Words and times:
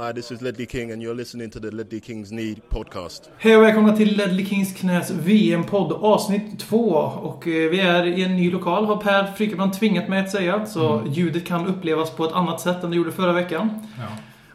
Hi, 0.00 0.12
this 0.12 0.30
is 0.30 0.42
Ledley 0.42 0.66
King, 0.66 0.92
and 0.92 1.02
you're 1.02 1.14
listening 1.14 1.50
to 1.50 1.60
the 1.60 1.70
Ledley 1.70 2.00
Kings 2.00 2.30
Need 2.32 2.68
podcast. 2.68 3.30
Hej 3.38 3.56
och 3.56 3.62
välkomna 3.62 3.96
till 3.96 4.16
Ledley 4.16 4.46
Kings 4.46 4.72
Knäs 4.72 5.10
VM-podd 5.10 5.92
avsnitt 5.92 6.60
2. 6.60 6.78
Och 7.22 7.48
eh, 7.48 7.70
vi 7.70 7.80
är 7.80 8.06
i 8.06 8.24
en 8.24 8.36
ny 8.36 8.50
lokal, 8.50 8.84
har 8.84 8.96
Per 8.96 9.32
Frykebrand 9.32 9.72
tvingat 9.72 10.08
mig 10.08 10.20
att 10.20 10.30
säga. 10.30 10.66
Så 10.66 11.02
ljudet 11.06 11.46
kan 11.46 11.66
upplevas 11.66 12.10
på 12.10 12.24
ett 12.24 12.32
annat 12.32 12.60
sätt 12.60 12.84
än 12.84 12.90
det 12.90 12.96
gjorde 12.96 13.12
förra 13.12 13.32
veckan. 13.32 13.86
Ja. 13.98 14.04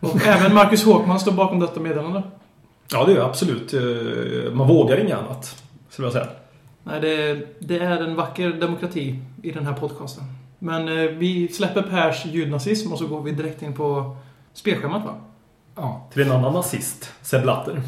Och 0.10 0.22
även 0.28 0.54
Marcus 0.54 0.86
Håkman 0.86 1.20
står 1.20 1.32
bakom 1.32 1.60
detta 1.60 1.80
meddelande. 1.80 2.24
Ja, 2.92 3.06
det 3.06 3.14
är 3.14 3.20
absolut. 3.22 3.74
Eh, 3.74 4.54
Man 4.54 4.68
vågar 4.68 4.98
inget 5.00 5.18
annat, 5.18 5.64
skulle 5.90 6.06
jag 6.06 6.14
säga. 6.14 6.28
Nej, 6.84 7.02
det, 7.02 7.48
det 7.60 7.80
är 7.80 8.04
en 8.04 8.16
vacker 8.16 8.50
demokrati 8.50 9.20
i 9.42 9.52
den 9.52 9.66
här 9.66 9.74
podcasten. 9.74 10.24
Men 10.60 10.88
eh, 10.88 11.12
vi 11.12 11.48
släpper 11.48 11.82
Pers 11.82 12.26
ljudnazism 12.26 12.92
och 12.92 13.00
så 13.00 13.08
går 13.08 13.22
vi 13.22 13.32
direkt 13.32 13.62
in 13.62 13.74
på 13.74 14.16
spelschemat 14.54 15.06
va? 15.06 15.16
Ja. 15.76 16.10
Till 16.14 16.22
en 16.22 16.32
annan 16.32 16.54
nazist, 16.54 17.12
Sepp 17.22 17.42
Blatter. 17.44 17.82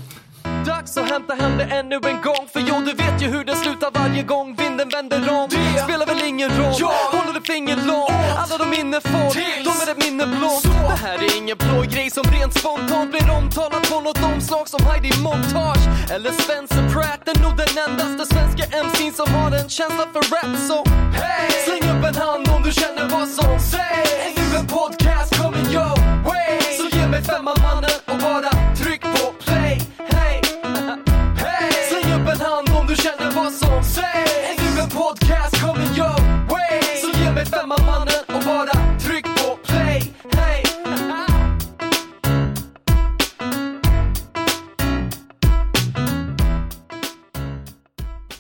Dags 0.66 0.98
att 0.98 1.10
hämta 1.10 1.34
hem 1.34 1.58
det 1.58 1.64
ännu 1.64 1.96
en 1.96 2.22
gång 2.22 2.48
För 2.54 2.60
jo, 2.60 2.76
du 2.86 2.94
vet 2.94 3.22
ju 3.22 3.28
hur 3.28 3.46
det 3.46 3.56
slutar 3.56 3.92
varje 4.00 4.24
gång 4.24 4.56
vinden 4.56 4.90
vänder 4.90 5.30
om. 5.38 5.48
Det 5.50 5.84
spelar 5.84 6.06
väl 6.06 6.24
ingen 6.24 6.50
roll 6.50 6.74
Håller 7.16 7.34
du 7.34 7.42
finger 7.42 7.76
långt 7.76 8.12
Alla 8.38 8.58
de 8.58 8.70
minne 8.70 9.02
får 9.02 9.30
De 9.68 9.72
är 9.84 9.92
ett 9.92 10.04
minne 10.06 10.28
blått 10.28 10.64
Det 10.64 11.00
här 11.08 11.18
är 11.24 11.38
ingen 11.38 11.58
blå 11.58 11.82
grej 11.94 12.10
som 12.10 12.24
rent 12.24 12.54
spontant 12.60 13.12
blir 13.12 13.30
omtalat 13.38 13.90
på 13.92 14.00
något 14.02 14.24
omslag 14.24 14.68
som 14.68 14.86
Heidi 14.86 15.12
Montage. 15.24 15.86
Eller 16.14 16.32
Spencer 16.32 16.90
Pratt 16.94 17.28
är 17.32 17.38
nog 17.44 17.54
den 17.64 17.72
endaste 17.86 18.34
svenska 18.34 18.64
MC'n 18.86 19.12
som 19.20 19.34
har 19.34 19.52
en 19.52 19.70
känsla 19.70 20.06
för 20.14 20.24
rap 20.34 20.52
Så 20.70 20.78
hey! 21.20 21.52
släng 21.66 21.86
upp 21.94 22.04
en 22.10 22.16
hand 22.16 22.48
om 22.56 22.64
du 22.64 22.72
känner 22.72 23.06
vad 23.10 23.28
som 23.30 23.60
sägs. 23.60 24.12
Är 24.26 24.32
nu 24.40 24.58
en 24.60 24.68
podcast 24.68 25.32
coming 25.42 25.68
your 25.76 25.96
way. 26.28 26.58
Så 26.80 26.85
ge 27.06 27.12
mig 27.12 27.24
femma 27.24 27.54
mannen 27.62 28.00
och 28.06 28.18
bara 28.18 28.76
tryck 28.76 29.02
på 29.02 29.34
play 29.40 29.82
Hey! 29.98 30.42
Hey! 31.38 31.72
Släng 31.90 32.14
upp 32.14 32.28
en 32.34 32.42
hand 32.42 32.70
om 32.80 32.88
du 32.88 32.96
känner 32.96 33.32
vad 33.32 33.54
som 33.54 33.84
sägs 33.84 34.32
Är 34.50 34.76
du 34.76 34.82
en 34.82 34.90
podcast 34.90 35.62
coming 35.62 35.98
your 35.98 36.20
way 36.50 36.82
Så 37.02 37.20
ge 37.20 37.32
mig 37.32 37.46
mannen 37.68 38.25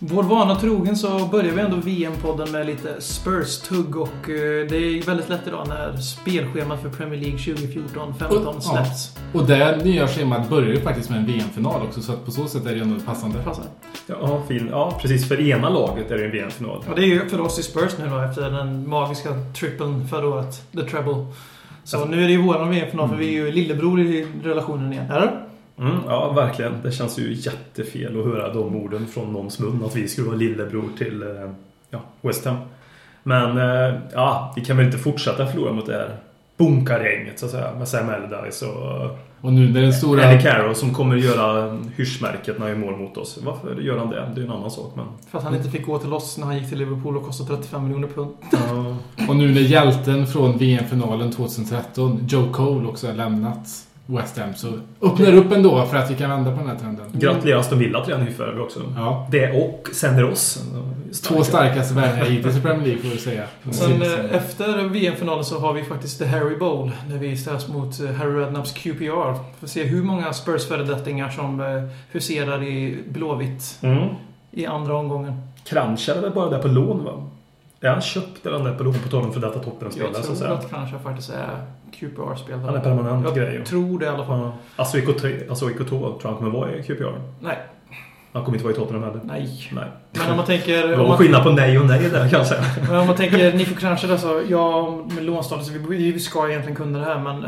Vår 0.07 0.23
vana 0.23 0.55
trogen 0.55 0.95
så 0.95 1.25
börjar 1.25 1.51
vi 1.51 1.61
ändå 1.61 1.77
VM-podden 1.77 2.51
med 2.51 2.65
lite 2.65 3.01
Spurs-tugg 3.01 3.97
och 3.97 4.29
eh, 4.29 4.67
det 4.69 4.77
är 4.77 5.05
väldigt 5.05 5.29
lätt 5.29 5.47
idag 5.47 5.67
när 5.67 5.97
spelschemat 5.97 6.81
för 6.81 6.89
Premier 6.89 7.19
League 7.19 7.37
2014-15 7.37 8.59
släpps. 8.59 9.17
Och 9.33 9.45
det 9.45 9.83
nya 9.83 10.07
schemat 10.07 10.49
börjar 10.49 10.69
ju 10.69 10.81
faktiskt 10.81 11.09
med 11.09 11.19
en 11.19 11.25
VM-final 11.25 11.81
också, 11.81 12.01
så 12.01 12.11
att 12.11 12.25
på 12.25 12.31
så 12.31 12.47
sätt 12.47 12.65
är 12.65 12.75
det 12.75 12.81
ändå 12.81 12.99
passande. 13.05 13.43
Passar. 13.43 13.65
Ja, 14.07 14.43
fin. 14.47 14.67
ja, 14.71 14.99
precis. 15.01 15.27
För 15.27 15.41
ena 15.41 15.69
laget 15.69 16.11
är 16.11 16.17
det 16.17 16.25
en 16.25 16.31
VM-final. 16.31 16.83
Ja, 16.87 16.95
det 16.95 17.01
är 17.01 17.07
ju 17.07 17.29
för 17.29 17.41
oss 17.41 17.59
i 17.59 17.63
Spurs 17.63 17.91
nu 17.99 18.09
då 18.09 18.19
efter 18.19 18.51
den 18.51 18.89
magiska 18.89 19.29
trippeln 19.59 20.07
förra 20.07 20.27
året. 20.27 20.71
The 20.71 20.81
treble. 20.81 21.25
Så 21.83 22.05
nu 22.05 22.23
är 22.23 22.27
det 22.27 22.33
ju 22.33 22.41
våran 22.41 22.69
VM-final 22.69 23.09
för 23.09 23.15
vi 23.15 23.27
är 23.27 23.45
ju 23.45 23.51
lillebror 23.51 23.99
i 23.99 24.27
relationen 24.43 24.93
igen. 24.93 25.11
Eller? 25.11 25.45
Mm, 25.79 25.97
ja, 26.07 26.31
verkligen. 26.31 26.81
Det 26.83 26.91
känns 26.91 27.19
ju 27.19 27.33
jättefel 27.33 28.19
att 28.19 28.25
höra 28.25 28.53
de 28.53 28.75
orden 28.75 29.07
från 29.07 29.33
någons 29.33 29.59
mun. 29.59 29.83
Att 29.85 29.95
vi 29.95 30.07
skulle 30.07 30.27
vara 30.27 30.37
lillebror 30.37 30.89
till 30.97 31.21
eh, 31.21 31.51
ja, 31.89 32.01
West 32.21 32.45
Ham. 32.45 32.57
Men 33.23 33.57
eh, 33.57 33.99
ja, 34.13 34.53
vi 34.55 34.65
kan 34.65 34.77
väl 34.77 34.85
inte 34.85 34.97
fortsätta 34.97 35.47
förlora 35.47 35.73
mot 35.73 35.85
det 35.85 35.93
här 35.93 36.17
bunkargänget 36.57 37.39
så 37.39 37.45
att 37.45 37.51
säga. 37.51 37.75
Med 37.77 37.87
Sam 37.87 38.09
Allardyce 38.09 38.65
och 38.65 39.17
Och 39.41 39.53
nu 39.53 39.69
när 39.69 39.81
den 39.81 39.93
stora... 39.93 40.31
Eddie 40.31 40.41
Carroll 40.41 40.75
som 40.75 40.93
kommer 40.93 41.15
göra 41.15 41.77
hyschmärket 41.95 42.59
när 42.59 42.67
han 42.67 42.69
gör 42.69 42.87
mål 42.87 42.97
mot 42.97 43.17
oss. 43.17 43.39
Varför 43.43 43.81
gör 43.81 43.97
han 43.97 44.09
det? 44.09 44.31
Det 44.35 44.41
är 44.41 44.45
en 44.45 44.51
annan 44.51 44.71
sak. 44.71 44.93
Men... 44.95 45.05
För 45.31 45.37
att 45.37 45.43
han 45.43 45.55
inte 45.55 45.69
fick 45.69 45.85
gå 45.85 45.99
till 45.99 46.13
oss 46.13 46.37
när 46.37 46.45
han 46.45 46.57
gick 46.57 46.69
till 46.69 46.77
Liverpool 46.77 47.17
och 47.17 47.25
kostade 47.25 47.55
35 47.55 47.83
miljoner 47.83 48.07
pund. 48.07 48.29
Och 49.29 49.35
nu 49.35 49.53
när 49.53 49.61
hjälten 49.61 50.27
från 50.27 50.57
VM-finalen 50.57 51.31
2013, 51.31 52.27
Joe 52.29 52.53
Cole, 52.53 52.87
också 52.87 53.07
har 53.07 53.13
lämnat 53.13 53.67
West 54.05 54.37
Ham, 54.37 54.53
så 54.55 54.67
öppnar 55.01 55.33
upp 55.33 55.51
ändå 55.51 55.85
för 55.85 55.97
att 55.97 56.11
vi 56.11 56.15
kan 56.15 56.29
vända 56.29 56.51
på 56.51 56.57
den 56.57 56.67
här 56.69 56.75
trenden. 56.75 57.05
Gratulerar 57.13 57.59
Aston 57.59 57.79
Villa 57.79 58.05
till 58.05 58.13
den 58.13 58.25
vi 58.25 58.59
också. 58.59 58.79
Ja. 58.95 59.27
Det 59.31 59.51
och 59.63 59.89
sänder 59.93 60.23
oss. 60.31 60.63
Två 61.23 61.43
starkaste 61.43 61.93
världar 61.93 62.25
hittills 62.25 62.57
i 62.57 62.61
Premier 62.61 62.85
League, 62.85 63.01
får 63.01 63.09
vi 63.09 63.17
säga. 63.17 63.43
Sen 63.71 64.01
eh, 64.01 64.35
efter 64.35 64.89
VM-finalen 64.89 65.43
så 65.45 65.59
har 65.59 65.73
vi 65.73 65.83
faktiskt 65.83 66.19
The 66.19 66.25
Harry 66.25 66.57
Bowl. 66.57 66.91
Där 67.09 67.17
vi 67.17 67.37
ställs 67.37 67.67
mot 67.67 67.99
eh, 67.99 68.11
Harry 68.11 68.33
Redknapps 68.39 68.71
QPR. 68.71 69.59
Får 69.59 69.67
se 69.67 69.83
hur 69.83 70.03
många 70.03 70.33
Spurs 70.33 70.65
föredettingar 70.67 71.29
som 71.29 71.59
eh, 71.59 71.83
huserar 72.11 72.63
i 72.63 72.97
blåvitt 73.09 73.77
Mm. 73.81 74.09
i 74.51 74.65
andra 74.65 74.97
omgången. 74.97 75.41
Kranchar 75.63 76.15
är 76.15 76.21
väl 76.21 76.31
bara 76.31 76.49
där 76.49 76.59
på 76.61 76.67
lån 76.67 77.03
va? 77.03 77.29
Är 77.81 77.89
han 77.89 78.01
köpt 78.01 78.45
eller 78.45 78.57
han 78.57 78.67
är 78.67 78.73
på 78.73 78.83
lån 78.83 78.93
på 78.93 79.09
tal 79.09 79.23
om 79.23 79.33
för 79.33 79.39
detta 79.39 79.59
toppenspelare 79.59 80.11
Jag 80.15 80.37
tror 80.37 80.51
att 80.51 80.69
kanske 80.69 80.99
faktiskt 80.99 81.29
är 81.29 81.49
QPR-spelare. 81.99 82.61
Han 82.65 82.75
är 82.75 82.79
permanent 82.79 83.25
Jag 83.25 83.35
grej. 83.35 83.65
tror 83.65 83.99
det 83.99 84.05
i 84.05 84.09
alla 84.09 84.25
fall. 84.25 84.39
Ja. 84.39 84.53
Alltså 84.75 84.97
IK2 84.97 85.49
alltså 85.49 85.65
IK2 85.65 85.89
tror 85.89 86.19
han 86.23 86.35
kommer 86.35 86.51
vara 86.51 86.75
i 86.75 86.83
QPR. 86.83 87.21
Nej, 87.39 87.57
Han 88.33 88.45
kommer 88.45 88.57
inte 88.57 88.63
vara 88.65 88.73
i 88.73 88.77
Tottenham 88.77 89.03
heller. 89.03 89.19
nej. 89.23 89.69
Nej. 89.73 89.85
Men 90.11 90.29
om 90.31 90.37
man 90.37 90.45
tänker... 90.45 90.87
Det 90.87 90.95
Om 90.97 91.07
man, 91.07 91.17
skillnad 91.17 91.43
på 91.43 91.51
nej 91.51 91.79
och 91.79 91.85
nej 91.85 92.09
där 92.09 92.29
kan 92.29 92.39
jag 92.39 92.47
säga. 92.47 92.61
men 92.89 92.95
om 92.99 93.07
man 93.07 93.15
tänker 93.15 93.53
Nico 93.53 93.75
Kranjčar 93.75 94.11
alltså. 94.11 94.43
Ja, 94.49 94.91
med 95.15 95.23
lånstatus. 95.23 95.69
Vi, 95.69 96.11
vi 96.11 96.19
ska 96.19 96.49
egentligen 96.49 96.75
kunna 96.75 96.99
det 96.99 97.05
här 97.05 97.19
men 97.19 97.43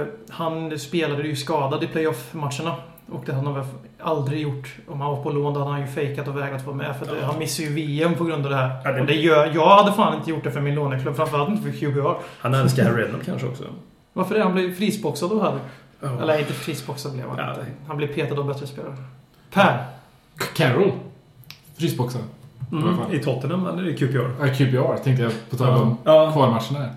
eh, 0.00 0.06
han 0.30 0.78
spelade 0.78 1.22
ju 1.22 1.36
skadad 1.36 1.84
i 1.84 1.86
playoff-matcherna. 1.86 2.74
Och 3.12 3.22
det 3.26 3.32
hade 3.32 3.46
han 3.46 3.54
väl 3.54 3.64
aldrig 4.00 4.40
gjort. 4.40 4.74
Om 4.88 5.00
han 5.00 5.10
var 5.10 5.22
på 5.22 5.30
lån 5.30 5.54
då 5.54 5.60
hade 5.60 5.70
han 5.72 5.80
ju 5.80 5.86
fejkat 5.86 6.28
och 6.28 6.36
vägrat 6.36 6.66
vara 6.66 6.76
med. 6.76 6.96
För 6.96 7.16
eh, 7.18 7.24
han 7.24 7.38
missade 7.38 7.68
ju 7.68 7.74
VM 7.74 8.14
på 8.14 8.24
grund 8.24 8.44
av 8.44 8.50
det 8.50 8.56
här. 8.56 8.80
Ja, 8.84 8.92
det- 8.92 9.00
Och 9.00 9.06
det 9.06 9.14
gör, 9.14 9.50
jag 9.54 9.68
hade 9.68 9.92
fan 9.92 10.16
inte 10.18 10.30
gjort 10.30 10.44
det 10.44 10.50
för 10.50 10.60
min 10.60 10.74
låneklubb. 10.74 11.16
Framförallt 11.16 11.50
inte 11.50 11.62
för 11.62 11.78
QPR. 11.78 12.14
Han 12.40 12.54
älskar 12.54 12.84
Harry 12.84 13.02
Redknapp 13.02 13.24
kanske 13.24 13.46
också. 13.46 13.64
Varför 14.12 14.34
det? 14.34 14.42
Han 14.42 14.52
blev 14.54 14.74
frisboxad 14.74 15.32
av 15.32 15.40
Harry. 15.42 15.58
Ja. 16.00 16.20
Eller 16.22 16.38
inte 16.38 16.52
frisboxad 16.52 17.12
blev 17.12 17.28
han 17.28 17.38
Ja, 17.38 17.50
inte. 17.50 17.66
Han 17.86 17.96
blev 17.96 18.14
petad 18.14 18.38
av 18.40 18.46
bättre 18.46 18.66
spelare. 18.66 18.96
Per. 19.52 19.84
Carroll. 20.56 20.92
Frysboxen. 21.78 22.20
Mm. 22.72 22.94
I 23.12 23.18
Tottenham 23.18 23.66
eller 23.66 23.88
i 23.88 23.96
QPR? 23.96 24.30
Ja, 24.40 24.46
QPR 24.54 25.02
tänkte 25.04 25.22
jag 25.22 25.32
på 25.50 25.56
tal 25.56 25.82
om 25.82 25.98
Ja. 26.04 26.32
kvalmatcherna. 26.32 26.88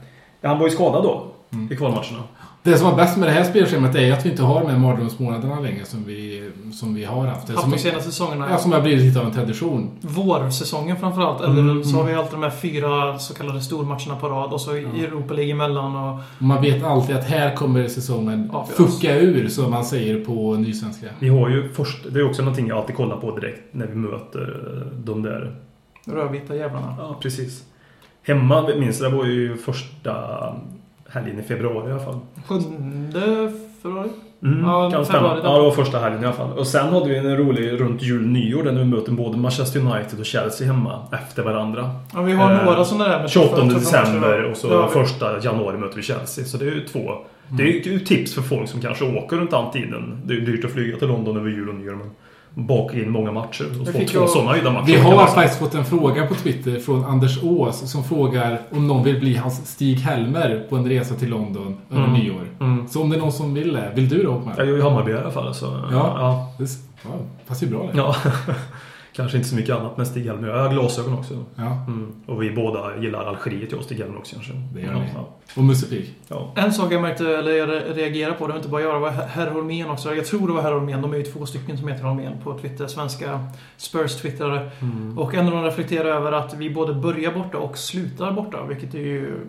Ja, 0.42 0.50
han 0.50 0.60
var 0.60 0.66
ju 0.68 0.72
skadad 0.72 1.04
då. 1.04 1.26
Mm. 1.54 1.72
I 1.72 1.76
kvalmatcherna. 1.76 2.24
Det 2.64 2.78
som 2.78 2.90
var 2.90 2.96
bäst 2.98 3.18
med 3.18 3.28
det 3.28 3.34
här 3.34 3.44
spelschemat 3.44 3.96
är 3.96 4.14
att 4.14 4.26
vi 4.26 4.30
inte 4.30 4.44
har 4.44 4.62
de 4.62 4.70
här 4.70 4.78
mardrömsmånaderna 4.78 5.60
längre 5.60 5.86
som 5.86 6.04
vi, 6.04 6.50
som 6.74 6.94
vi 6.94 7.04
har 7.06 7.28
haft. 7.28 7.48
Det 7.48 7.54
Haft 7.54 7.62
som, 7.64 7.72
de 7.72 7.78
senaste 7.78 8.10
säsongerna. 8.12 8.48
ja, 8.50 8.58
som 8.58 8.72
har 8.72 8.82
blivit 8.82 9.06
lite 9.06 9.20
av 9.20 9.26
en 9.26 9.32
tradition. 9.32 9.90
Vårsäsongen 10.02 10.98
framförallt. 10.98 11.42
Eller 11.42 11.60
Mm, 11.62 11.84
så 11.84 11.98
har 11.98 12.04
vi 12.04 12.14
alltid 12.14 12.34
de 12.34 12.44
här 12.44 12.50
fyra 12.50 13.20
så 13.20 13.34
kallade 13.34 13.62
stormatcherna 13.62 14.16
på 14.16 14.30
rad 14.30 14.54
och 14.54 14.62
så 14.62 14.72
Ja. 14.78 14.78
Europa 15.04 15.34
League 15.34 15.52
emellan. 15.52 15.96
Och, 15.96 16.14
Och 16.16 16.42
man 16.42 16.62
vet 16.62 16.84
alltid 16.84 17.16
att 17.16 17.24
här 17.26 17.56
kommer 17.56 17.88
säsongen 17.88 18.50
Avgöras. 18.54 18.92
fucka 18.94 19.18
ur, 19.20 19.48
som 19.50 19.72
man 19.72 19.86
säger 19.86 20.26
på 20.26 20.54
nysvenska. 20.56 21.08
Vi 21.20 21.30
har 21.30 21.50
ju 21.50 21.70
först, 21.70 21.98
det 22.14 22.20
är 22.20 22.26
också 22.30 22.42
någonting 22.42 22.68
jag 22.68 22.78
alltid 22.78 22.96
kollar 22.96 23.18
på 23.18 23.40
direkt 23.40 23.62
när 23.74 23.88
vi 23.88 23.96
möter 23.96 24.42
eh, 24.78 24.98
de 24.98 25.22
där 25.22 25.56
rödvita 26.06 26.56
jävlarna. 26.56 26.96
Ja, 27.00 27.18
precis. 27.22 27.64
Hemma, 28.24 28.70
minns 28.80 29.00
det 29.00 29.10
var 29.10 29.26
ju 29.26 29.58
första 29.58 30.14
helgen 31.12 31.40
i 31.40 31.44
februari 31.44 31.90
i 31.90 31.92
alla 31.94 32.04
fall. 32.04 32.20
Sjunde 32.48 33.52
februari? 33.82 34.10
Mm, 34.44 34.64
Ja, 34.66 34.92
kan 34.92 35.06
stämma. 35.06 35.38
Ja, 35.44 35.56
det 35.58 35.62
var 35.64 35.72
första 35.72 36.00
helgen 36.00 36.24
i 36.24 36.26
alla 36.26 36.36
fall. 36.36 36.52
Och 36.58 36.68
sen 36.68 36.88
hade 36.94 37.10
vi 37.10 37.18
en 37.18 37.38
rolig 37.38 37.80
runt 37.82 38.02
jul 38.02 38.28
nyår 38.28 38.64
där 38.64 38.72
vi 38.72 38.86
möter 38.86 39.12
både 39.12 39.38
Manchester 39.38 39.80
United 39.80 40.20
och 40.20 40.26
Chelsea 40.26 40.68
hemma 40.68 41.08
efter 41.12 41.44
varandra. 41.44 41.90
Ja, 42.14 42.22
vi 42.22 42.32
har 42.34 42.52
Eh, 42.52 42.66
några 42.66 42.86
sådana 42.86 43.08
där. 43.10 43.20
med 43.20 43.30
28 43.30 43.56
tuffa- 43.56 43.68
tuffa 43.70 43.80
december 43.80 44.44
och 44.44 44.58
så 44.58 44.88
första 44.88 45.40
januari 45.44 45.78
möter 45.78 45.96
vi 45.96 46.02
Chelsea. 46.02 46.46
Så 46.46 46.58
det 46.58 46.66
är 46.66 46.72
ju 46.72 46.86
två. 46.88 47.12
Det 47.48 47.64
är 47.64 47.88
ju 47.88 48.00
tips 48.00 48.34
för 48.36 48.42
folk 48.42 48.70
som 48.70 48.82
kanske 48.82 49.06
åker 49.18 49.38
runt 49.38 49.52
den 49.52 49.72
tiden. 49.72 50.22
Det 50.26 50.34
är 50.34 50.38
ju 50.38 50.46
dyrt 50.46 50.66
att 50.66 50.72
flyga 50.72 50.98
till 50.98 51.08
London 51.08 51.38
över 51.38 51.50
jul 51.50 51.70
och 51.70 51.76
nyår. 51.76 51.96
Men 51.96 52.10
baka 52.54 52.98
in 52.98 53.10
många 53.10 53.32
matcher 53.32 53.66
och 53.82 53.88
Jag 53.88 53.94
få 53.94 54.08
två 54.08 54.22
ju- 54.22 54.28
sådana 54.28 54.52
höjda 54.52 54.72
matcher. 54.72 54.86
Vi 54.86 54.96
har 54.98 55.28
faktiskt 55.28 55.60
fått 55.60 55.76
en 55.76 55.86
fråga 55.86 56.28
på 56.28 56.34
Twitter 56.36 56.80
från 56.80 57.06
Anders 57.06 57.44
Ås 57.44 57.92
som 57.92 58.04
frågar 58.04 58.62
om 58.72 58.88
någon 58.88 59.04
vill 59.04 59.20
bli 59.20 59.36
hans 59.36 59.68
Stig 59.68 59.96
Helmer 60.00 60.66
på 60.70 60.76
en 60.76 60.90
resa 60.90 61.16
till 61.16 61.30
London 61.30 61.78
över 61.92 62.04
Mm. 62.04 62.14
nyår. 62.20 62.48
Mm. 62.60 62.88
Så 62.88 63.02
om 63.02 63.10
det 63.10 63.16
är 63.16 63.20
någon 63.20 63.32
som 63.32 63.54
vill 63.54 63.74
det, 63.74 63.92
vill 63.96 64.10
du 64.10 64.24
då 64.24 64.32
Håkman? 64.32 64.54
Jag 64.58 64.68
är 64.68 64.72
ju 64.72 64.78
i 64.78 64.82
Hammarby 64.82 65.12
i 65.12 65.16
alla 65.18 65.32
fall. 65.32 65.54
Så, 65.56 65.66
Ja. 65.92 66.16
ja. 66.20 66.54
Det, 66.58 66.70
ja, 67.04 67.10
passar 67.48 67.66
ju 67.68 67.72
bra 67.74 67.84
det. 67.94 67.98
Ja, 67.98 68.16
kanske 69.14 69.38
inte 69.38 69.50
så 69.50 69.56
mycket 69.56 69.76
annat 69.76 69.98
med 69.98 70.08
Stig 70.08 70.26
Helmer. 70.26 70.48
Jag 70.48 70.64
har 70.64 70.70
glasögon 70.74 71.14
också. 71.14 71.34
Ja, 71.56 71.86
Mm. 71.88 72.12
Och 72.26 72.44
vi 72.44 72.52
båda 72.52 72.98
gillar 72.98 73.26
Algeriet, 73.26 73.72
jag 73.72 73.80
och 73.80 73.86
Stig 73.86 73.98
Helmer 73.98 74.18
också 74.18 74.36
kanske. 74.36 74.54
Det 74.74 74.82
gör 74.82 74.94
ni. 74.94 75.10
ja. 75.16 75.30
och 75.56 75.64
Musse 75.64 75.88
Pigg. 75.90 76.14
ja. 76.28 76.54
En 76.56 76.74
sak 76.74 76.92
jag 76.94 77.02
märkte, 77.02 77.38
eller 77.38 77.52
jag 77.52 77.70
re- 77.70 77.94
reagerade 77.94 78.36
på, 78.36 78.48
det 78.48 78.54
var 78.54 78.58
inte 78.60 78.70
bara 78.70 78.82
jag, 78.82 78.96
det 78.96 79.00
var 79.00 79.10
Herr 79.10 79.52
Holmén 79.52 79.90
också. 79.90 80.16
Jag 80.16 80.26
tror 80.26 80.48
det 80.48 80.54
var 80.54 80.62
Herr 80.62 80.72
Holmén, 80.72 81.02
de 81.02 81.14
är 81.14 81.18
ju 81.18 81.24
två 81.24 81.46
stycken 81.46 81.78
som 81.78 81.88
heter 81.88 82.04
Holmén 82.04 82.34
på 82.44 82.58
Twitter, 82.60 82.88
svenska 82.88 83.46
Spurs-twittrare. 83.78 84.70
Mm. 84.82 85.18
Och 85.20 85.34
en 85.36 85.46
av 85.46 85.52
dem 85.52 85.64
reflekterar 85.64 86.06
över 86.10 86.32
att 86.32 86.54
vi 86.54 86.70
både 86.70 86.94
börjar 86.94 87.32
borta 87.34 87.58
och 87.58 87.78
slutar 87.78 88.32
borta, 88.32 88.66
vilket 88.66 88.94
är 88.94 89.00
ju 89.00 89.40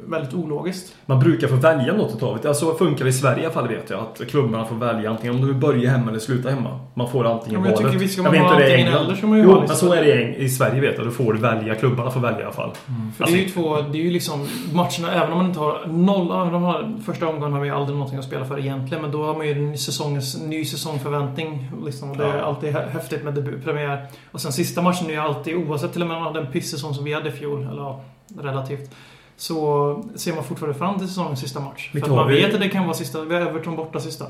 väldigt 0.00 0.34
ologiskt. 0.34 0.94
Man 1.06 1.20
brukar 1.20 1.48
få 1.48 1.56
välja 1.56 1.94
något 1.94 2.14
utav 2.16 2.38
det. 2.42 2.48
Alltså 2.48 2.74
funkar 2.74 3.04
det 3.04 3.08
i 3.08 3.12
Sverige 3.12 3.42
i 3.42 3.44
alla 3.44 3.54
fall 3.54 3.68
vet 3.68 3.90
jag. 3.90 4.00
Att 4.00 4.26
klubbarna 4.30 4.64
får 4.64 4.76
välja 4.76 5.10
antingen 5.10 5.34
om 5.34 5.40
du 5.40 5.46
vill 5.46 5.56
börja 5.56 5.90
hemma 5.90 6.10
eller 6.10 6.18
sluta 6.20 6.50
hemma. 6.50 6.80
Man 6.94 7.10
får 7.10 7.24
antingen 7.26 7.60
Ja, 7.64 7.68
jag 7.70 7.76
valet. 7.76 7.92
tycker 7.92 8.06
ska 8.08 8.18
Jag 8.22 8.24
man 8.24 8.32
vet 8.32 8.42
ha 8.42 8.52
inte 8.54 8.64
det 8.66 8.72
är 8.72 8.76
England. 8.78 9.04
eller 9.10 9.26
man 9.26 9.38
Jo, 9.42 9.58
men 9.68 9.68
så 9.76 9.92
är 9.92 10.02
det 10.04 10.34
i, 10.34 10.48
Sverige 10.48 10.80
vet 10.80 10.96
jag. 10.98 11.06
Du 11.06 11.10
får 11.10 11.34
välja. 11.34 11.74
Klubbarna 11.74 12.10
får 12.10 12.20
välja 12.20 12.40
i 12.40 12.42
alla 12.42 12.52
fall. 12.52 12.70
För 13.16 13.24
Alltså- 13.24 13.36
det 13.36 13.42
är 13.42 13.44
ju 13.44 13.48
två, 13.50 13.76
det 13.92 13.98
är 13.98 14.02
ju 14.02 14.10
liksom 14.10 14.46
matcherna, 14.72 15.12
även 15.14 15.32
om 15.32 15.38
man 15.38 15.46
inte 15.46 15.60
har 15.60 15.86
noll, 15.86 16.30
även 16.42 16.54
om 16.54 16.62
man 16.62 16.74
har, 16.74 17.00
första 17.06 17.28
omgången 17.28 17.52
har 17.52 17.60
vi 17.60 17.70
aldrig 17.70 17.96
någonting 17.96 18.18
att 18.18 18.24
spela 18.24 18.44
för 18.44 18.58
egentligen, 18.58 19.02
men 19.02 19.10
då 19.12 19.24
har 19.24 19.34
man 19.36 19.46
ju 19.46 19.52
en 19.52 19.78
säsongens, 19.78 20.42
ny 20.42 20.64
säsongförväntning. 20.64 21.70
Liksom, 21.84 22.16
det 22.16 22.24
är 22.24 22.36
Ja. 22.38 22.42
alltid 22.44 22.74
hä- 22.74 22.88
häftigt 22.92 23.24
med 23.24 23.34
debutpremiär. 23.34 24.06
Och 24.32 24.40
sen 24.40 24.52
sista 24.52 24.82
matchen 24.82 25.06
är 25.06 25.10
ju 25.10 25.18
alltid, 25.20 25.56
oavsett 25.56 25.92
till 25.92 26.02
och 26.02 26.08
med 26.08 26.16
om 26.16 26.22
man 26.24 26.32
hade 26.34 26.46
en 26.46 26.52
pissäsong 26.52 26.94
som 26.94 27.04
vi 27.04 27.12
hade 27.14 27.28
i 27.28 27.32
fjol, 27.32 27.62
eller 27.72 27.82
ja, 27.82 28.00
relativt. 28.40 28.90
Så 29.38 30.04
ser 30.14 30.34
man 30.34 30.44
fortfarande 30.44 30.78
fram 30.78 30.98
till 30.98 31.08
säsongens 31.08 31.40
sista 31.40 31.60
match. 31.60 31.88
För 31.88 31.94
Vilka 31.94 32.10
att 32.10 32.16
man 32.16 32.28
vi? 32.28 32.42
vet 32.42 32.54
att 32.54 32.60
det 32.60 32.68
kan 32.68 32.84
vara 32.84 32.94
sista, 32.94 33.24
vi 33.24 33.34
har 33.34 33.42
Everton 33.42 33.76
borta 33.76 34.00
sista. 34.00 34.26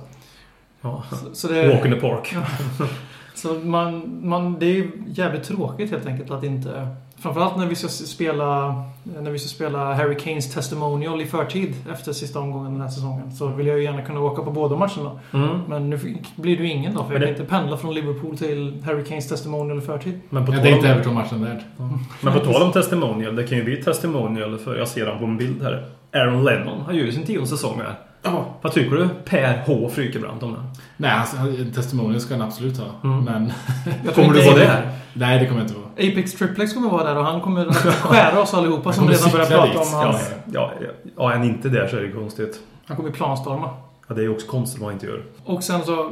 Ja. 0.80 1.02
Så, 1.10 1.34
så 1.34 1.48
det, 1.48 1.68
Walk 1.68 1.84
in 1.86 1.92
the 1.92 2.00
park. 2.00 2.36
så 3.34 3.54
man, 3.54 4.20
man, 4.28 4.58
det 4.58 4.66
är 4.66 4.90
jävligt 5.06 5.44
tråkigt 5.44 5.90
helt 5.90 6.06
enkelt 6.06 6.30
att 6.30 6.44
inte... 6.44 6.88
Framförallt 7.22 7.56
när 7.56 7.66
vi 7.66 7.74
ska 7.74 7.88
spela, 7.88 8.82
när 9.22 9.30
vi 9.30 9.38
ska 9.38 9.48
spela 9.48 9.94
Harry 9.94 10.14
Kanes 10.16 10.54
testimonial 10.54 11.20
i 11.20 11.26
förtid 11.26 11.74
efter 11.92 12.12
sista 12.12 12.38
omgången 12.40 12.72
den 12.72 12.80
här 12.80 12.88
säsongen. 12.88 13.32
Så 13.32 13.46
vill 13.46 13.66
jag 13.66 13.78
ju 13.78 13.84
gärna 13.84 14.02
kunna 14.02 14.20
åka 14.20 14.42
på 14.42 14.50
båda 14.50 14.76
matcherna. 14.76 15.10
Mm. 15.34 15.60
Men 15.68 15.90
nu 15.90 15.98
blir 16.36 16.56
det 16.56 16.62
ju 16.62 16.68
ingen 16.70 16.94
då, 16.94 17.04
för 17.04 17.12
jag 17.12 17.12
kan 17.12 17.20
det- 17.20 17.28
inte 17.28 17.44
pendla 17.44 17.76
från 17.76 17.94
Liverpool 17.94 18.38
till 18.38 18.82
Harry 18.86 19.04
Kanes 19.04 19.28
testimonial 19.28 19.78
i 19.78 19.80
förtid. 19.80 20.20
Men 20.30 20.46
på 20.46 20.52
Ja, 20.54 20.60
det 20.62 20.68
är 20.68 20.76
inte 20.76 20.88
Everton-matchen 20.88 21.44
värd. 21.44 21.58
Men 22.20 22.32
på 22.34 22.40
tal 22.40 22.62
om 22.62 22.72
testimonial, 22.72 23.36
det 23.36 23.46
kan 23.46 23.58
ju 23.58 23.64
bli 23.64 23.76
testimonial 23.76 24.58
för 24.58 24.76
jag 24.78 24.88
ser 24.88 25.06
han 25.06 25.18
på 25.18 25.24
en 25.24 25.36
bild 25.36 25.62
här. 25.62 25.84
Aaron 26.12 26.44
Lennon 26.44 26.80
har 26.80 26.92
ju 26.92 27.12
sin 27.12 27.26
tionde 27.26 27.46
säsong 27.48 27.76
här. 27.78 27.94
Ja. 28.22 28.46
Vad 28.62 28.72
tycker 28.72 28.96
du 28.96 29.08
Per 29.24 29.62
H. 29.66 29.88
Frykebrant 29.94 30.42
om 30.42 30.52
det? 30.52 30.60
Nej, 30.96 31.10
alltså, 31.10 31.36
en 31.36 31.72
testimonial 31.74 32.20
ska 32.20 32.34
han 32.34 32.42
absolut 32.42 32.78
ha. 32.78 32.86
Mm. 33.04 33.24
Men 33.24 33.52
Kommer 34.14 34.34
du 34.34 34.44
vara 34.44 34.56
där? 34.56 34.90
nej, 35.12 35.38
det 35.38 35.46
kommer 35.46 35.60
jag 35.60 35.64
inte 35.70 35.78
vara. 35.78 36.10
Apex 36.10 36.32
Triplex 36.32 36.74
kommer 36.74 36.90
vara 36.90 37.04
där 37.04 37.16
och 37.16 37.24
han 37.24 37.40
kommer 37.40 37.66
att 37.66 37.76
skära 37.76 38.40
oss 38.40 38.54
allihopa 38.54 38.92
som 38.92 39.08
redan 39.08 39.30
börjar 39.30 39.46
prata 39.46 39.66
dit. 39.66 39.76
om 39.76 39.86
Ja, 39.92 39.98
hans... 40.04 40.30
ja, 40.52 40.72
ja, 40.80 40.86
ja, 41.16 41.30
är 41.32 41.36
han 41.36 41.46
inte 41.46 41.68
där 41.68 41.86
så 41.88 41.96
är 41.96 42.00
det 42.02 42.12
konstigt. 42.12 42.60
Han 42.86 42.96
kommer 42.96 43.10
planstorma. 43.10 43.70
Ja, 44.10 44.14
det 44.14 44.20
är 44.20 44.22
ju 44.22 44.30
också 44.30 44.46
konstigt 44.46 44.80
vad 44.80 44.86
han 44.88 44.94
inte 44.94 45.06
gör. 45.06 45.22
Och 45.44 45.62
sen 45.62 45.80
så, 45.84 46.10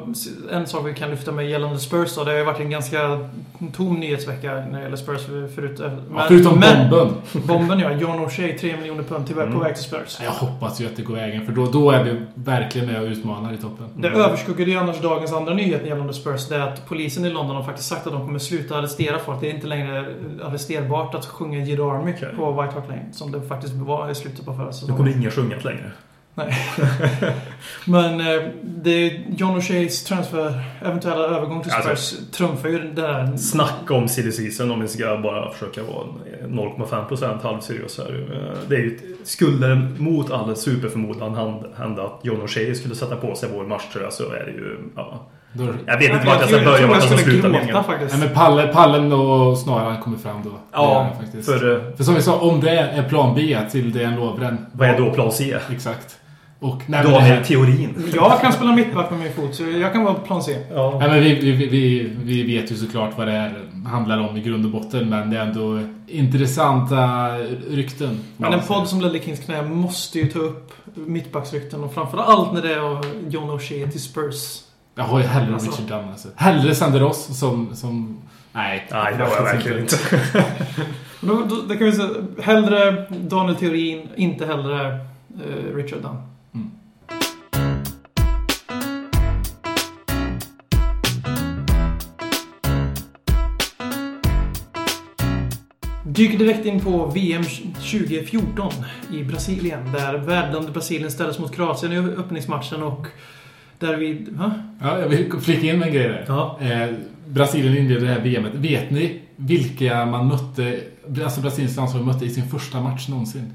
en 0.50 0.66
sak 0.66 0.87
vi 0.87 0.94
kan 0.94 1.10
lyfta 1.10 1.32
med 1.32 1.50
gällande 1.50 1.78
Spurs 1.78 2.14
då. 2.16 2.25
Det 2.25 2.31
har 2.31 2.38
ju 2.38 2.44
varit 2.44 2.60
en 2.60 2.70
ganska 2.70 3.28
tom 3.76 3.94
nyhetsvecka 4.00 4.52
när 4.54 4.76
det 4.78 4.82
gäller 4.82 4.96
Spurs 4.96 5.20
förut. 5.54 5.81
Ja, 6.14 6.25
förutom 6.28 6.52
bomben. 6.60 7.14
Bomben 7.46 7.78
ja. 7.78 7.93
John 7.93 8.19
O'Shea, 8.19 8.58
3 8.58 8.76
miljoner 8.76 9.02
pund 9.02 9.34
på 9.34 9.40
Mm. 9.40 9.60
väg 9.60 9.75
till 9.75 9.84
Spurs. 9.84 10.19
Jag 10.22 10.31
hoppas 10.31 10.81
ju 10.81 10.87
att 10.87 10.96
det 10.96 11.02
går 11.02 11.14
vägen, 11.14 11.46
för 11.46 11.52
då, 11.52 11.66
då 11.66 11.90
är 11.90 12.04
vi 12.04 12.20
verkligen 12.34 12.87
med 12.87 13.02
och 13.02 13.08
utmanar 13.08 13.52
i 13.52 13.56
toppen. 13.56 13.87
Det 13.94 14.08
överskuggade 14.08 14.70
ju 14.70 14.76
annars 14.76 15.00
dagens 15.00 15.32
andra 15.32 15.54
nyhet 15.54 15.87
gällande 15.87 16.12
Spurs. 16.14 16.48
Det 16.48 16.56
är 16.56 16.60
att 16.60 16.88
polisen 16.88 17.25
i 17.25 17.31
London 17.31 17.56
har 17.56 17.62
faktiskt 17.62 17.88
sagt 17.88 18.06
att 18.06 18.12
de 18.12 18.26
kommer 18.26 18.38
sluta 18.38 18.76
arrestera 18.78 19.19
folk. 19.19 19.40
Det 19.40 19.50
är 19.50 19.54
inte 19.54 19.66
längre 19.66 20.06
arresterbart 20.44 21.14
att 21.14 21.26
sjunga 21.26 21.58
Jid 21.58 21.81
Army 21.81 22.12
Okej. 22.16 22.28
på 22.37 22.62
White 22.62 22.75
Hart 22.75 22.88
Lane. 22.88 23.12
Som 23.12 23.32
det 23.32 23.43
faktiskt 23.43 23.75
var 23.75 24.10
i 24.10 24.14
slutet 24.14 24.44
på 24.46 24.52
förra 24.54 24.66
Nu 24.66 24.72
säsongen. 24.72 24.96
kommer 24.96 25.10
ingen 25.16 25.31
sjunga 25.31 25.56
längre. 25.56 25.90
Men 27.85 28.21
eh, 28.21 28.43
det 28.62 28.91
är 28.91 29.25
John 29.37 29.56
O'Sheas 29.61 30.06
transfer, 30.09 30.61
eventuella 30.85 31.25
övergång 31.25 31.62
till 31.62 31.73
Spurs 31.73 31.87
Alltså- 31.87 32.17
trumfar 32.33 32.69
ju 32.69 32.79
det 32.79 33.03
där. 33.03 33.37
Snacka 33.37 33.94
om 33.94 34.09
silly 34.09 34.33
season 34.33 34.71
om 34.71 34.81
vi 34.81 34.88
ska 34.88 35.17
bara 35.23 35.50
försöka 35.53 35.83
vara 35.83 36.06
0,5% 36.49 37.43
halvseriös 37.43 37.99
här. 37.99 38.27
Eh, 38.33 38.59
Det 38.69 38.75
är 38.75 38.79
ju, 38.81 38.99
skulle 39.25 39.67
det 39.67 39.75
mot 39.99 40.31
all 40.31 40.56
superförmodan 40.56 41.35
hända 41.79 42.03
att 42.03 42.21
John 42.23 42.43
O'Shea 42.43 42.75
skulle 42.75 42.94
sätta 42.94 43.17
på 43.17 43.35
sig 43.35 43.49
vår 43.55 43.65
matchtröja 43.67 44.11
så 44.11 44.23
är 44.32 44.44
det 44.44 44.50
ju... 44.53 44.79
Ja. 44.97 45.27
Då, 45.53 45.65
Jag 45.87 45.99
vet 45.99 46.11
inte 46.12 46.27
vart 46.27 46.41
jag 46.41 46.49
ska 46.49 46.59
börja 46.65 46.77
tror 46.79 46.87
med 46.89 46.97
jag 46.97 47.03
skulle 47.03 47.19
sluta 47.21 47.49
gråta 47.49 47.82
faktiskt. 47.82 48.19
nej, 48.19 48.27
men 48.27 48.35
pallen, 48.35 48.75
pallen 48.75 49.12
och 49.12 49.59
snaran 49.59 50.00
kommer 50.03 50.19
fram 50.19 50.41
då. 50.44 50.50
Det 50.50 50.56
Ja, 50.73 51.09
den 51.11 51.25
faktiskt. 51.27 51.49
för 51.50 51.73
eh, 51.75 51.97
För 51.97 52.05
som 52.05 52.15
vi 52.15 52.23
sa, 52.23 52.39
om 52.41 52.61
det 52.61 52.71
är 52.71 53.03
plan 53.03 53.35
B 53.35 53.59
till 53.71 53.93
Dejan 53.93 54.17
Lovren. 54.17 54.67
vad 54.73 54.89
är 54.89 54.99
då 54.99 55.11
plan 55.11 55.32
C? 55.32 55.56
Exakt. 55.73 56.19
Och 56.61 56.82
nej, 56.87 57.03
det 57.03 57.11
Daniel 57.11 57.37
här, 57.37 57.44
Teorin. 57.44 58.11
Jag 58.14 58.41
kan 58.41 58.53
spela 58.53 58.73
mittback 58.73 59.11
med 59.11 59.20
min 59.20 59.32
fot, 59.32 59.55
så 59.55 59.62
jag 59.62 59.93
kan 59.93 60.05
vara 60.05 60.14
plan 60.14 60.43
C. 60.43 60.56
Ja. 60.75 60.97
nej, 61.00 61.08
men 61.08 61.20
vi, 61.20 61.35
vi, 61.35 61.67
vi, 61.67 62.12
vi 62.23 62.43
vet 62.43 62.73
ju 62.73 62.76
såklart 62.76 63.19
vad 63.19 63.26
det 63.26 63.32
här 63.32 63.64
handlar 63.87 64.19
om 64.19 64.37
i 64.37 64.41
grund 64.41 64.64
och 64.64 64.70
botten, 64.70 65.08
men 65.08 65.31
det 65.31 65.37
är 65.38 65.43
ändå 65.43 65.81
intressanta 66.06 67.29
rykten. 67.70 68.19
Men 68.37 68.53
en 68.53 68.61
podd 68.61 68.88
som 68.88 69.00
Ledley 69.00 69.23
Kings 69.23 69.41
knä 69.41 69.62
måste 69.62 70.19
ju 70.19 70.26
ta 70.26 70.38
upp 70.38 70.73
mittbacksrykten 70.94 71.85
och 71.85 71.94
framförallt 71.94 72.53
när 72.53 72.62
det 72.62 72.75
är 72.75 73.00
John 73.31 73.50
O'Shea 73.50 73.91
till 73.91 74.03
Spurs. 74.03 74.61
Jag 74.94 75.05
har 75.05 75.19
ju 75.19 75.26
hellre 75.26 75.55
Alltså. 75.55 75.70
Richard 75.70 75.99
Dunn 75.99 76.11
alltså. 76.11 76.29
Hellre 76.37 76.75
Sander 76.75 77.00
Ross 77.00 77.38
som... 77.38 77.76
som 77.76 78.19
nej. 78.53 78.87
Nej, 78.91 79.14
det 79.19 79.25
har 79.25 79.37
jag 79.37 79.43
verkligen 79.43 79.79
inte. 79.79 79.97
Då, 81.20 81.35
då, 81.35 81.56
då 81.69 81.75
kan 81.75 81.87
vi 81.87 81.93
säga 81.93 82.08
hellre 82.43 83.06
Daniel 83.11 83.56
Theorin, 83.56 84.08
inte 84.17 84.47
hellre 84.47 84.87
eh, 84.87 85.75
Richard 85.75 85.99
Dunn. 86.03 86.17
Dyker 96.17 96.39
direkt 96.39 96.67
in 96.67 96.81
på 96.81 97.07
VM 97.07 97.43
2014 97.45 98.73
i 99.13 99.25
Brasilien. 99.25 99.93
Där 99.93 100.19
värdlandet 100.19 100.73
Brasilien 100.75 101.11
ställdes 101.11 101.39
mot 101.39 101.55
Kroatien 101.55 101.93
i 101.93 101.97
öppningsmatchen 101.99 102.83
och 102.83 103.07
där 103.79 103.97
vi... 103.97 104.27
Va? 104.31 104.53
Ja, 104.81 104.99
jag 104.99 105.09
vill 105.09 105.33
flika 105.41 105.67
in 105.67 105.79
med 105.79 105.89
en 105.89 105.95
grej 105.95 106.09
där. 106.09 106.25
Ja. 106.29 106.59
Eh, 106.61 106.95
Brasilien 107.27 107.77
inledde 107.77 108.07
det 108.07 108.13
här 108.13 108.21
VMet. 108.21 108.55
Vet 108.55 108.91
ni 108.91 109.21
vilka 109.37 110.07
man 110.07 110.29
mötte, 110.29 110.81
alltså 111.25 111.41
Brasiliens 111.41 111.77
landslag 111.77 112.05
mötte 112.05 112.25
i 112.25 112.31
sin 112.31 112.49
första 112.49 112.81
match 112.81 113.09
någonsin? 113.09 113.55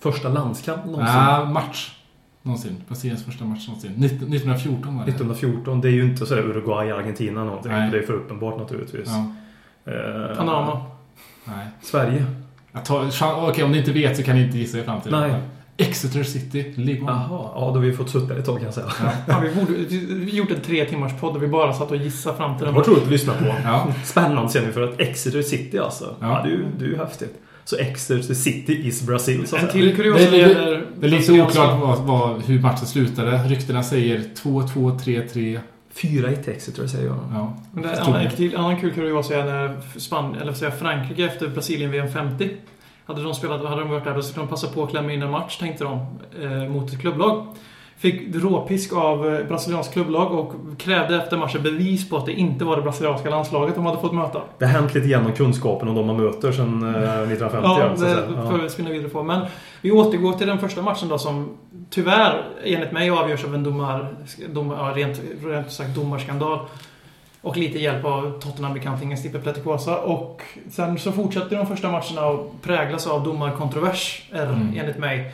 Första 0.00 0.28
landskamp 0.28 0.84
någonsin. 0.84 1.16
Ja, 1.16 1.44
match. 1.44 1.90
Någonsin. 2.42 2.76
Brasiliens 2.88 3.24
första 3.24 3.44
match 3.44 3.66
någonsin. 3.68 3.90
19- 3.96 4.04
1914 4.06 4.96
var 4.98 5.04
det. 5.04 5.10
1914, 5.10 5.80
det 5.80 5.88
är 5.88 5.92
ju 5.92 6.04
inte 6.04 6.26
sådär 6.26 6.42
Uruguay, 6.42 6.90
Argentina 6.90 7.44
någonting. 7.44 7.72
Nej. 7.72 7.90
Det 7.90 7.98
är 7.98 8.02
för 8.02 8.12
uppenbart 8.12 8.58
naturligtvis. 8.58 9.08
Ja, 9.08 9.32
Eh, 9.86 10.36
Panama. 10.36 10.82
Nej. 11.44 11.66
Sverige. 11.82 12.24
Jag 12.72 12.84
tar- 12.84 13.10
chan- 13.10 13.48
Okej, 13.48 13.64
om 13.64 13.72
ni 13.72 13.78
inte 13.78 13.92
vet 13.92 14.16
så 14.16 14.22
kan 14.22 14.36
ni 14.36 14.42
inte 14.42 14.58
gissa 14.58 14.78
er 14.78 14.82
fram 14.84 15.00
till 15.00 15.12
det. 15.12 15.20
Nej. 15.20 15.34
Exeter 15.76 16.22
City, 16.22 16.74
One. 16.78 16.92
Jaha, 16.92 17.26
ja 17.30 17.60
då 17.60 17.72
har 17.72 17.78
vi 17.78 17.92
fått 17.92 18.10
sutta 18.10 18.36
ett 18.38 18.44
tag 18.46 18.56
kan 18.56 18.64
jag 18.64 18.74
säga. 18.74 18.86
Ja, 19.28 19.40
vi 19.40 19.60
borde 19.60 19.72
vi 20.24 20.36
gjort 20.36 20.50
en 20.50 20.60
tre 20.60 20.84
timmars 20.84 21.12
podd 21.20 21.34
där 21.34 21.40
vi 21.40 21.46
bara 21.48 21.72
satt 21.72 21.90
och 21.90 21.96
gissade 21.96 22.36
fram 22.36 22.56
till 22.58 22.60
Det 22.66 22.72
den. 22.72 22.74
var 22.74 22.84
roligt 22.84 23.02
att 23.02 23.10
lyssna 23.10 23.32
på. 23.34 23.44
Ja. 23.64 23.86
Spännande 24.04 24.48
ser 24.50 24.66
ni 24.66 24.72
för 24.72 24.82
att 24.82 25.00
Exeter 25.00 25.42
City 25.42 25.78
alltså. 25.78 26.14
Ja, 26.20 26.26
Ja. 26.26 26.42
det, 26.44 26.48
är 26.48 26.52
ju, 26.56 26.64
det 26.78 26.84
är 26.84 26.88
ju 26.88 26.96
häftigt. 26.96 27.34
Så 27.64 27.76
Exeter 27.76 28.34
City 28.34 28.86
is 28.88 29.02
Brazil 29.02 29.46
så 29.46 29.56
En 29.56 29.68
till 29.68 29.96
kuriosa 29.96 30.30
Det- 30.30 30.30
det. 30.54 30.82
Det 31.00 31.06
är 31.06 31.10
lite 31.10 31.32
oklart 31.32 31.80
vad, 31.80 31.98
vad, 31.98 32.42
hur 32.42 32.60
matchen 32.60 32.86
slutade. 32.86 33.36
Ryktena 33.38 33.82
säger 33.82 34.18
2-2, 34.42 34.98
3-3. 34.98 35.60
4-1 35.94 36.48
Exeter 36.48 36.86
säger 36.86 37.06
jag. 37.06 37.18
Ja. 37.32 37.54
Men 37.72 37.82
det 37.82 37.88
är 37.88 37.92
en 37.92 37.98
jag. 37.98 38.16
annan, 38.16 38.56
annan 38.56 38.80
kul 38.80 38.94
kuriosa 38.94 39.34
är 39.34 39.44
när 39.44 39.98
Span, 39.98 40.34
eller 40.34 40.64
jag, 40.64 40.78
Frankrike 40.78 41.24
efter 41.24 41.48
Brasilien-VM 41.48 42.12
50 42.12 42.50
hade 43.06 43.22
de 43.22 43.34
spelat, 43.34 43.64
hade 43.64 43.80
de 43.80 43.90
varit 43.90 44.04
där, 44.04 44.14
då 44.14 44.22
skulle 44.22 44.46
de 44.46 44.48
passa 44.48 44.66
på 44.66 44.84
att 44.84 44.90
klämma 44.90 45.12
in 45.12 45.22
en 45.22 45.30
match, 45.30 45.58
tänkte 45.58 45.84
de, 45.84 46.06
eh, 46.42 46.68
mot 46.68 46.92
ett 46.92 47.00
klubblag. 47.00 47.46
Fick 48.02 48.34
råpisk 48.34 48.92
av 48.92 49.34
eh, 49.34 49.46
brasiliansk 49.46 49.92
klubblag 49.92 50.32
och 50.32 50.52
krävde 50.78 51.16
efter 51.16 51.36
matchen 51.36 51.62
bevis 51.62 52.08
på 52.08 52.16
att 52.16 52.26
det 52.26 52.32
inte 52.32 52.64
var 52.64 52.76
det 52.76 52.82
brasilianska 52.82 53.30
landslaget 53.30 53.74
de 53.74 53.86
hade 53.86 54.00
fått 54.00 54.12
möta. 54.12 54.40
Det 54.58 54.64
har 54.64 54.72
hänt 54.72 54.94
lite 54.94 55.08
grann 55.08 55.26
om 55.26 55.32
kunskapen 55.32 55.88
om 55.88 55.94
de 55.94 56.06
man 56.06 56.16
möter 56.16 56.52
sedan 56.52 56.82
eh, 56.82 57.22
1950. 57.32 57.58
Ja, 57.62 57.76
så 57.76 57.92
att 57.92 57.98
säga. 57.98 58.16
det 58.16 58.50
får 58.50 58.58
vi 58.58 58.70
spinna 58.70 58.90
vidare 58.90 59.08
på. 59.08 59.22
Men 59.22 59.46
vi 59.80 59.90
återgår 59.90 60.32
till 60.32 60.46
den 60.46 60.58
första 60.58 60.82
matchen 60.82 61.08
då 61.08 61.18
som 61.18 61.56
tyvärr, 61.90 62.42
enligt 62.64 62.92
mig, 62.92 63.10
avgörs 63.10 63.44
av 63.44 63.54
en 63.54 63.62
domar... 63.64 64.14
domar 64.48 64.76
ja, 64.76 64.96
rent, 64.96 65.20
rent 65.44 65.72
sagt 65.72 65.94
domarskandal. 65.94 66.58
Och 67.40 67.56
lite 67.56 67.78
hjälp 67.78 68.04
av 68.04 68.40
Tottenham-bekantingen 68.40 69.18
Stipe 69.18 69.38
Pletikosa. 69.38 69.98
Och 69.98 70.42
sen 70.70 70.98
så 70.98 71.12
fortsätter 71.12 71.56
de 71.56 71.66
första 71.66 71.90
matcherna 71.90 72.20
att 72.22 72.62
präglas 72.62 73.06
av 73.06 73.24
domarkontrovers, 73.24 74.22
Mm. 74.32 74.74
enligt 74.78 74.98
mig. 74.98 75.32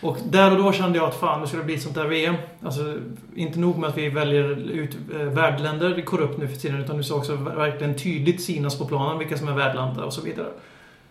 Och 0.00 0.16
där 0.30 0.50
och 0.56 0.62
då 0.64 0.72
kände 0.72 0.98
jag 0.98 1.08
att 1.08 1.14
fan, 1.14 1.40
nu 1.40 1.46
ska 1.46 1.56
det 1.56 1.62
bli 1.64 1.78
sånt 1.78 1.94
där 1.94 2.06
VM. 2.06 2.34
Alltså, 2.64 2.94
inte 3.34 3.58
nog 3.58 3.78
med 3.78 3.88
att 3.88 3.98
vi 3.98 4.08
väljer 4.08 4.70
ut 4.70 4.96
eh, 5.14 5.18
värdländer 5.20 6.00
korrupt 6.02 6.38
nu 6.38 6.48
för 6.48 6.56
tiden, 6.56 6.80
utan 6.80 6.96
nu 6.96 7.02
ska 7.02 7.14
också 7.14 7.36
verkligen 7.36 7.94
tydligt 7.94 8.42
synas 8.42 8.78
på 8.78 8.84
planen 8.84 9.18
vilka 9.18 9.38
som 9.38 9.48
är 9.48 9.52
värdländer 9.52 10.04
och 10.04 10.12
så 10.12 10.20
vidare. 10.22 10.46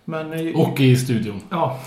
Men... 0.05 0.33
eh, 0.33 0.55
Och 0.55 0.79
i 0.79 0.95
studion. 0.95 1.41
Ja, 1.49 1.79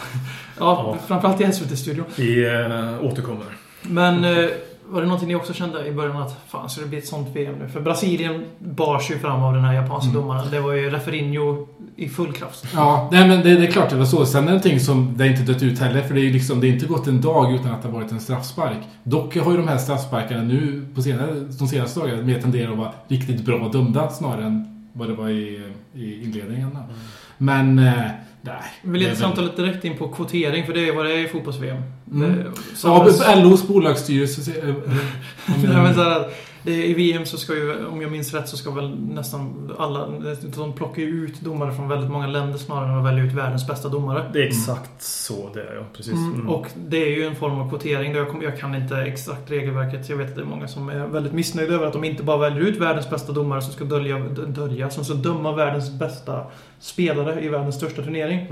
ja, 0.59 0.97
framförallt 1.07 1.41
i 1.41 1.53
SVT-studion. 1.53 2.05
Vi 2.17 2.47
eh, 2.47 3.05
återkommer. 3.05 3.47
Men 3.83 4.25
eh, 4.25 4.49
Var 4.91 5.01
det 5.01 5.07
någonting 5.07 5.29
ni 5.29 5.35
också 5.35 5.53
kände 5.53 5.87
i 5.87 5.93
början 5.93 6.17
att 6.17 6.37
fan, 6.49 6.71
ska 6.71 6.81
det 6.81 6.87
bli 6.89 6.99
ett 6.99 7.07
sånt 7.07 7.29
VM 7.37 7.55
nu? 7.59 7.69
För 7.69 7.81
Brasilien 7.81 8.45
bars 8.59 9.11
ju 9.11 9.19
fram 9.19 9.43
av 9.43 9.55
den 9.55 9.65
här 9.65 9.75
japanska 9.75 10.11
Mm. 10.11 10.21
domaren. 10.23 10.51
Det 10.51 10.61
var 10.61 10.73
ju 10.73 10.91
Referinho 10.91 11.67
i 11.99 12.09
full 12.09 12.33
kraft. 12.33 12.65
Ja, 12.75 13.09
nej, 13.13 13.29
men 13.29 13.43
det, 13.43 13.55
det 13.57 13.67
är 13.67 13.71
klart 13.71 13.91
det 13.91 13.97
var 13.97 14.05
så. 14.05 14.27
Sen 14.27 14.39
är 14.43 14.47
det 14.47 14.49
någonting 14.53 14.81
som 14.81 15.15
det 15.17 15.27
inte 15.27 15.43
dött 15.53 15.63
ut 15.63 15.79
heller. 15.79 16.03
För 16.03 16.15
det 16.15 16.21
är 16.21 16.25
ju 16.25 16.33
liksom, 16.33 16.61
det 16.61 16.67
är 16.69 16.73
inte 16.73 16.87
gått 16.87 17.07
en 17.07 17.21
dag 17.21 17.55
utan 17.55 17.73
att 17.73 17.83
det 17.83 17.89
har 17.89 17.95
varit 17.95 18.13
en 18.13 18.21
straffspark. 18.21 18.77
Dock 19.03 19.37
har 19.37 19.51
ju 19.51 19.57
de 19.57 19.69
här 19.69 19.79
straffsparkarna 19.79 20.43
nu 20.43 20.87
på 20.95 21.03
senare, 21.03 21.35
de 21.59 21.69
senaste 21.69 22.01
dagarna 22.01 22.23
mer 22.23 22.41
tenderat 22.41 22.73
att 22.73 22.79
vara 22.79 22.93
riktigt 23.09 23.45
bra 23.45 23.69
dömda 23.73 24.11
snarare 24.11 24.45
än 24.47 24.89
vad 24.93 25.09
det 25.09 25.15
var 25.15 25.29
i, 25.29 25.63
i 25.95 26.23
inledningen. 26.25 26.71
då. 26.75 26.81
Men, 27.39 27.79
eh, 27.79 27.93
nej. 28.41 28.55
Vi 28.83 28.99
leder 28.99 29.15
samtalet 29.15 29.57
direkt 29.57 29.85
in 29.85 29.97
på 29.97 30.09
kvotering, 30.09 30.67
för 30.67 30.73
det 30.75 30.89
är 30.89 30.95
vad 30.97 31.05
det 31.07 31.13
är 31.13 31.25
i 31.25 31.29
fotbolls-VM. 31.29 31.83
Mm. 32.13 32.31
Det- 32.33 32.45
Ja, 32.85 33.09
LOs 33.37 33.69
bolagsstyrelse... 33.69 34.43
se- 34.43 34.61
eh, 34.63 34.69
eh, 34.69 34.75
Nej, 35.47 35.83
men 35.83 35.95
så 35.95 36.03
här, 36.03 36.25
I 36.69 36.95
VM 36.95 37.27
så 37.27 37.39
ska 37.39 37.55
ju, 37.55 37.87
om 37.87 38.03
jag 38.03 38.13
minns 38.13 38.35
rätt, 38.35 38.49
så 38.49 38.57
ska 38.57 38.71
väl 38.71 38.99
nästan 39.01 39.73
alla... 39.79 40.09
De 40.57 40.73
plockar 40.73 41.03
ju 41.03 41.09
ut 41.09 41.41
domare 41.41 41.73
från 41.73 41.89
väldigt 41.89 42.11
många 42.11 42.27
länder 42.27 42.59
snarare 42.59 42.93
än 42.93 42.99
att 42.99 43.05
välja 43.05 43.25
ut 43.25 43.33
världens 43.33 43.67
bästa 43.67 43.89
domare. 43.89 44.31
Det 44.33 44.43
är 44.43 44.47
exakt 44.47 45.03
så 45.03 45.51
det 45.55 45.61
är, 45.61 45.75
ja. 45.75 45.83
Precis. 45.97 46.13
Mm. 46.13 46.35
Mm. 46.35 46.49
Och 46.49 46.67
det 46.77 46.97
är 46.97 47.17
ju 47.17 47.27
en 47.27 47.37
form 47.37 47.61
av 47.61 47.69
kvotering. 47.69 48.15
Jag, 48.15 48.29
kom, 48.29 48.43
jag 48.43 48.59
kan 48.59 48.75
inte 48.75 48.97
exakt 48.97 49.51
regelverket. 49.51 50.09
Jag 50.09 50.17
vet 50.17 50.29
att 50.29 50.35
det 50.35 50.41
är 50.41 50.47
många 50.47 50.69
som 50.69 50.89
är 50.89 51.07
väldigt 51.07 51.33
missnöjda 51.33 51.75
över 51.75 51.87
att 51.87 51.93
de 51.93 52.05
inte 52.05 52.23
bara 52.23 52.39
väljer 52.39 52.61
ut 52.61 52.77
världens 52.77 53.11
bästa 53.11 53.33
domare 53.33 53.63
som 53.63 53.73
ska 53.73 53.85
dölja, 53.85 54.19
dölja 54.47 54.91
som 54.91 55.05
ska 55.05 55.15
döma 55.15 55.53
världens 55.53 55.99
bästa 55.99 56.47
spelare 56.79 57.45
i 57.45 57.49
världens 57.49 57.75
största 57.75 58.03
turnering. 58.03 58.47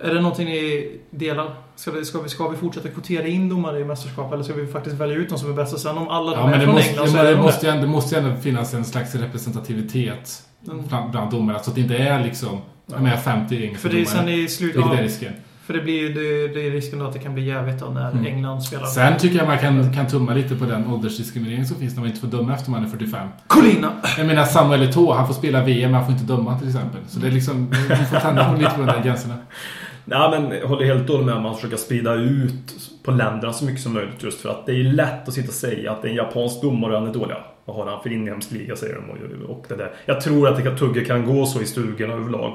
Är 0.00 0.14
det 0.14 0.20
någonting 0.20 0.44
ni 0.48 0.90
delar? 1.10 1.54
Ska, 1.76 1.90
det, 1.90 2.04
ska, 2.04 2.20
vi, 2.20 2.28
ska 2.28 2.48
vi 2.48 2.56
fortsätta 2.56 2.88
kvotera 2.88 3.26
in 3.26 3.48
domare 3.48 3.80
i 3.80 3.84
mästerskap 3.84 4.32
eller 4.32 4.42
ska 4.44 4.52
vi 4.54 4.66
faktiskt 4.66 4.96
välja 4.96 5.16
ut 5.16 5.28
de 5.28 5.38
som 5.38 5.50
är 5.50 5.54
bäst? 5.54 5.74
Och 5.74 5.80
sen 5.80 5.98
om 5.98 6.08
alla 6.08 6.30
de 6.30 6.36
Ja, 6.38 6.46
är 6.46 6.50
men 6.50 6.58
det 6.58 6.64
från 6.64 6.74
måste, 6.74 6.90
England 6.90 7.08
så 7.10 7.16
är 7.16 7.24
det, 7.24 7.30
de 7.30 7.40
måste 7.40 7.66
ju 7.66 7.72
ändå, 7.72 7.82
det 7.82 7.88
måste 7.92 8.14
ju 8.14 8.22
ändå 8.22 8.40
finnas 8.40 8.74
en 8.74 8.84
slags 8.84 9.14
representativitet 9.14 10.42
Mm. 10.66 10.84
bland, 10.88 11.10
bland 11.10 11.30
domare. 11.30 11.58
Så 11.62 11.70
att 11.70 11.74
det 11.74 11.80
inte 11.80 11.96
är 11.96 12.24
liksom... 12.24 12.58
Jag 12.86 13.02
menar 13.02 13.16
50 13.16 13.54
engelska 13.56 13.78
För 13.78 13.88
det 13.88 14.00
är 14.00 14.04
domare. 14.04 14.18
sen 14.18 14.28
i 14.28 14.48
slutet... 14.48 14.82
Är 14.84 15.02
risken. 15.02 15.32
För 15.70 15.78
det 15.78 15.84
blir 15.84 16.00
ju 16.00 16.12
det, 16.12 16.54
det 16.54 16.66
är 16.66 16.70
risken 16.70 16.98
då 16.98 17.04
att 17.04 17.12
det 17.12 17.18
kan 17.18 17.34
bli 17.34 17.44
jävligt 17.44 17.80
då 17.80 17.86
när 17.86 18.10
Mm. 18.10 18.26
England 18.26 18.62
spelar. 18.62 18.86
Sen 18.86 19.18
tycker 19.18 19.38
jag 19.38 19.46
man 19.46 19.58
kan, 19.58 19.94
kan 19.94 20.06
tumma 20.06 20.34
lite 20.34 20.56
på 20.56 20.64
den 20.64 20.86
åldersdiskriminering 20.86 21.64
som 21.64 21.76
finns 21.76 21.94
när 21.94 22.00
man 22.00 22.08
inte 22.08 22.20
får 22.20 22.28
döma 22.28 22.54
efter 22.54 22.70
man 22.70 22.84
är 22.84 22.88
45. 22.88 23.28
Colina! 23.46 23.92
Jag 24.18 24.26
menar 24.26 24.44
Samuel 24.44 24.82
Eto'o, 24.82 25.14
han 25.14 25.26
får 25.26 25.34
spela 25.34 25.64
VM 25.64 25.90
men 25.90 25.94
han 25.94 26.04
får 26.04 26.12
inte 26.12 26.32
döma 26.32 26.58
till 26.58 26.68
exempel. 26.68 27.00
Så 27.08 27.18
det 27.20 27.26
är 27.26 27.30
liksom, 27.30 27.70
man 27.88 28.06
får 28.06 28.20
tända 28.20 28.52
på 28.52 28.56
lite 28.58 28.70
på 28.70 28.80
de 28.80 28.86
där 28.86 29.02
gränserna. 29.02 29.34
Nej, 30.04 30.30
men 30.30 30.58
jag 30.58 30.68
håller 30.68 30.84
helt 30.84 31.10
och 31.10 31.16
hållet 31.16 31.26
med 31.26 31.34
om 31.34 31.40
att 31.40 31.44
man 31.44 31.54
försöker 31.54 31.76
sprida 31.76 32.14
ut 32.14 32.74
på 33.02 33.10
länderna 33.10 33.52
så 33.52 33.64
mycket 33.64 33.82
som 33.82 33.92
möjligt 33.92 34.22
just 34.22 34.40
för 34.40 34.48
att 34.48 34.66
det 34.66 34.72
är 34.72 34.84
lätt 34.84 35.28
att 35.28 35.34
sitta 35.34 35.48
och 35.48 35.54
säga 35.54 35.92
att 35.92 36.02
det 36.02 36.08
är 36.08 36.10
en 36.10 36.16
japansk 36.16 36.62
domare 36.62 36.92
och 36.92 37.00
han 37.00 37.08
är 37.08 37.14
dålig. 37.14 37.36
Vad 37.64 37.76
har 37.76 37.86
han 37.86 38.02
för 38.02 38.12
inhemsk 38.12 38.50
liga 38.50 38.76
säger 38.76 38.94
de 38.94 39.10
och, 39.10 39.50
och 39.56 39.64
det 39.68 39.76
där. 39.76 39.90
Jag 40.06 40.20
tror 40.20 40.48
att 40.48 40.56
det 40.56 40.62
kan, 40.62 40.76
tugget 40.76 41.06
kan 41.06 41.26
gå 41.26 41.46
så 41.46 41.60
i 41.60 41.66
stugorna 41.66 42.14
överlag. 42.14 42.54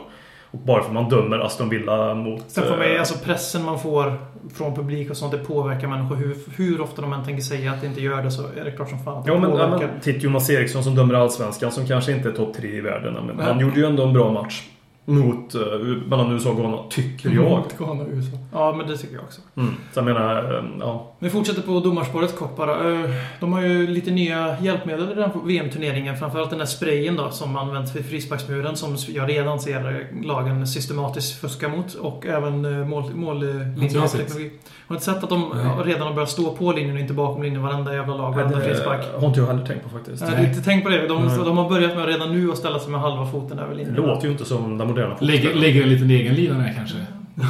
Och 0.52 0.60
bara 0.60 0.82
för 0.82 0.88
att 0.88 0.94
man 0.94 1.10
dömer 1.10 1.40
Aston 1.40 1.70
Villa 1.70 2.14
mot... 2.14 2.44
Sen 2.48 2.64
får 2.64 2.78
man, 2.78 2.92
eh, 2.92 3.00
alltså 3.00 3.26
pressen 3.26 3.66
man 3.66 3.80
får 3.80 4.14
från 4.56 4.76
publik 4.76 5.10
och 5.10 5.18
sånt, 5.18 5.32
det 5.32 5.38
påverkar 5.38 5.88
människor. 5.88 6.16
Hur, 6.16 6.36
hur 6.58 6.82
ofta 6.82 7.02
de 7.02 7.14
än 7.14 7.26
tänker 7.26 7.44
säga 7.44 7.72
att 7.72 7.82
det 7.82 7.88
inte 7.88 8.02
gör 8.02 8.24
det 8.24 8.32
så 8.32 8.42
är 8.60 8.66
det 8.66 8.72
klart 8.72 8.90
som 8.90 9.00
fan 9.00 9.18
att 9.18 9.26
det 9.26 9.32
Ja 9.32 9.40
men, 9.40 9.50
ja, 9.50 9.58
påverkar. 9.58 9.88
men 9.88 10.02
titta 10.02 10.20
Jonas 10.20 10.50
Eriksson 10.50 10.84
som 10.84 10.96
dömer 10.96 11.14
Allsvenskan 11.14 11.72
som 11.72 11.88
kanske 11.88 12.12
inte 12.12 12.30
är 12.30 12.34
topp 12.34 12.54
tre 12.56 12.70
i 12.70 12.82
världen. 12.82 13.14
Men 13.14 13.36
Nej. 13.36 13.46
han 13.46 13.60
gjorde 13.60 13.80
ju 13.80 13.86
ändå 13.86 14.04
en 14.04 14.14
bra 14.14 14.32
match. 14.32 14.64
Mot, 15.08 15.56
uh, 15.56 15.62
mellan 16.08 16.32
USA 16.32 16.50
och 16.50 16.58
Ghana, 16.58 16.78
tycker 16.90 17.30
jag. 17.30 17.44
Mot 17.50 17.78
Ghana 17.78 18.02
och 18.04 18.08
USA. 18.12 18.38
Ja, 18.52 18.74
men 18.78 18.88
det 18.88 18.98
tycker 18.98 19.16
jag 19.16 19.24
också. 19.24 19.42
Mm. 19.58 19.74
Så 19.94 20.00
jag 20.00 20.06
menar, 20.06 20.54
eh, 20.58 20.64
ja. 20.80 21.12
Vi 21.20 21.30
fortsätter 21.30 21.62
på 21.62 21.80
domarspåret 21.80 22.36
kort 22.38 22.56
bara. 22.58 22.94
Eh, 22.94 23.10
De 23.40 23.54
har 23.54 23.62
ju 23.62 23.88
lite 23.88 24.12
nya 24.12 24.60
hjälpmedel 24.62 25.12
i 25.12 25.14
den 25.14 25.24
här 25.24 25.32
VM-turneringen. 25.46 26.18
Framförallt 26.18 26.50
den 26.50 26.60
där 26.60 26.66
sprayen 26.66 27.16
då 27.16 27.30
som 27.30 27.56
används 27.56 27.96
vid 27.96 28.06
frisparksmuren 28.06 28.76
som 28.76 28.96
jag 29.08 29.30
redan 29.30 29.60
ser 29.60 30.08
lagen 30.24 30.68
systematiskt 30.68 31.42
fuska 31.42 31.70
mot. 31.70 31.94
Och 31.94 32.26
även 32.26 32.66
eh, 32.66 32.88
mål, 32.88 33.04
mållinjeteknologi. 33.16 34.52
Har 34.88 34.94
du 34.94 34.96
inte 34.96 35.06
sett 35.06 35.24
att 35.24 35.30
de 35.30 35.52
Nej. 35.56 35.66
redan 35.94 36.08
har 36.08 36.14
börjat 36.14 36.30
stå 36.30 36.56
på 36.56 36.72
linjen 36.72 36.96
och 36.96 37.02
inte 37.02 37.14
bakom 37.14 37.44
linjen 37.44 37.62
varenda 37.64 37.94
jävla 37.96 38.16
lag, 38.16 38.32
varenda 38.36 38.62
frispark? 38.62 39.02
Det 39.14 39.20
har 39.20 39.28
inte 39.28 39.40
jag 39.40 39.48
heller 39.48 39.66
tänkt 39.66 39.84
på 39.84 39.90
faktiskt. 39.90 40.22
Jag 40.30 40.38
har 40.38 40.46
inte 40.46 40.62
tänkt 40.62 40.84
på 40.84 40.90
det. 40.90 41.08
De, 41.08 41.28
de 41.46 41.58
har 41.58 41.70
börjat 41.70 41.96
med 41.96 42.06
redan 42.06 42.32
nu 42.32 42.52
att 42.52 42.58
ställa 42.58 42.80
sig 42.80 42.92
med 42.92 43.02
halva 43.02 43.26
foten 43.26 43.60
över 43.60 43.70
Det 43.70 43.76
linjen. 43.78 43.96
låter 43.96 44.26
ju 44.26 44.32
inte 44.32 44.46
som 44.46 44.78
moderna 44.96 45.18
Lägger, 45.20 45.54
lägger 45.54 45.84
en 45.84 45.90
liten 45.90 46.10
egen 46.10 46.36
lina 46.36 46.58
där 46.58 46.74
kanske. 46.78 46.98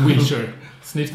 Wilshire. 0.07 0.47
Sniff. 0.83 1.11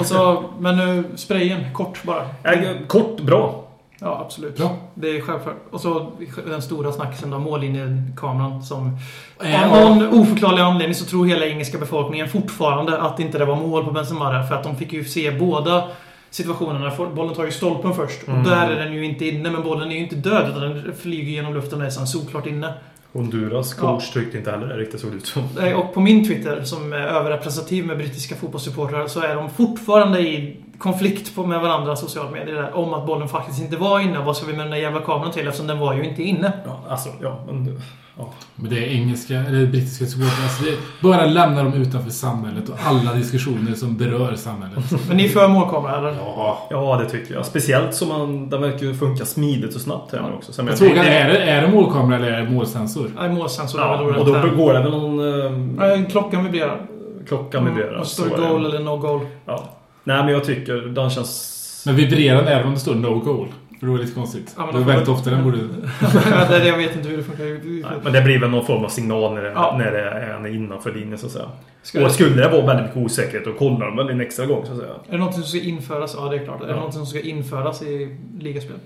Och 0.00 0.06
så, 0.06 0.44
men 0.58 0.76
nu, 0.76 1.04
sprayen, 1.14 1.72
kort 1.72 2.02
bara. 2.04 2.22
Äh, 2.44 2.86
kort, 2.86 3.20
bra. 3.20 3.64
Ja, 4.00 4.22
absolut. 4.24 4.56
Bra. 4.56 4.76
Det 4.94 5.16
är 5.16 5.20
självklart. 5.20 5.56
Och 5.70 5.80
så 5.80 6.12
den 6.46 6.62
stora 6.62 6.92
snackisen 6.92 7.30
då, 7.30 7.38
mållinjekameran 7.38 8.62
som... 8.62 8.98
Eh, 9.44 9.72
Av 9.72 9.96
någon 9.96 10.20
oförklarlig 10.20 10.62
anledning 10.62 10.94
så 10.94 11.04
tror 11.04 11.26
hela 11.26 11.46
engelska 11.46 11.78
befolkningen 11.78 12.28
fortfarande 12.28 12.98
att 12.98 13.20
inte 13.20 13.38
det 13.38 13.44
var 13.44 13.56
mål 13.56 13.84
på 13.84 13.90
Benzema 13.90 14.32
där, 14.32 14.42
För 14.42 14.54
att 14.54 14.64
de 14.64 14.76
fick 14.76 14.92
ju 14.92 15.04
se 15.04 15.30
båda 15.30 15.84
situationerna. 16.30 16.92
Bollen 17.14 17.34
tar 17.34 17.44
ju 17.44 17.50
stolpen 17.50 17.94
först. 17.94 18.26
Mm. 18.26 18.40
Och 18.40 18.46
där 18.46 18.70
är 18.70 18.84
den 18.84 18.92
ju 18.92 19.04
inte 19.04 19.26
inne, 19.26 19.50
men 19.50 19.62
bollen 19.62 19.90
är 19.90 19.94
ju 19.94 20.02
inte 20.02 20.16
död. 20.16 20.48
Utan 20.50 20.60
den 20.60 20.94
flyger 21.02 21.32
genom 21.32 21.54
luften 21.54 21.80
och 21.80 21.86
är 21.86 21.90
sen 21.90 22.06
solklart 22.06 22.46
inne. 22.46 22.74
Honduras 23.12 23.74
coach 23.74 24.10
tyckte 24.12 24.38
inte 24.38 24.50
heller 24.50 24.66
det 24.66 24.76
riktigt 24.76 25.00
såg 25.00 25.14
ut 25.14 25.26
som. 25.26 25.42
Och 25.76 25.94
på 25.94 26.00
min 26.00 26.28
Twitter, 26.28 26.64
som 26.64 26.92
är 26.92 27.06
överrepresentativ 27.06 27.86
med 27.86 27.98
brittiska 27.98 28.36
fotbollssupportrar, 28.36 29.06
så 29.06 29.20
är 29.20 29.34
de 29.34 29.50
fortfarande 29.50 30.20
i 30.20 30.56
konflikt 30.78 31.34
på- 31.36 31.46
med 31.46 31.60
varandra 31.60 31.96
sociala 31.96 32.30
medier 32.30 32.54
där, 32.54 32.76
om 32.76 32.94
att 32.94 33.06
bollen 33.06 33.28
faktiskt 33.28 33.60
inte 33.60 33.76
var 33.76 34.00
inne. 34.00 34.18
Vad 34.18 34.36
ska 34.36 34.46
vi 34.46 34.52
med 34.52 34.60
den 34.60 34.70
där 34.70 34.78
jävla 34.78 35.00
kameran 35.00 35.30
till? 35.32 35.46
Eftersom 35.46 35.66
den 35.66 35.78
var 35.78 35.94
ju 35.94 36.04
inte 36.04 36.22
inne. 36.22 36.52
Ja, 36.64 36.80
alltså, 36.88 37.08
ja, 37.22 37.40
men... 37.46 37.80
Ja. 38.20 38.28
Men 38.54 38.70
det 38.70 38.78
är 38.78 38.88
engelska, 38.94 39.34
eller 39.34 39.66
brittiska 39.66 40.06
supportrar. 40.06 40.42
Alltså 40.44 40.64
bara 41.02 41.24
lämna 41.26 41.62
dem 41.62 41.72
utanför 41.74 42.10
samhället 42.10 42.68
och 42.68 42.76
alla 42.84 43.12
diskussioner 43.14 43.74
som 43.74 43.96
berör 43.96 44.34
samhället. 44.34 44.84
Men 45.08 45.16
ni 45.16 45.24
är 45.24 45.28
för 45.28 45.48
målkamera, 45.48 45.98
eller? 45.98 46.16
Ja. 46.20 46.58
ja, 46.70 46.96
det 47.04 47.10
tycker 47.10 47.34
jag. 47.34 47.46
Speciellt 47.46 47.94
som 47.94 48.08
man, 48.08 48.48
den 48.50 48.62
verkar 48.62 48.94
funka 48.94 49.24
smidigt 49.24 49.74
och 49.74 49.80
snabbt 49.80 50.12
här 50.12 50.20
nu 50.22 50.34
också. 50.36 50.52
Så 50.52 50.60
jag 50.62 50.68
Jag 50.70 50.78
det- 50.78 51.08
är 51.10 51.28
det, 51.28 51.38
är 51.38 51.62
det 51.62 51.68
målkamera 51.72 52.16
eller 52.16 52.32
är 52.32 52.42
det 52.44 52.50
målsensor? 52.50 53.10
Nej, 53.16 53.28
målsensor 53.28 53.80
Ja, 53.80 54.00
och 54.00 54.24
då 54.26 54.32
ordet 54.32 54.56
går 54.56 54.72
det 54.72 54.80
väl 54.82 54.90
någon... 54.90 55.80
Eh, 56.02 56.10
klockan 56.10 56.44
vibrerar. 56.44 56.80
klockan 57.28 57.64
vibrerar. 57.64 57.94
Och 57.98 58.06
så 58.06 58.22
står 58.22 58.36
goal 58.36 58.66
eller 58.66 58.78
no 58.80 58.96
goal. 58.96 59.20
Ja. 59.46 59.64
Nej, 60.08 60.24
men 60.24 60.32
jag 60.32 60.44
tycker 60.44 60.74
den 60.76 61.10
känns... 61.10 61.82
Men 61.86 61.96
vibrerar 61.96 62.36
den 62.36 62.48
även 62.48 62.66
om 62.66 62.74
det 62.74 62.80
står 62.80 62.94
no 62.94 63.18
goal? 63.18 63.48
För 63.80 63.86
då 63.86 63.92
är 63.94 63.96
det 63.98 64.02
lite 64.02 64.14
konstigt. 64.14 64.54
Ja, 64.58 64.68
det 64.72 64.78
är 64.78 64.82
väldigt 64.82 65.08
ofta 65.08 65.30
den 65.30 65.44
borde... 65.44 65.56
det 65.58 66.54
är 66.54 66.60
det, 66.60 66.68
jag 66.68 66.76
vet 66.76 66.96
inte 66.96 67.08
hur 67.08 67.16
det 67.16 67.22
funkar. 67.22 67.44
Nej, 67.44 68.00
men 68.04 68.12
det 68.12 68.20
blir 68.22 68.40
väl 68.40 68.50
någon 68.50 68.66
form 68.66 68.84
av 68.84 68.88
signal 68.88 69.34
när 69.34 69.42
det, 69.42 69.50
Ja. 69.54 69.74
när 69.78 69.92
det 69.92 70.00
är 70.00 70.54
innanför 70.54 70.92
linjen 70.92 71.18
så 71.18 71.26
att 71.26 71.32
säga. 71.32 71.44
Ska 71.82 72.04
Och 72.04 72.10
skulle 72.12 72.42
det 72.42 72.48
vara 72.48 72.66
väldigt 72.66 72.86
mycket 72.86 73.02
osäkerhet 73.02 73.44
då 73.44 73.52
kollar 73.52 73.86
de 73.86 73.96
väl 73.96 74.08
en 74.10 74.20
extra 74.20 74.46
gång 74.46 74.66
så 74.66 74.72
att 74.72 74.78
säga. 74.78 74.90
Är 75.08 75.12
det 75.12 75.18
någonting 75.18 75.42
som 75.42 75.48
ska 75.58 75.68
införas? 75.68 76.14
Ja, 76.18 76.28
det 76.28 76.36
är 76.36 76.44
klart. 76.44 76.60
Är 76.60 76.64
det 76.64 76.70
Ja. 76.70 76.76
någonting 76.76 76.98
som 76.98 77.06
ska 77.06 77.20
införas 77.20 77.82
i 77.82 78.16
ligaspel? 78.40 78.76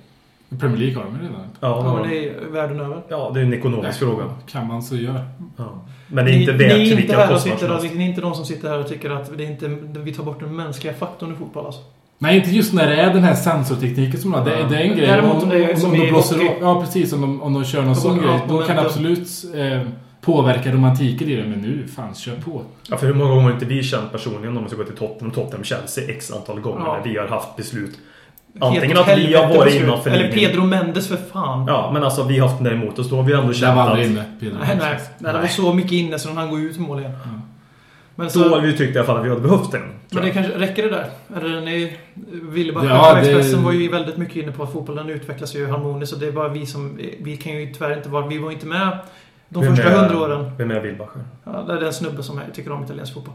I 0.54 0.56
Premier 0.60 0.78
League 0.78 0.96
har 0.96 1.04
de 1.04 1.14
ju 1.16 1.22
redan. 1.22 1.40
Ja, 1.60 1.82
Ja, 1.86 1.94
men 2.00 2.08
det 2.10 2.28
är 2.28 2.32
världen 2.52 2.80
över. 2.80 3.02
ja, 3.08 3.30
det 3.34 3.40
är 3.40 3.44
en 3.44 3.54
ekonomisk 3.54 3.98
fråga. 3.98 4.24
Kan 4.46 4.66
man 4.66 4.82
så 4.82 4.96
gör. 4.96 5.24
Ja. 5.56 5.84
Men 6.08 6.24
det 6.24 6.30
är 6.30 6.34
inte 6.40 6.52
ni, 6.52 6.58
värt 6.58 6.76
ni 6.76 6.90
är 6.92 7.00
inte 7.00 7.16
här 7.16 7.34
och 7.34 7.40
sitter. 7.40 7.94
Ni 7.94 8.04
är 8.04 8.08
inte 8.08 8.20
de 8.20 8.34
som 8.34 8.44
sitter 8.44 8.68
här 8.68 8.78
och 8.78 8.88
tycker 8.88 9.10
att 9.10 9.38
det 9.38 9.44
är 9.44 9.50
inte, 9.50 9.68
vi 10.00 10.14
tar 10.14 10.24
bort 10.24 10.40
den 10.40 10.56
mänskliga 10.56 10.94
faktorn 10.94 11.32
i 11.32 11.36
fotboll 11.36 11.66
alltså. 11.66 11.80
Nej, 12.18 12.36
inte 12.36 12.50
just 12.50 12.72
när 12.72 12.86
det 12.86 12.96
är 12.96 13.14
den 13.14 13.22
här 13.22 13.34
sensortekniken 13.34 14.20
som 14.20 14.32
har. 14.34 14.44
Det, 14.44 14.54
är- 14.54 14.68
det 14.68 14.76
är 14.76 14.80
en 14.80 14.96
grej. 14.96 15.06
Däremot 15.06 15.42
om 15.42 15.48
det 15.48 15.64
är 15.64 15.76
som 15.76 15.90
om 15.90 15.98
de 15.98 16.06
blåser 16.08 16.36
av- 16.36 16.56
Ja, 16.60 16.80
precis. 16.80 17.12
Om 17.12 17.20
de, 17.20 17.42
om 17.42 17.52
de 17.52 17.64
kör 17.64 17.82
någon 17.82 17.96
sån 17.96 18.18
grej. 18.18 18.40
Då 18.48 18.62
kan 18.62 18.76
det 18.76 18.82
absolut 18.82 19.28
eh, 19.54 19.80
påverka 20.20 20.72
romantiken 20.72 21.28
i 21.28 21.36
det. 21.36 21.42
Men 21.44 21.58
nu, 21.58 21.86
fan, 21.96 22.14
kör 22.14 22.36
på. 22.36 22.62
Ja, 22.90 22.96
för 22.96 23.06
hur 23.06 23.14
många 23.14 23.30
gånger 23.30 23.42
har 23.42 23.52
inte 23.52 23.64
vi 23.66 23.82
känt 23.82 24.12
personligen 24.12 24.56
om 24.56 24.62
vi 24.62 24.68
ska 24.68 24.78
gå 24.78 24.84
till 24.84 24.96
Tottenham, 24.96 25.30
Tottenham, 25.34 25.64
Chelsea 25.64 26.04
x 26.14 26.32
antal 26.32 26.60
gånger 26.60 26.82
Ja. 26.86 26.96
när 27.04 27.12
vi 27.12 27.18
har 27.18 27.26
haft 27.28 27.56
beslut. 27.56 27.98
Antingen 28.60 28.98
att 28.98 29.18
vi 29.18 29.34
har 29.34 29.48
varit 29.48 29.64
beslut. 29.64 29.82
innanför 29.82 30.10
Eller. 30.10 30.32
Pedro 30.32 30.64
Mendes 30.64 31.08
för 31.08 31.16
fan. 31.16 31.66
Ja, 31.68 31.90
men 31.92 32.04
alltså 32.04 32.22
vi 32.24 32.38
har 32.38 32.48
haft 32.48 32.62
den 32.64 32.78
där 32.78 32.82
emot 32.82 32.98
oss. 32.98 33.10
Då 33.10 33.16
har 33.16 33.22
vi 33.22 33.32
ändå 33.32 33.48
Det 33.48 33.54
känt 33.54 33.76
var 33.76 33.82
aldrig 33.82 34.06
inne. 34.10 34.24
Pedro. 34.40 34.56
Nej, 34.60 34.76
nej. 34.80 34.98
nej. 35.18 35.32
Det 35.32 35.38
var 35.38 35.46
så 35.46 35.74
mycket 35.74 35.92
inne 35.92 36.18
så 36.18 36.30
han 36.30 36.50
går 36.50 36.60
ut 36.60 36.78
mål 36.78 36.98
igen. 36.98 37.12
Ja. 37.24 37.30
Men, 38.14 38.28
Då 38.34 38.40
har 38.40 38.48
så, 38.48 38.60
vi 38.60 38.76
tyckt 38.76 38.94
i 38.96 38.98
alla 38.98 39.06
fall 39.06 39.16
att 39.16 39.24
vi 39.24 39.28
hade 39.28 39.40
behövt 39.40 39.72
den. 39.72 39.82
men 40.10 40.24
det 40.24 40.30
kanske, 40.30 40.52
räcker 40.58 40.82
det 40.82 40.88
där? 40.90 41.06
Eller 41.36 41.60
ni... 41.60 41.96
Wilbach 42.42 42.84
Ja, 42.88 43.18
Expressen 43.18 43.58
det- 43.58 43.64
var 43.64 43.72
ju 43.72 43.88
väldigt 43.88 44.16
mycket 44.16 44.36
inne 44.36 44.52
på 44.52 44.62
att 44.62 44.72
fotbollen 44.72 45.10
utvecklas 45.10 45.54
ju 45.54 45.70
harmoniskt 45.70 46.12
och 46.12 46.18
det 46.20 46.26
är 46.26 46.32
bara 46.32 46.48
vi 46.48 46.66
som... 46.66 46.98
Vi 47.20 47.36
kan 47.36 47.52
ju 47.52 47.72
tyvärr 47.72 47.96
inte 47.96 48.08
vara... 48.08 48.26
Vi 48.26 48.38
var 48.38 48.50
inte 48.50 48.66
med 48.66 48.98
de 49.52 49.62
Vem 49.64 49.76
första 49.76 49.90
är- 49.90 49.96
hundra 49.98 50.20
åren. 50.20 50.50
Vem 50.58 50.70
är 50.70 50.80
Wilbacher? 50.80 51.22
Ja, 51.44 51.52
det 51.66 51.72
är 51.72 51.82
en 51.82 51.92
snubbe 51.92 52.22
som 52.22 52.38
jag 52.46 52.54
tycker 52.54 52.72
om 52.72 52.84
italiensk 52.84 53.14
fotboll. 53.14 53.34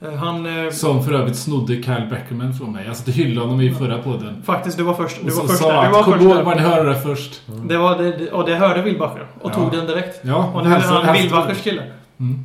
Eh, 0.00 0.12
Han... 0.14 0.64
eh, 0.66 0.70
Som 0.70 1.02
för 1.04 1.12
övrigt 1.12 1.36
snodde 1.36 1.74
Kyle 1.82 2.06
Beckerman 2.10 2.54
från 2.54 2.72
mig. 2.72 2.94
Satt 2.94 3.08
och 3.08 3.14
hyllade 3.14 3.46
honom 3.46 3.60
i 3.60 3.74
förra 3.74 3.98
podden. 4.02 4.42
Faktiskt, 4.42 4.76
du 4.78 4.82
var 4.84 4.94
först. 4.94 5.16
Du 5.24 5.30
Och 5.30 5.36
var 5.36 5.46
först 5.46 5.58
sa. 5.58 5.70
Du 5.72 5.86
att 5.86 5.92
var 5.92 6.02
kom 6.02 6.12
först 6.12 6.24
ihåg 6.24 6.44
var 6.44 6.54
ni 6.54 6.60
hörde 6.60 6.88
det 6.88 7.00
först. 7.00 7.42
Det 7.68 7.76
var 7.78 7.98
det, 7.98 8.30
och 8.32 8.46
det 8.46 8.54
hörde 8.56 8.82
Wilbacher. 8.82 9.26
Och 9.40 9.50
Ja. 9.50 9.54
tog 9.54 9.70
den 9.72 9.86
direkt. 9.86 10.20
Ja, 10.22 10.52
Och 10.54 10.64
nu 10.64 10.70
är 10.74 10.78
han 10.80 11.14
Wilbachers 11.14 11.62
kille. 11.62 11.82
Mm. 12.20 12.44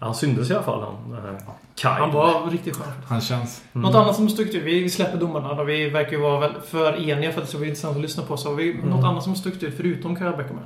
Han 0.00 0.14
syndes 0.14 0.50
i 0.50 0.54
alla 0.54 0.62
fall 0.62 0.80
han. 0.82 0.94
Den 1.12 1.22
här 1.22 1.40
Kyle. 1.74 1.90
Han 1.90 2.12
var 2.12 2.50
riktigt 2.50 2.76
skön. 2.76 2.92
Han 3.08 3.20
känns... 3.20 3.62
Något 3.72 3.94
annat 3.94 4.16
som 4.16 4.28
stuckit 4.28 4.54
ut. 4.54 4.62
Vi 4.64 4.90
släpper 4.90 5.18
domarna 5.18 5.54
då. 5.54 5.64
Vi 5.64 5.90
verkar 5.90 6.12
ju 6.12 6.18
vara 6.20 6.40
väl 6.40 6.50
för 6.70 7.08
eniga 7.10 7.32
för 7.32 7.40
att 7.40 7.44
det 7.46 7.48
ska 7.50 7.58
bli 7.58 7.68
intressant 7.68 7.96
att 7.96 8.02
lyssna 8.02 8.22
på. 8.22 8.36
Så 8.36 8.48
har 8.48 8.56
vi 8.56 8.80
något 8.84 9.04
annat 9.04 9.22
som 9.22 9.34
stuckit 9.34 9.62
ut 9.62 9.74
förutom 9.76 10.16
Kyle 10.16 10.32
Beckerman? 10.36 10.64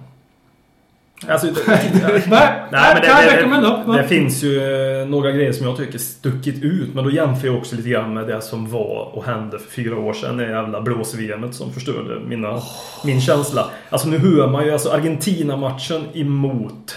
Alltså, 1.28 1.46
det, 1.46 1.60
Nej, 1.66 2.20
Nej, 2.26 2.94
men 2.94 3.02
det, 3.02 3.06
Kyle 3.06 3.30
det, 3.30 3.36
Beckerman 3.36 3.62
då? 3.62 3.92
det, 3.92 4.02
det 4.02 4.08
finns 4.08 4.42
ju 4.42 4.58
eh, 5.00 5.06
några 5.06 5.32
grejer 5.32 5.52
som 5.52 5.66
jag 5.66 5.76
tycker 5.76 5.98
stuckit 5.98 6.62
ut. 6.62 6.94
Men 6.94 7.04
då 7.04 7.10
jämför 7.10 7.46
jag 7.46 7.56
också 7.56 7.76
lite 7.76 7.88
grann 7.88 8.14
med 8.14 8.26
det 8.26 8.40
som 8.40 8.70
var 8.70 9.10
och 9.12 9.24
hände 9.24 9.58
för 9.58 9.70
fyra 9.70 9.98
år 9.98 10.12
sedan. 10.12 10.36
Det 10.36 10.50
jävla 10.50 10.80
blås-VMet 10.80 11.54
som 11.54 11.72
förstörde 11.72 12.20
mina, 12.20 12.60
min 13.04 13.20
känsla. 13.20 13.70
Alltså 13.90 14.08
nu 14.08 14.18
hör 14.18 14.48
man 14.48 14.64
ju 14.64 14.72
alltså 14.72 14.90
Argentina-matchen 14.90 16.04
emot 16.14 16.96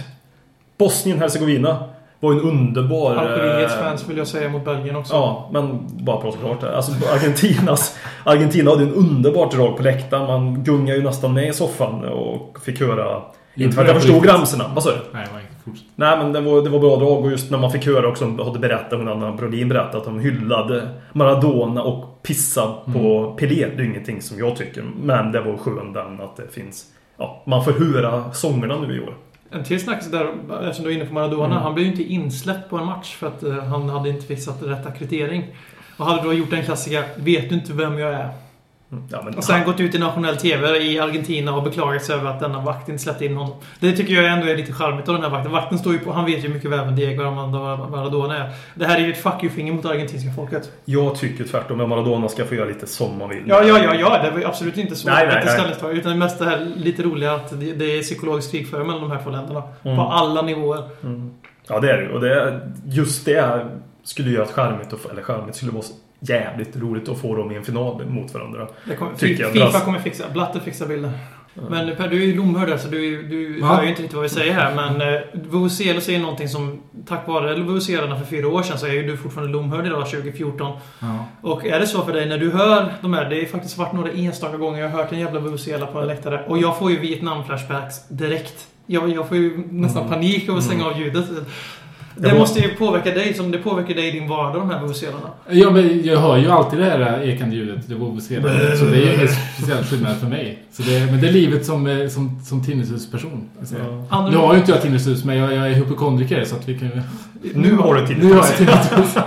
Bosnien-Hercegovina. 0.78 1.78
Var 2.20 2.32
en 2.32 2.42
underbar... 2.42 3.16
Algeriets 3.16 3.74
eh, 3.74 3.80
fans 3.80 4.10
vill 4.10 4.18
jag 4.18 4.28
säga 4.28 4.50
mot 4.50 4.66
Belgien 4.66 4.96
också. 4.96 5.14
Ja, 5.14 5.50
men 5.54 5.80
bara 6.06 6.22
prata 6.22 6.38
klart 6.38 6.62
där. 6.62 6.72
Alltså 6.72 6.92
Argentinas... 7.14 7.98
Argentina 8.24 8.72
hade 8.72 8.84
en 8.84 8.94
underbart 8.94 9.52
drag 9.52 9.78
på 9.78 9.84
läktaren. 9.84 10.28
Man 10.28 10.64
gungade 10.64 10.98
ju 10.98 11.04
nästan 11.04 11.34
med 11.34 11.50
i 11.50 11.54
soffan 11.54 12.06
och 12.06 12.58
fick 12.66 12.80
höra... 12.80 13.22
Inte 13.58 13.76
för 13.76 13.82
att 13.82 13.88
jag 13.88 14.02
förstod 14.02 14.30
ramsorna. 14.30 14.72
Vad 14.74 14.84
sa 14.84 14.90
du? 14.90 14.98
Nej. 15.14 15.28
Nej 15.96 16.18
men 16.18 16.34
det 16.34 16.42
var, 16.42 16.62
det 16.62 16.70
var 16.70 16.80
bra 16.80 16.96
drag 16.96 17.26
och 17.26 17.32
just 17.32 17.52
när 17.52 17.58
man 17.58 17.72
fick 17.72 17.86
höra 17.86 18.08
också, 18.08 18.44
hade 18.44 18.60
berättat, 18.60 19.00
hon 19.00 19.08
Anna 19.08 19.32
Brolin 19.32 19.70
berättat 19.70 19.96
att 19.96 20.06
de 20.06 20.20
hyllade 20.20 20.90
Maradona 21.14 21.84
och 21.84 22.24
pissade 22.24 22.74
på 22.94 23.36
Pelé. 23.40 23.68
Det 23.76 23.84
är 23.84 23.86
ingenting 23.86 24.22
som 24.22 24.40
jag 24.40 24.56
tycker. 24.56 24.86
Men 25.02 25.32
det 25.32 25.42
var 25.42 25.58
skönt 25.58 25.94
den 25.94 26.22
att 26.22 26.38
det 26.38 26.48
finns... 26.52 26.86
Ja, 27.18 27.44
man 27.46 27.66
får 27.66 27.72
höra 27.72 28.34
sångerna 28.34 28.80
nu 28.80 28.98
i 28.98 29.00
år. 29.00 29.14
En 29.52 29.64
till 29.64 29.80
snackis 29.80 30.12
där, 30.12 30.34
eftersom 30.62 30.86
du 30.86 30.92
är 30.92 30.96
inne 30.96 31.06
på 31.06 31.14
Maradona. 31.14 31.46
Mm. 31.46 31.58
Han 31.58 31.74
blev 31.74 31.86
ju 31.86 31.92
inte 31.92 32.04
insläppt 32.04 32.70
på 32.70 32.78
en 32.78 32.86
match 32.86 33.16
för 33.16 33.28
att 33.28 33.44
eh, 33.44 33.64
han 33.64 33.90
hade 33.90 34.10
inte 34.10 34.26
fixat 34.26 34.64
rätt 34.64 34.86
akkreditering. 34.86 35.46
Och 35.98 36.06
hade 36.06 36.24
då 36.24 36.34
gjort 36.34 36.54
en 36.54 36.64
klassiker 36.64 37.04
Vet 37.16 37.50
du 37.50 37.56
inte 37.56 37.74
vem 37.74 38.00
jag 38.00 38.14
är? 38.14 38.30
Ja, 38.90 39.22
men, 39.26 39.36
Och 39.36 39.44
sen 39.44 39.64
gått 39.66 39.80
ut 39.80 39.96
i 39.96 40.00
nationell 40.00 40.38
TV 40.38 40.78
i 40.78 41.00
Argentina 41.00 41.56
och 41.56 41.64
beklagat 41.64 42.04
sig 42.04 42.16
över 42.16 42.30
att 42.30 42.40
denna 42.40 42.62
vakt 42.62 42.90
inte 42.90 43.04
släppte 43.04 43.26
in 43.26 43.38
honom. 43.38 43.56
Det 43.80 43.92
tycker 43.92 44.14
jag 44.14 44.26
ändå 44.26 44.48
är 44.48 44.58
lite 44.58 44.74
charmigt 44.74 45.10
av 45.10 45.14
den 45.16 45.24
här 45.24 45.30
vakten. 45.30 45.52
Vakten 45.52 45.80
står 45.80 45.94
ju 45.94 46.00
på... 46.00 46.12
Han 46.12 46.26
vet 46.26 46.46
ju 46.46 46.50
mycket 46.50 46.72
väl 46.72 46.86
vem 46.86 46.96
Diego 46.96 47.24
Armando 47.24 47.60
Maradona 47.90 48.38
är. 48.38 48.50
Det 48.76 48.86
här 48.86 48.96
är 48.96 49.00
ju 49.00 49.12
ett 49.12 49.22
fuck 49.22 49.44
you-finger 49.44 49.74
mot 49.74 49.86
argentinska 49.86 50.32
folket. 50.32 50.72
Jag 50.86 51.16
tycker 51.16 51.44
tvärtom 51.44 51.82
att 51.82 51.90
Maradona 51.90 52.30
ska 52.30 52.46
få 52.46 52.56
göra 52.56 52.66
lite 52.66 52.88
som 52.88 53.18
man 53.18 53.30
vill. 53.30 53.44
Ja, 53.46 53.64
ja, 53.64 53.80
ja, 53.84 53.96
ja. 53.96 54.24
Det 54.24 54.32
var 54.32 54.42
absolut 54.50 54.78
inte 54.78 54.96
så. 54.96 55.10
Nej, 55.10 55.28
nej, 55.28 55.36
inte 55.36 55.46
nej. 55.46 55.54
ställningstagande. 55.54 56.02
Utan 56.02 56.12
det 56.12 56.18
mest 56.18 56.40
det 56.40 56.46
här 56.46 56.72
lite 56.76 57.04
roliga 57.04 57.34
att 57.34 57.60
det, 57.60 57.74
det 57.74 57.98
är 57.98 58.02
psykologisk 58.02 58.52
krigföring 58.52 58.88
mellan 58.88 59.02
de 59.02 59.12
här 59.12 59.24
två 59.24 59.30
länderna. 59.30 59.64
Mm. 59.84 59.98
På 59.98 60.04
alla 60.04 60.42
nivåer. 60.42 60.84
Ja, 61.68 61.80
det 61.80 61.92
är 61.92 61.98
det. 61.98 62.10
Och 62.14 62.22
det, 62.22 62.62
just 62.86 63.26
det 63.26 63.66
skulle 64.04 64.30
göra 64.30 64.44
att 64.44 64.52
charmigt, 64.52 64.94
eller 65.12 65.22
charmigt 65.22 65.56
skulle 65.56 65.72
vara 65.72 65.84
jävligt 66.20 66.76
roligt 66.78 67.10
att 67.10 67.22
få 67.22 67.36
dem 67.36 67.52
i 67.52 67.56
en 67.56 67.64
final 67.64 68.06
mot 68.06 68.34
varandra. 68.34 68.68
Det 68.86 68.96
kommer, 68.96 69.16
Tycker 69.16 69.44
jag. 69.44 69.54
Fifa 69.54 69.80
kommer 69.80 70.00
fixa... 70.00 70.30
Blatter 70.34 70.60
fixar 70.60 70.88
bilder. 70.88 71.12
Men 71.70 71.96
Per, 71.96 72.08
du 72.08 72.22
är 72.24 72.26
ju 72.26 72.36
lomhörd 72.36 72.80
så 72.80 72.88
du, 72.88 73.24
du 73.24 73.62
Va? 73.62 73.68
hör 73.68 73.84
ju 73.84 73.90
inte 73.90 74.02
riktigt 74.02 74.16
vad 74.16 74.24
vi 74.24 74.30
säger 74.30 74.54
här. 74.54 74.76
Men 74.76 75.14
eh, 75.14 75.20
Vuvuzela 75.34 76.02
säger 76.02 76.20
någonting 76.20 76.50
som 76.50 76.82
tack 77.08 77.28
vare 77.28 77.56
Vuvuzelarna 77.56 78.20
för 78.20 78.26
fyra 78.26 78.48
år 78.48 78.64
sedan 78.64 78.80
så 78.80 78.86
är 78.86 78.92
ju 78.92 79.08
du 79.08 79.18
fortfarande 79.18 79.54
lomhörd 79.54 79.86
idag 79.86 80.10
2014. 80.10 80.78
Ja. 81.00 81.26
Och 81.42 81.66
är 81.66 81.80
det 81.80 81.88
så 81.88 82.02
för 82.02 82.14
dig 82.14 82.26
när 82.26 82.38
du 82.38 82.52
hör 82.52 82.94
de 83.02 83.14
här, 83.14 83.30
det 83.30 83.40
har 83.40 83.46
faktiskt 83.46 83.78
varit 83.78 83.94
några 83.94 84.12
enstaka 84.12 84.58
gånger 84.58 84.82
jag 84.82 84.90
har 84.90 85.04
hört 85.04 85.12
en 85.12 85.20
jävla 85.20 85.40
Vuvuzela 85.40 85.86
på 85.86 86.00
en 86.00 86.08
läktare. 86.08 86.46
Och 86.48 86.58
jag 86.58 86.80
får 86.80 86.92
ju 86.92 87.00
Vietnam-flashbacks 87.00 88.08
direkt. 88.10 88.68
Jag, 88.86 89.10
jag 89.10 89.28
får 89.28 89.38
ju 89.38 89.64
nästan 89.72 90.10
panik 90.10 90.50
av 90.50 90.58
att 90.58 90.64
stänga 90.64 90.86
av 90.86 91.00
ljudet. 91.00 91.26
Det, 92.18 92.24
Det 92.28 92.32
var- 92.34 92.40
måste 92.40 92.60
ju 92.60 92.70
påverka 92.76 93.12
dig 93.12 93.34
som 93.34 93.52
det 93.52 93.58
påverkar 93.58 93.94
dig 93.96 94.08
i 94.08 94.12
din 94.12 94.28
vardag, 94.30 94.62
de 94.62 94.70
här 94.70 94.82
Vuvuzelarna. 94.82 95.30
Ja, 95.50 95.70
men 95.70 96.06
jag 96.06 96.18
hör 96.20 96.38
ju 96.38 96.52
alltid 96.52 96.80
det 96.80 96.86
här 96.86 97.22
ekande 97.24 97.56
ljudet. 97.56 97.88
Det 97.88 97.96
var 97.96 98.20
senare. 98.20 98.78
Så 98.78 98.86
det 98.86 98.98
är 98.98 99.14
ingen 99.16 99.28
speciell 99.58 99.84
skillnad 99.84 100.18
för 100.20 100.28
mig. 100.28 100.64
Så 100.72 100.82
det, 100.84 101.06
men 101.12 101.22
det 101.22 101.28
är 101.28 101.32
livet 101.32 101.66
som, 101.66 101.88
eh, 101.88 102.08
som, 102.08 102.42
som 102.46 102.64
tinnitusperson. 102.66 103.50
säga. 103.64 103.84
Andra- 104.10 104.32
Nu 104.32 104.38
har 104.38 104.54
ju 104.54 104.60
inte 104.60 104.72
jag 104.72 104.82
tinnitus, 104.82 105.24
men 105.24 105.38
jag, 105.38 105.54
jag 105.54 105.68
är 105.68 105.74
hypokondriker 105.74 106.46
så 106.46 106.56
att 106.56 106.70
vi 106.70 106.80
kan... 106.80 106.90
Nu 107.54 107.76
har 107.76 107.96
du 107.96 108.16
Nu 108.16 108.34
har 108.34 108.36
jag 108.36 108.58
tinnitus. 108.58 108.84
tinnitus. 108.92 109.18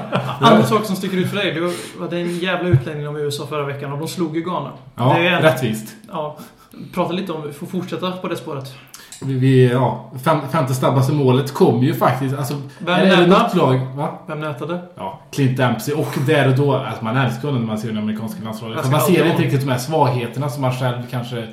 Andra 0.40 0.64
saker 0.66 0.86
som 0.86 0.96
sticker 0.96 1.16
ut 1.16 1.28
för 1.28 1.36
dig. 1.36 1.52
Du 1.54 1.72
hade 2.00 2.16
en 2.18 2.38
jävla 2.38 2.68
utläggning 2.68 3.08
om 3.08 3.16
USA 3.16 3.46
förra 3.46 3.64
veckan 3.66 3.92
och 3.92 3.98
de 3.98 4.08
slog 4.08 4.36
ju 4.36 4.42
Ghana. 4.42 4.70
Ja, 4.96 5.16
Det 5.18 5.26
är 5.26 5.32
en- 5.36 5.42
rättvist. 5.42 5.88
Ja, 6.08 6.38
prata 6.94 7.12
lite 7.12 7.32
om, 7.32 7.46
vi 7.46 7.52
får 7.52 7.66
fortsätta 7.66 8.10
på 8.12 8.28
det 8.28 8.36
spåret. 8.36 8.74
Vi, 9.22 9.70
ja, 9.72 10.10
fem, 10.24 10.38
femte 10.52 10.74
snabbaste 10.74 11.12
målet 11.12 11.54
kom 11.54 11.82
ju 11.82 11.94
faktiskt. 11.94 12.38
Alltså, 12.38 12.54
Vem 12.78 13.28
nätade? 13.28 13.86
Va? 13.94 14.18
Vem 14.26 14.40
nätade? 14.40 14.80
Ja, 14.96 15.20
Clint 15.30 15.56
Dempsey. 15.56 15.94
Och 15.94 16.14
där 16.26 16.48
och 16.48 16.56
då, 16.56 16.74
alltså 16.76 17.04
man 17.04 17.16
älskar 17.16 17.48
honom 17.48 17.60
när 17.60 17.68
man 17.68 17.78
ser 17.78 17.88
den 17.88 17.98
amerikanska 17.98 18.44
landslaget. 18.44 18.90
Man 18.90 19.00
ser 19.00 19.26
inte 19.26 19.42
riktigt 19.42 19.60
de 19.60 19.70
här 19.70 19.78
svagheterna 19.78 20.48
som 20.48 20.62
man 20.62 20.72
själv 20.72 21.02
kanske... 21.10 21.46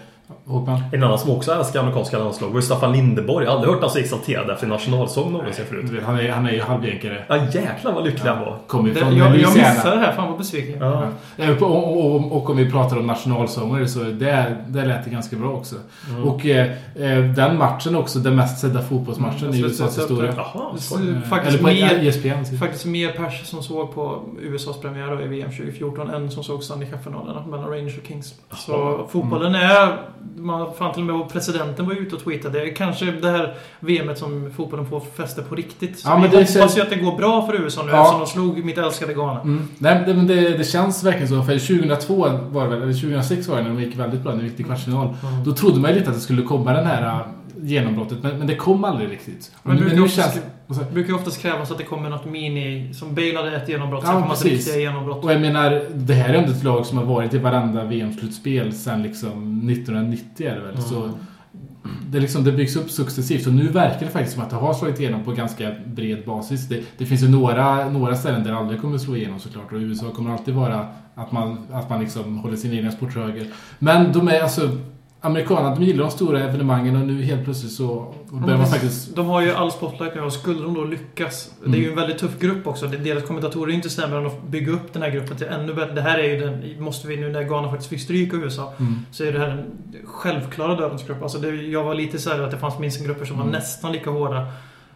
En 0.92 1.04
annan 1.04 1.20
som 1.20 1.32
också 1.32 1.52
älskar 1.52 1.80
amerikanska 1.80 2.18
landslag 2.20 2.50
var 2.50 2.56
ju 2.56 2.62
Staffan 2.62 2.92
Lindeborg. 2.92 3.46
Jag 3.46 3.52
har 3.52 3.56
aldrig 3.58 3.74
hört 3.74 3.82
honom 3.82 3.94
så 3.94 4.00
exalterad 4.00 4.50
efter 4.50 4.68
nationalsång 4.68 5.32
någonsin 5.32 5.66
förut. 5.66 6.04
Han 6.06 6.20
är, 6.20 6.32
han 6.32 6.46
är 6.46 6.52
ju 6.52 6.62
halvjänkare. 6.62 7.24
Ja 7.28 7.36
jäklar 7.38 7.94
vad 7.94 8.06
lycklig 8.06 8.30
han 8.30 8.40
var. 8.40 8.58
Kommer 8.68 8.90
Det, 8.90 9.00
från 9.00 9.18
jag, 9.18 9.28
jag 9.38 9.54
missade 9.54 9.96
det 9.96 10.02
här, 10.02 10.13
fan 10.13 10.28
vad 10.30 10.38
besviken. 10.38 10.78
Ja. 10.82 11.08
Ja, 11.36 11.52
Och, 11.62 12.06
och, 12.16 12.32
och, 12.32 12.50
om 12.50 12.58
vi 12.58 12.72
pratar 12.72 12.98
om 12.98 13.08
nationalsånger 13.08 13.86
så 13.86 14.00
där, 14.00 14.63
där 14.68 14.86
lät 14.86 15.04
det 15.06 15.10
ganska 15.10 15.36
bra 15.36 15.50
också. 15.50 15.76
Mm. 16.10 16.24
Och 16.24 16.46
eh, 16.46 16.72
eh, 16.96 17.24
den 17.24 17.58
matchen 17.58 17.96
också, 17.96 18.20
den 18.20 18.36
mest 18.36 18.60
sedda 18.60 18.82
fotbollsmatchen 18.82 19.48
Mm, 19.48 19.56
i 19.56 19.63
USAs 19.63 19.98
historia. 19.98 20.34
Jaha, 20.38 20.76
Det 20.92 21.18
Eh, 21.18 21.22
Faktiskt 21.22 21.62
mer, 21.62 22.08
ESPN. 22.08 22.58
faktiskt 22.60 22.86
mer 22.86 23.12
pers 23.12 23.46
som 23.46 23.63
såg 23.63 23.94
på 23.96 24.22
USAs 24.42 24.82
premiär 24.82 25.22
i 25.24 25.28
VM 25.28 25.50
2014 25.52 26.10
än 26.10 26.32
som 26.32 26.44
såg 26.44 26.63
Stanley 26.63 26.90
Cup-finalerna 26.90 27.46
mellan 27.48 27.70
Rangers 27.70 27.98
och 27.98 28.08
Kings. 28.08 28.36
Så 28.56 29.08
fotbollen 29.12 29.56
är... 29.56 29.98
Man, 30.36 30.67
fan 30.77 30.93
till 30.93 31.10
och 31.10 31.17
med 31.17 31.30
presidenten 31.30 31.86
var 31.86 31.93
ute 31.93 32.15
och 32.15 32.23
tweetade. 32.23 32.69
Kanske 32.69 33.06
det 33.06 33.30
här 33.32 33.53
VMet 33.80 34.17
som 34.17 34.51
fotbollen 34.56 34.86
får 34.86 34.99
fäste 34.99 35.41
på 35.41 35.56
riktigt. 35.56 35.99
Så 35.99 36.10
Ja, 36.10 36.17
men 36.17 36.30
vi 36.32 36.38
det 36.38 36.53
hoppas 36.60 36.77
ju 36.77 36.82
att 36.82 36.89
det 36.89 36.95
går 36.95 37.17
bra 37.17 37.45
för 37.45 37.62
USA 37.62 37.84
nu 37.84 37.91
Ja. 37.91 38.01
eftersom 38.01 38.19
de 38.19 38.27
slog 38.27 38.65
mitt 38.65 38.77
älskade 38.77 39.13
Ghana. 39.13 39.41
Mm. 39.41 39.67
Nej, 39.77 40.03
det, 40.08 40.13
men 40.13 40.27
det, 40.27 40.58
det 40.58 40.63
känns 40.63 41.03
verkligen 41.03 41.27
så. 41.27 41.43
För 41.43 41.60
2002 41.60 42.15
var 42.49 42.63
det 42.63 42.69
väl, 42.69 42.82
eller 42.82 42.93
2006 42.93 43.47
var 43.47 43.58
det 43.58 43.63
när 43.63 43.69
de 43.69 43.80
gick 43.84 43.95
väldigt 43.95 44.21
bra, 44.21 44.32
när 44.32 44.39
de 44.39 44.45
gick 44.47 44.56
till 44.56 44.65
kvartsfinal. 44.65 45.08
Mm. 45.08 45.43
Då 45.45 45.53
trodde 45.53 45.80
man 45.80 45.91
ju 45.91 45.97
lite 45.97 46.10
att 46.10 46.15
det 46.15 46.21
skulle 46.21 46.41
komma 46.41 46.73
den 46.73 46.86
här 46.86 47.23
genombrottet, 47.62 48.24
men, 48.24 48.38
men 48.38 48.48
det 48.48 48.56
kom 48.56 48.84
aldrig 48.84 49.12
riktigt. 49.12 49.52
Men 49.63 49.76
brukar 49.76 49.89
men 49.89 50.00
nu 50.00 50.06
oftast- 50.06 50.34
känns... 50.34 50.46
Det 50.88 50.93
brukar 50.93 51.13
oftast 51.13 51.41
krävas 51.41 51.72
att 51.72 51.78
det 51.78 51.84
kommer 51.84 52.10
något 52.10 52.26
mini... 52.26 52.93
Som 52.93 53.15
Bale 53.15 53.38
hade 53.38 53.56
ett 53.58 53.70
genombrott, 53.70 54.04
Ja, 54.06 54.12
sen 54.13 54.24
ett 54.24 54.30
precis. 54.30 54.52
riktiga 54.52 54.78
genombrott. 54.82 55.24
Och 55.24 55.32
jag 55.32 55.41
menar, 55.41 55.82
det 55.93 56.13
här 56.13 56.30
är 56.34 56.38
ändå 56.38 56.52
ett 56.52 56.63
lag 56.63 56.86
som 56.86 56.98
har 56.98 57.06
varit 57.06 57.34
i 57.34 57.38
varenda 57.38 57.84
VM-slutspel 57.84 58.74
sedan 58.74 59.04
liksom 59.04 59.70
1990 59.70 60.48
är 60.48 60.56
det 60.56 60.62
väl. 60.62 60.82
Så 60.82 61.10
det, 62.10 62.20
liksom, 62.20 62.43
det 62.43 62.52
byggs 62.52 62.76
upp 62.76 62.91
successivt 62.91 63.48
och 63.48 63.54
nu 63.54 63.67
verkar 63.67 64.06
det 64.06 64.12
faktiskt 64.12 64.34
som 64.34 64.43
att 64.43 64.50
det 64.50 64.56
har 64.56 64.74
slagit 64.74 65.00
igenom 65.00 65.24
på 65.24 65.32
ganska 65.32 65.72
bred 65.86 66.26
basis. 66.26 66.67
Det, 66.67 66.84
det 66.98 67.06
finns 67.06 67.24
ju 67.24 67.30
några, 67.30 67.89
några 67.89 68.15
ställen 68.15 68.43
där 68.43 68.52
det 68.52 68.58
aldrig 68.58 68.82
kommer 68.82 68.98
slå 68.98 69.15
igenom 69.15 69.39
såklart 69.39 69.72
och 69.72 69.78
USA 69.78 70.12
kommer 70.12 70.32
alltid 70.32 70.54
vara 70.54 70.88
att 71.15 71.32
man, 71.32 71.58
att 71.72 71.89
man 71.89 72.00
liksom 72.00 72.38
håller 72.38 72.58
sin 72.58 72.74
egna 72.74 72.91
sport 72.91 73.15
höger. 73.15 73.48
Men 73.80 74.13
de 74.13 74.28
är 74.28 74.41
alltså 74.41 74.70
Amerikanerna 75.21 75.75
de 75.75 75.84
gillar 75.84 76.03
de 76.03 76.12
stora 76.12 76.39
evenemangen 76.39 76.95
och 76.95 77.08
nu 77.08 77.21
helt 77.23 77.43
plötsligt 77.43 77.71
så 77.71 78.13
börjar 78.32 78.58
man 78.58 78.67
faktiskt... 78.67 79.15
De 79.15 79.25
har 79.25 79.41
ju 79.41 79.51
all 79.51 79.71
spotlight 79.71 80.15
nu 80.15 80.21
och 80.21 80.34
skulle 80.34 80.62
de 80.63 80.73
då 80.73 80.84
lyckas. 80.84 81.51
Det 81.60 81.65
är 81.65 81.67
Mm. 81.67 81.82
ju 81.82 81.89
en 81.89 81.95
väldigt 81.95 82.17
tuff 82.17 82.39
grupp 82.39 82.67
också. 82.67 82.88
Deras 82.88 83.23
kommentatorer 83.23 83.71
är 83.71 83.75
inte 83.75 83.89
snällare 83.89 84.19
än 84.19 84.25
att 84.25 84.43
bygga 84.43 84.71
upp 84.71 84.93
den 84.93 85.01
här 85.01 85.10
gruppen 85.10 85.38
till 85.38 85.47
ännu 85.47 85.73
bättre. 85.73 85.93
Det 85.93 86.01
här 86.01 86.17
är 86.17 86.23
ju 86.23 86.39
den, 86.39 86.84
måste 86.84 87.08
vi 87.08 87.17
nu 87.17 87.30
när 87.30 87.43
Ghana 87.43 87.69
faktiskt 87.69 87.89
fick 87.89 88.01
stryk 88.01 88.34
av 88.34 88.39
USA, 88.39 88.73
Mm. 88.80 88.99
så 89.12 89.23
är 89.23 89.32
det 89.32 89.39
här 89.39 89.47
den 89.47 89.65
självklara 90.06 90.75
dödens 90.75 91.03
grupp. 91.08 91.23
Alltså 91.23 91.38
det, 91.38 91.49
jag 91.56 91.84
var 91.84 91.93
lite 91.93 92.19
så 92.19 92.30
här 92.30 92.39
att 92.39 92.51
det 92.51 92.58
fanns 92.58 92.80
minst 92.80 93.06
grupper 93.06 93.25
som 93.25 93.36
var 93.38 93.43
Mm. 93.43 93.53
nästan 93.56 93.91
lika 93.91 94.10
hårda. 94.10 94.45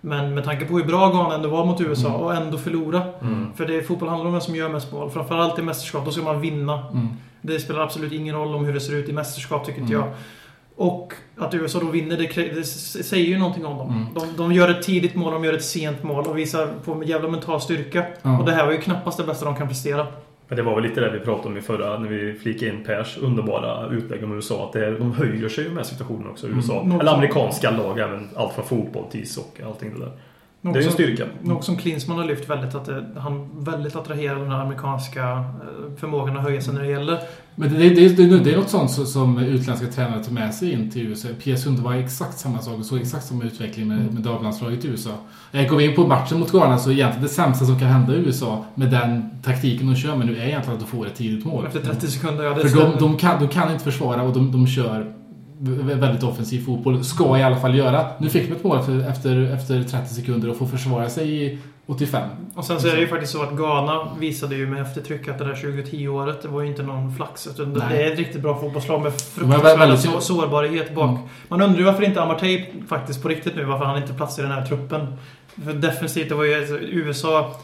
Men 0.01 0.34
med 0.34 0.43
tanke 0.43 0.65
på 0.65 0.77
hur 0.77 0.86
bra 0.86 1.10
Ghana 1.12 1.36
ändå 1.36 1.49
var 1.49 1.65
mot 1.65 1.81
USA 1.81 2.07
Mm. 2.10 2.21
och 2.21 2.36
ändå 2.36 2.57
förlora. 2.57 3.01
Mm. 3.21 3.53
För 3.55 3.65
det, 3.65 3.81
fotboll 3.84 4.10
handlar 4.10 4.25
om 4.27 4.31
vem 4.34 4.41
som 4.41 4.55
gör 4.55 4.69
mest 4.69 4.91
mål. 4.91 5.10
Framförallt 5.10 5.60
i 5.60 5.62
mästerskap, 5.62 6.05
då 6.05 6.12
ska 6.12 6.21
man 6.23 6.41
vinna. 6.41 6.79
Mm. 7.43 7.56
Det 7.56 7.60
spelar 7.60 7.80
absolut 7.82 8.12
ingen 8.13 8.36
roll 8.36 8.56
om 8.56 8.65
hur 8.65 8.73
det 8.73 8.80
ser 8.80 8.95
ut 8.95 9.10
i 9.10 9.13
mästerskap, 9.13 9.65
tycker 9.65 9.82
inte 9.82 9.93
Mm. 9.93 10.06
jag. 10.08 10.15
Och 10.75 11.13
att 11.38 11.54
USA 11.54 11.80
då 11.80 11.86
vinner, 11.86 12.17
det, 12.17 12.56
det 12.56 12.63
säger 12.65 13.25
ju 13.27 13.38
någonting 13.38 13.65
om 13.65 13.77
dem. 13.77 13.89
Mm. 13.89 14.06
De, 14.38 14.38
de 14.43 14.54
gör 14.54 14.69
ett 14.69 14.84
tidigt 14.84 15.15
mål, 15.15 15.34
de 15.34 15.43
gör 15.43 15.54
ett 15.54 15.63
sent 15.63 16.04
mål 16.04 16.25
och 16.27 16.38
visar 16.38 16.67
på 16.86 17.04
jävla 17.04 17.30
mental 17.30 17.62
styrka. 17.62 18.06
Ja. 18.21 18.39
Och 18.39 18.45
det 18.45 18.51
här 18.51 18.65
var 18.65 18.71
ju 18.71 18.82
knappast 18.82 19.17
det 19.17 19.23
bästa 19.23 19.45
de 19.45 19.56
kan 19.56 19.67
prestera. 19.67 20.08
Men 20.47 20.56
det 20.56 20.63
var 20.63 20.75
väl 20.75 20.84
lite 20.84 21.01
det 21.01 21.12
vi 21.12 21.19
pratade 21.19 21.47
om 21.47 21.58
i 21.58 21.62
förra, 21.62 21.99
när 21.99 22.10
vi 22.10 22.34
flikade 22.39 22.71
in 22.71 22.84
Pers 22.84 23.17
underbara 23.17 23.89
utlägg 23.89 24.23
om 24.23 24.32
USA. 24.36 24.65
Att 24.65 24.73
det, 24.73 24.86
är- 24.86 24.91
de 24.99 25.12
höjer 25.12 25.49
sig 25.49 25.63
ju 25.63 25.69
med 25.71 25.86
situationen 25.86 26.30
också, 26.30 26.47
USA. 26.47 26.82
Mm. 26.82 26.99
Eller 26.99 27.13
amerikanska 27.13 27.71
lag, 27.71 27.99
även 27.99 28.30
allt 28.36 28.54
från 28.54 28.65
fotboll 28.65 29.04
till 29.12 29.21
ishockey, 29.21 29.63
allting 29.63 29.93
det 29.93 29.99
där. 30.06 30.12
Något 30.63 30.74
Det 30.74 30.80
är 30.80 30.84
en 30.84 30.89
som- 30.89 30.93
styrka. 30.93 31.24
Något 31.41 31.63
som 31.65 31.78
Klinsmann 31.78 32.17
har 32.17 32.26
lyft 32.26 32.50
väldigt, 32.50 32.76
att 32.76 32.86
det, 32.86 33.06
han 33.17 33.50
väldigt 33.63 33.95
attraherar 33.95 34.39
den 34.39 34.52
amerikanska 34.52 35.21
eh, 35.32 35.95
förmågan 36.00 36.38
att 36.38 36.43
höja 36.43 36.62
sig 36.62 36.74
när 36.74 36.82
det 36.82 36.88
gäller 36.89 37.19
Men 37.56 37.74
det, 37.74 37.89
det, 37.89 38.10
det, 38.10 38.39
det 38.39 38.54
är 38.54 38.58
något 38.58 38.69
sånt 38.69 38.91
som- 38.91 39.06
som 39.06 39.38
utländska 39.39 39.88
tränare 39.88 40.24
tar 40.24 40.32
med 40.32 40.54
sig 40.54 40.71
in 40.71 40.91
till 40.91 41.08
USA. 41.08 41.28
Pia 41.43 41.58
Sunde 41.58 41.82
var 41.82 41.93
exakt 41.93 42.39
samma 42.39 42.60
sak 42.60 42.80
och 42.80 42.86
såg 42.86 43.00
exakt 43.02 43.26
samma 43.26 43.43
utveckling 43.43 43.88
med, 43.88 44.13
med 44.13 44.24
damlandslaget 44.24 44.86
i 44.86 44.88
USA. 44.88 45.12
Eh, 45.52 45.67
Går 45.69 45.78
vi 45.78 45.86
in 45.86 45.95
på 45.95 46.08
matchen 46.08 46.39
mot 46.39 46.52
Ghana 46.52 46.78
så 46.78 46.89
är 46.89 46.93
egentligen 46.93 47.24
det 47.24 47.30
sämsta 47.34 47.65
som 47.65 47.80
kan 47.80 47.88
hända 47.88 48.13
i 48.13 48.17
USA 48.17 48.65
med 48.76 48.91
den 48.91 49.30
taktiken 49.43 49.88
de 49.88 49.95
kör 49.95 50.15
med 50.15 50.28
nu 50.28 50.38
är 50.38 50.45
egentligen 50.47 50.74
att 50.80 50.80
de 50.91 50.97
får 50.97 51.08
ett 51.08 51.15
tidigt 51.15 51.45
mål. 51.45 51.65
Efter 51.65 51.80
30 51.80 52.08
sekunder, 52.08 52.43
ja 52.43 52.54
det 52.54 52.69
För 52.69 52.80
de, 52.80 52.91
de, 53.00 53.17
kan, 53.17 53.39
de 53.39 53.47
kan 53.47 53.71
inte 53.71 53.84
försvara 53.84 54.24
och 54.24 54.34
de, 54.34 54.52
de 54.52 54.67
kör 54.67 55.13
väldigt 56.00 56.24
offensiv 56.24 56.65
fotboll. 56.65 57.04
Ska 57.04 57.38
i 57.38 57.43
alla 57.43 57.60
fall 57.60 57.76
göra. 57.76 58.06
Nu 58.17 58.30
fick 58.30 58.50
de 58.50 58.56
ett 58.56 58.63
mål 58.63 58.80
efter, 58.80 59.10
efter, 59.10 59.54
efter 59.54 59.84
30 59.84 60.13
sekunder 60.13 60.50
och 60.50 60.58
får 60.58 60.65
försvara 60.65 61.10
sig 61.10 61.43
i 61.45 61.58
85. 61.86 62.30
Och 62.56 62.65
sen 62.65 62.80
så 62.80 62.88
är 62.88 62.95
det 62.95 63.02
ju 63.02 63.08
faktiskt 63.08 63.34
så 63.34 63.41
att 63.43 63.52
Ghana 63.52 64.08
visade 64.19 64.56
ju 64.56 64.67
med 64.67 64.82
eftertryck 64.82 65.28
att 65.28 65.38
det 65.39 65.45
där 65.45 65.54
2010-året, 65.56 66.41
det 66.41 66.47
var 66.47 66.62
ju 66.62 66.67
inte 66.67 66.84
någon 66.84 67.15
flax. 67.15 67.47
Utan 67.47 67.74
det 67.74 67.80
Nej. 67.80 67.97
det 67.97 68.04
är 68.04 68.12
ett 68.12 68.19
riktigt 68.19 68.41
bra 68.41 68.60
fotbollslag 68.60 69.02
med 69.02 69.13
fruktansvärd 69.13 69.80
väldigt- 69.80 70.24
sårbarhet 70.24 70.95
bak. 70.95 71.10
Mm. 71.10 71.21
Man 71.47 71.62
undrar 71.62 71.80
ju 71.80 71.86
varför 71.86 72.04
inte 72.04 72.21
Amartey 72.21 72.65
faktiskt 72.88 73.21
på 73.21 73.30
riktigt 73.30 73.56
nu, 73.56 73.63
varför 73.63 73.86
han 73.86 73.97
inte 74.02 74.13
platsar 74.13 74.43
i 74.43 74.45
den 74.45 74.56
här 74.56 74.65
truppen. 74.65 75.08
För 75.65 75.74
defensivt, 75.74 76.30
det 76.30 76.36
var 76.36 76.43
ju... 76.43 76.56
alltså, 76.56 76.80
USA 76.80 77.56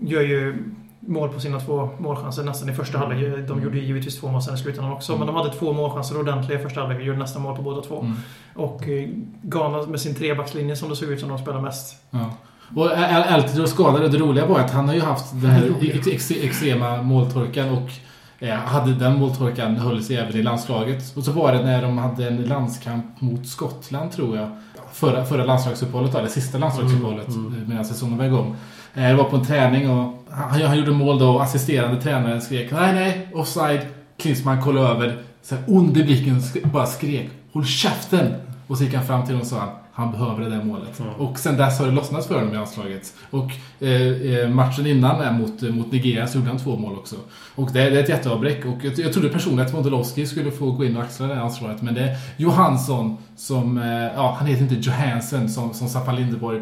gör 0.00 0.22
ju 0.22 0.64
mål 1.06 1.28
på 1.28 1.40
sina 1.40 1.60
två 1.60 1.88
målchanser 1.98 2.42
nästan 2.42 2.68
i 2.68 2.72
första 2.72 2.98
halvlek. 2.98 3.48
De 3.48 3.62
gjorde 3.62 3.78
ju 3.78 3.84
givetvis 3.84 4.20
två 4.20 4.28
mål 4.28 4.42
sen 4.42 4.54
i 4.54 4.58
slutändan 4.58 4.92
också. 4.92 5.16
Men 5.16 5.26
de 5.26 5.36
hade 5.36 5.52
två 5.52 5.72
målchanser 5.72 6.20
ordentliga 6.20 6.60
i 6.60 6.62
första 6.62 6.80
halvlek 6.80 6.98
och 6.98 7.04
gjorde 7.06 7.18
nästan 7.18 7.42
mål 7.42 7.56
på 7.56 7.62
båda 7.62 7.82
två. 7.82 8.00
Mm. 8.00 8.14
Och 8.54 8.88
eh, 8.88 9.08
Ghana 9.42 9.86
med 9.86 10.00
sin 10.00 10.14
trebackslinje 10.14 10.76
som 10.76 10.88
det 10.88 10.96
såg 10.96 11.08
ut 11.08 11.20
som 11.20 11.28
de 11.28 11.38
spelar 11.38 11.60
mest. 11.60 11.96
Ja. 12.10 12.30
Och 12.76 12.90
Altidor 13.32 13.66
skadade. 13.66 14.08
Det 14.08 14.18
roliga 14.18 14.46
var 14.46 14.60
att 14.60 14.70
han 14.70 14.88
har 14.88 14.94
ju 14.94 15.00
haft 15.00 15.30
den 15.32 15.50
här 15.50 15.74
ex 15.80 16.06
ex 16.06 16.30
extrema 16.30 17.02
måltorkan 17.02 17.70
och 17.70 17.90
eh, 18.38 18.54
hade 18.54 18.94
den 18.94 19.18
måltorkan 19.18 19.76
höll 19.76 20.02
sig 20.02 20.16
även 20.16 20.36
i 20.36 20.42
landslaget. 20.42 21.16
Och 21.16 21.24
så 21.24 21.32
var 21.32 21.52
det 21.52 21.64
när 21.64 21.82
de 21.82 21.98
hade 21.98 22.26
en 22.26 22.42
landskamp 22.42 23.20
mot 23.20 23.46
Skottland, 23.46 24.12
tror 24.12 24.36
jag. 24.36 24.48
Förra, 24.92 25.24
förra 25.24 25.44
landslagsuppehållet, 25.44 26.14
eller 26.14 26.28
sista 26.28 26.58
landslagsuppehållet 26.58 27.28
Mm, 27.28 27.46
mm. 27.46 27.68
medan 27.68 27.84
säsongen 27.84 28.18
var 28.18 28.24
igång. 28.24 28.56
Eh, 28.94 29.08
det 29.08 29.14
var 29.14 29.24
på 29.24 29.36
en 29.36 29.44
träning 29.44 29.90
och 29.90 30.24
han, 30.30 30.62
han 30.62 30.78
gjorde 30.78 30.90
mål 30.90 31.18
då 31.18 31.28
och 31.28 31.42
assisterande 31.42 32.02
tränaren 32.02 32.40
skrek 32.40 32.70
Nej, 32.72 32.94
nej, 32.94 33.28
offside. 33.34 33.80
Klinsmann 34.18 34.62
kollade 34.62 34.88
över. 34.88 35.18
Så 35.42 35.54
här, 35.54 35.64
ond 35.68 35.96
i 35.96 36.04
blicken 36.04 36.42
bara 36.72 36.86
skrek 36.86 37.30
Håll 37.52 37.64
käften! 37.64 38.34
Och 38.66 38.78
så 38.78 38.84
gick 38.84 38.94
han 38.94 39.06
fram 39.06 39.24
till 39.24 39.32
dem 39.32 39.40
och 39.40 39.46
sa 39.46 39.81
han 40.02 40.12
behöver 40.12 40.42
det 40.42 40.50
där 40.56 40.64
målet. 40.64 41.00
Mm. 41.00 41.12
Och 41.12 41.38
sen 41.38 41.56
dess 41.56 41.78
har 41.78 41.86
det 41.86 41.92
lossnat 41.92 42.26
för 42.26 42.34
honom 42.34 42.50
i 42.52 42.56
landslaget. 42.56 43.14
Och 43.30 43.50
eh, 43.80 43.90
eh, 43.90 44.48
matchen 44.48 44.86
innan 44.86 45.20
är 45.20 45.32
mot, 45.32 45.62
eh, 45.62 45.70
mot 45.70 45.92
Nigeria 45.92 46.26
så 46.26 46.38
gjorde 46.38 46.50
han 46.50 46.58
två 46.58 46.76
mål 46.76 46.94
också. 46.94 47.16
Och 47.54 47.72
det, 47.72 47.90
det 47.90 47.98
är 47.98 48.02
ett 48.02 48.08
jätteavbräck. 48.08 48.64
Och 48.64 48.84
jag, 48.84 48.98
jag 48.98 49.12
trodde 49.12 49.28
personligen 49.28 49.66
att 49.66 49.72
Modelovski 49.72 50.26
skulle 50.26 50.50
få 50.50 50.70
gå 50.70 50.84
in 50.84 50.96
och 50.96 51.02
axla 51.02 51.26
det 51.26 51.40
ansvaret. 51.40 51.82
Men 51.82 51.94
det 51.94 52.00
är 52.00 52.16
Johansson 52.36 53.16
som, 53.36 53.78
eh, 53.78 54.14
ja 54.16 54.36
han 54.38 54.46
heter 54.46 54.62
inte 54.62 54.74
Johansson 54.74 55.48
som, 55.48 55.74
som 55.74 55.88
Staffan 55.88 56.16
Lindeborg. 56.16 56.60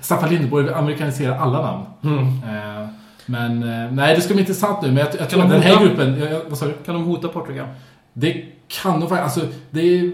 Staffan 0.00 0.30
Lindeborg 0.30 0.72
amerikaniserar 0.74 1.38
alla 1.38 1.62
namn. 1.62 1.84
Mm. 2.02 2.26
Eh, 2.26 2.88
men 3.26 3.62
eh, 3.62 3.92
nej, 3.92 4.14
det 4.14 4.20
ska 4.20 4.34
bli 4.34 4.40
intressant 4.40 4.82
nu. 4.82 4.88
Men 4.88 4.96
jag, 4.96 5.08
jag 5.20 5.30
tror 5.30 5.42
att 5.42 5.48
de 5.48 5.54
den 5.54 5.62
här 5.62 5.84
gruppen, 5.84 6.18
jag, 6.18 6.32
jag, 6.32 6.40
vad 6.48 6.58
sa 6.58 6.66
du? 6.66 6.72
Kan 6.72 6.94
de 6.94 7.04
hota 7.04 7.28
Portugal? 7.28 7.66
Det 8.12 8.44
kan 8.68 9.00
nog 9.00 9.08
faktiskt, 9.08 9.38
alltså 9.38 9.56
det 9.70 9.80
är 9.80 10.12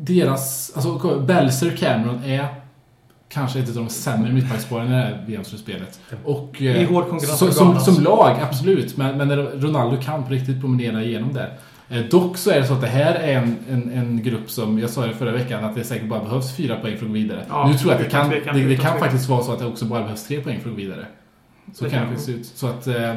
deras, 0.00 0.72
alltså 0.74 1.18
Belser 1.26 1.76
Cameron 1.76 2.24
är 2.24 2.46
kanske 3.28 3.58
ett 3.58 3.68
av 3.68 3.74
de 3.74 3.88
sämre 3.88 4.32
mittbacksparen 4.32 4.86
i 4.86 4.90
det 4.90 4.96
här 4.96 5.24
VM-slutspelet. 5.26 6.00
Och... 6.24 6.60
I 6.60 6.82
eh, 6.82 6.88
hård 6.88 7.08
konkurrens 7.08 7.38
som, 7.38 7.52
som, 7.52 7.80
som 7.80 8.04
lag, 8.04 8.36
absolut. 8.40 8.96
Men, 8.96 9.16
men 9.16 9.46
Ronaldo 9.46 10.02
kan 10.02 10.24
på 10.24 10.30
riktigt 10.30 10.60
promenera 10.60 11.02
igenom 11.02 11.34
där. 11.34 11.58
Eh, 11.88 12.04
Dock 12.04 12.36
så 12.36 12.50
är 12.50 12.60
det 12.60 12.66
så 12.66 12.74
att 12.74 12.80
det 12.80 12.86
här 12.86 13.14
är 13.14 13.36
en, 13.36 13.56
en, 13.70 13.92
en 13.92 14.22
grupp 14.22 14.50
som, 14.50 14.78
jag 14.78 14.90
sa 14.90 15.06
det 15.06 15.14
förra 15.14 15.32
veckan, 15.32 15.64
att 15.64 15.74
det 15.74 15.84
säkert 15.84 16.08
bara 16.08 16.24
behövs 16.24 16.56
fyra 16.56 16.76
poäng 16.76 16.96
för 16.96 17.04
att 17.04 17.10
gå 17.10 17.14
vidare. 17.14 17.44
Ja, 17.48 17.68
nu 17.68 17.78
tror 17.78 17.92
jag 17.92 18.00
att 18.00 18.04
det 18.04 18.10
kan, 18.10 18.30
det, 18.30 18.68
det 18.68 18.76
kan 18.76 18.98
faktiskt 18.98 19.28
vara 19.28 19.42
så 19.42 19.52
att 19.52 19.58
det 19.58 19.66
också 19.66 19.84
bara 19.84 20.02
behövs 20.02 20.26
tre 20.26 20.40
poäng 20.40 20.60
för 20.60 20.70
att 20.70 20.76
gå 20.76 20.80
vidare. 20.82 21.06
Så 21.74 21.84
Det 21.84 21.90
kan 21.90 22.12
det 22.12 22.18
se 22.18 22.32
ut. 22.32 22.46
Så 22.46 22.66
att 22.66 22.86
eh, 22.86 23.10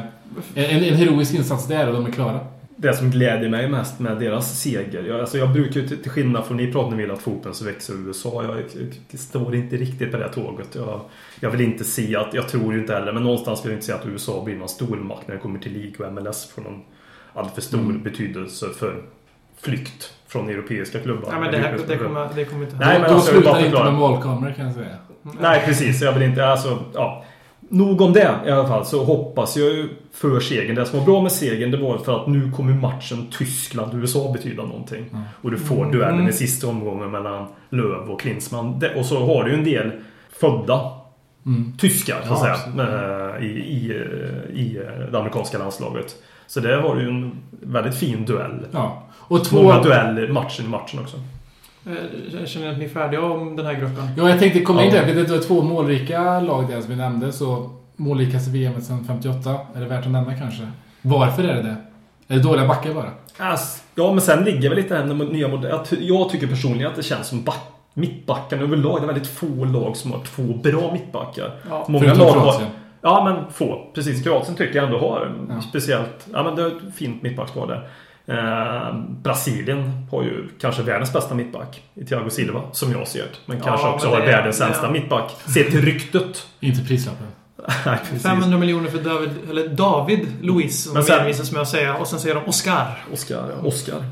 en, 0.54 0.84
en 0.84 0.94
heroisk 0.94 1.34
insats 1.34 1.66
där 1.66 1.88
och 1.88 1.94
de 1.94 2.06
är 2.06 2.10
klara. 2.10 2.40
Det 2.76 2.94
som 2.94 3.10
gläder 3.10 3.48
mig 3.48 3.68
mest 3.68 4.00
med 4.00 4.18
deras 4.18 4.60
seger. 4.60 5.02
Jag, 5.02 5.20
alltså 5.20 5.38
jag 5.38 5.52
brukar 5.52 5.80
ju 5.80 5.88
till, 5.88 6.02
till 6.02 6.10
skillnad 6.10 6.44
från 6.46 6.56
ni 6.56 6.72
pratar 6.72 7.04
om 7.04 7.10
att 7.10 7.22
fotbollen 7.22 7.54
så 7.54 7.64
växer 7.64 7.94
i 7.94 7.96
USA. 7.96 8.44
Jag, 8.44 8.62
jag 9.10 9.20
står 9.20 9.54
inte 9.54 9.76
riktigt 9.76 10.10
på 10.10 10.16
det 10.16 10.24
här 10.24 10.32
tåget. 10.32 10.74
Jag, 10.74 11.00
jag 11.40 11.50
vill 11.50 11.60
inte 11.60 11.84
se 11.84 12.16
att, 12.16 12.34
jag 12.34 12.48
tror 12.48 12.74
ju 12.74 12.80
inte 12.80 12.94
heller, 12.94 13.12
men 13.12 13.22
någonstans 13.22 13.64
vill 13.64 13.70
jag 13.70 13.76
inte 13.76 13.86
se 13.86 13.92
att 13.92 14.06
USA 14.06 14.44
blir 14.44 14.56
någon 14.56 14.68
stormakt 14.68 15.28
när 15.28 15.34
det 15.34 15.40
kommer 15.40 15.58
till 15.58 15.72
League 15.72 16.06
och 16.06 16.12
MLS 16.12 16.52
för 16.54 16.62
någon 16.62 16.82
alltför 17.32 17.60
stor 17.60 17.78
Mm. 17.78 18.02
betydelse 18.02 18.66
för 18.78 19.02
flykt 19.60 20.12
från 20.26 20.48
europeiska 20.48 20.98
klubbar. 21.00 21.28
Nej 21.30 21.40
men 21.40 21.52
det, 21.52 21.58
här, 21.58 21.78
det, 21.88 21.96
kommer, 21.96 22.28
det 22.34 22.44
kommer 22.44 22.64
inte 22.64 22.76
Nej, 22.76 22.98
men 23.00 23.08
de 23.08 23.14
alltså, 23.14 23.34
jag 23.34 23.42
slutar 23.42 23.66
inte 23.66 23.84
med 23.84 23.94
målkameror 23.94 24.52
kan 24.52 24.66
jag 24.66 24.74
säga. 24.74 24.96
Nej, 25.40 25.62
precis. 25.66 26.02
Jag 26.02 26.12
vill 26.12 26.22
inte... 26.22 26.46
Alltså, 26.46 26.78
ja. 26.94 27.24
Nog 27.74 28.00
om 28.00 28.12
det 28.12 28.34
i 28.46 28.50
alla 28.50 28.68
fall. 28.68 28.84
Så 28.86 29.04
hoppas 29.04 29.56
jag 29.56 29.72
ju 29.72 29.88
för 30.12 30.40
segern. 30.40 30.74
Det 30.76 30.86
som 30.86 30.98
var 30.98 31.06
bra 31.06 31.22
med 31.22 31.32
segern 31.32 31.70
det 31.70 31.76
var 31.76 31.98
för 31.98 32.20
att 32.22 32.26
nu 32.26 32.50
kommer 32.56 32.72
matchen 32.74 33.26
Tyskland-USA 33.38 34.32
betyda 34.32 34.62
någonting. 34.62 35.04
Mm. 35.12 35.22
Och 35.42 35.50
du 35.50 35.58
får 35.58 35.92
duellen 35.92 36.28
i 36.28 36.32
sista 36.32 36.66
omgången 36.66 37.10
mellan 37.10 37.46
Löv 37.70 38.10
och 38.10 38.20
Klinsmann. 38.20 38.78
Det, 38.78 38.94
och 38.94 39.06
så 39.06 39.26
har 39.26 39.44
du 39.44 39.50
ju 39.50 39.56
en 39.58 39.64
del 39.64 39.90
födda 40.40 40.80
Mm. 41.46 41.72
tyskar 41.78 42.16
så 42.26 42.32
att 42.34 42.48
Ja, 42.48 42.56
säga. 42.56 42.74
med- 42.74 43.42
I, 43.44 43.46
i, 43.46 43.92
i 44.54 44.80
det 45.12 45.18
amerikanska 45.18 45.58
landslaget. 45.58 46.16
Så 46.46 46.60
har 46.60 46.96
du 46.96 47.02
ju 47.02 47.08
en 47.08 47.32
väldigt 47.50 47.94
fin 47.94 48.24
duell. 48.24 48.66
Ja. 48.70 49.02
Och 49.12 49.44
två... 49.44 49.62
Många 49.62 49.82
dueller 49.82 50.28
matchen 50.28 50.64
i 50.66 50.68
matchen 50.68 51.00
också. 51.00 51.16
Eh, 51.86 51.92
Jag 52.40 52.48
känner 52.48 52.70
att 52.72 52.78
ni 52.78 52.84
är 52.84 52.88
färdiga 52.88 53.22
om 53.22 53.56
den 53.56 53.66
här 53.66 53.74
gruppen. 53.74 54.08
Ja, 54.16 54.28
jag 54.28 54.38
tänkte 54.38 54.60
komma 54.60 54.84
in 54.84 54.94
Ja. 54.94 55.02
där. 55.04 55.14
Det 55.14 55.30
var 55.30 55.38
två 55.38 55.62
målrika 55.62 56.40
lag 56.40 56.68
där 56.68 56.80
som 56.80 56.90
vi 56.90 56.96
nämnde. 56.96 57.32
Så 57.32 57.70
målrikaste 57.96 58.50
VM 58.50 58.80
sedan 58.80 59.04
58. 59.06 59.56
Är 59.74 59.80
det 59.80 59.86
värt 59.86 60.06
att 60.06 60.12
nämna 60.12 60.34
kanske? 60.38 60.68
Varför 61.02 61.44
är 61.44 61.54
det 61.54 61.62
det? 61.62 61.76
Är 62.28 62.36
det 62.36 62.42
dåliga 62.42 62.68
backar 62.68 62.94
bara? 62.94 63.10
Ass, 63.38 63.82
ja, 63.94 64.10
men 64.12 64.20
sen 64.20 64.44
ligger 64.44 64.68
väl 64.68 64.78
lite 64.78 64.98
den 65.02 65.18
nya 65.18 65.48
modellen. 65.48 65.76
Jag, 65.76 65.86
ty- 65.88 65.96
jag 66.08 66.28
tycker 66.30 66.46
personligen 66.46 66.90
att 66.90 66.96
det 66.96 67.02
känns 67.02 67.28
som 67.28 67.42
back, 67.42 67.60
mittbackarna 67.94 68.62
överlag. 68.62 69.00
Det 69.00 69.04
är 69.04 69.06
väldigt 69.06 69.26
få 69.28 69.64
lag 69.64 69.96
som 69.96 70.12
har 70.12 70.20
två 70.20 70.42
bra 70.42 70.92
mittbackar. 70.92 71.50
Ja. 71.70 71.84
Många 71.88 72.14
lag 72.14 72.30
har... 72.32 72.62
Ja, 73.00 73.24
men 73.24 73.52
få. 73.52 73.86
Precis. 73.94 74.22
Kroatien 74.24 74.56
tycker 74.56 74.76
jag 74.76 74.84
ändå 74.84 74.98
har 74.98 75.32
Ja. 75.48 75.60
speciellt... 75.60 76.26
Ja, 76.32 76.42
men 76.42 76.56
det 76.56 76.62
är 76.62 76.66
ett 76.66 76.94
fint 76.94 77.22
mittbackspar 77.22 77.66
där. 77.66 77.88
Eh, 78.26 78.98
Brasilien 79.22 80.06
har 80.10 80.22
ju 80.22 80.48
kanske 80.60 80.82
världens 80.82 81.12
bästa 81.12 81.34
mittback 81.34 81.82
i 81.94 82.04
Thiago 82.04 82.30
Silva, 82.30 82.62
som 82.72 82.92
jag 82.92 83.08
ser 83.08 83.22
det. 83.22 83.28
Men 83.46 83.58
Ja, 83.58 83.64
kanske 83.64 83.86
men 83.86 83.94
också 83.94 84.06
det 84.06 84.14
har 84.16 84.22
är- 84.22 84.26
världens 84.26 84.56
sämsta 84.56 84.90
mittback. 84.90 85.30
Sett 85.54 85.70
till 85.70 85.82
ryktet. 85.84 86.46
Inte 86.60 86.84
prislappen. 86.84 87.26
Nej, 87.86 87.98
precis. 87.98 88.22
500 88.22 88.58
miljoner 88.58 88.90
för 88.90 88.98
David, 88.98 89.30
eller 89.50 89.68
David 89.68 90.26
Luiz, 90.42 90.84
som 90.84 90.94
Men 90.94 91.02
med 91.52 91.62
att 91.62 91.68
säga. 91.68 91.96
Och 91.96 92.06
sen 92.06 92.20
säger 92.20 92.34
de 92.34 92.44
Oscar. 92.44 93.04
Oscar, 93.12 93.50
ja. 93.62 93.68
Oscar. 93.68 94.04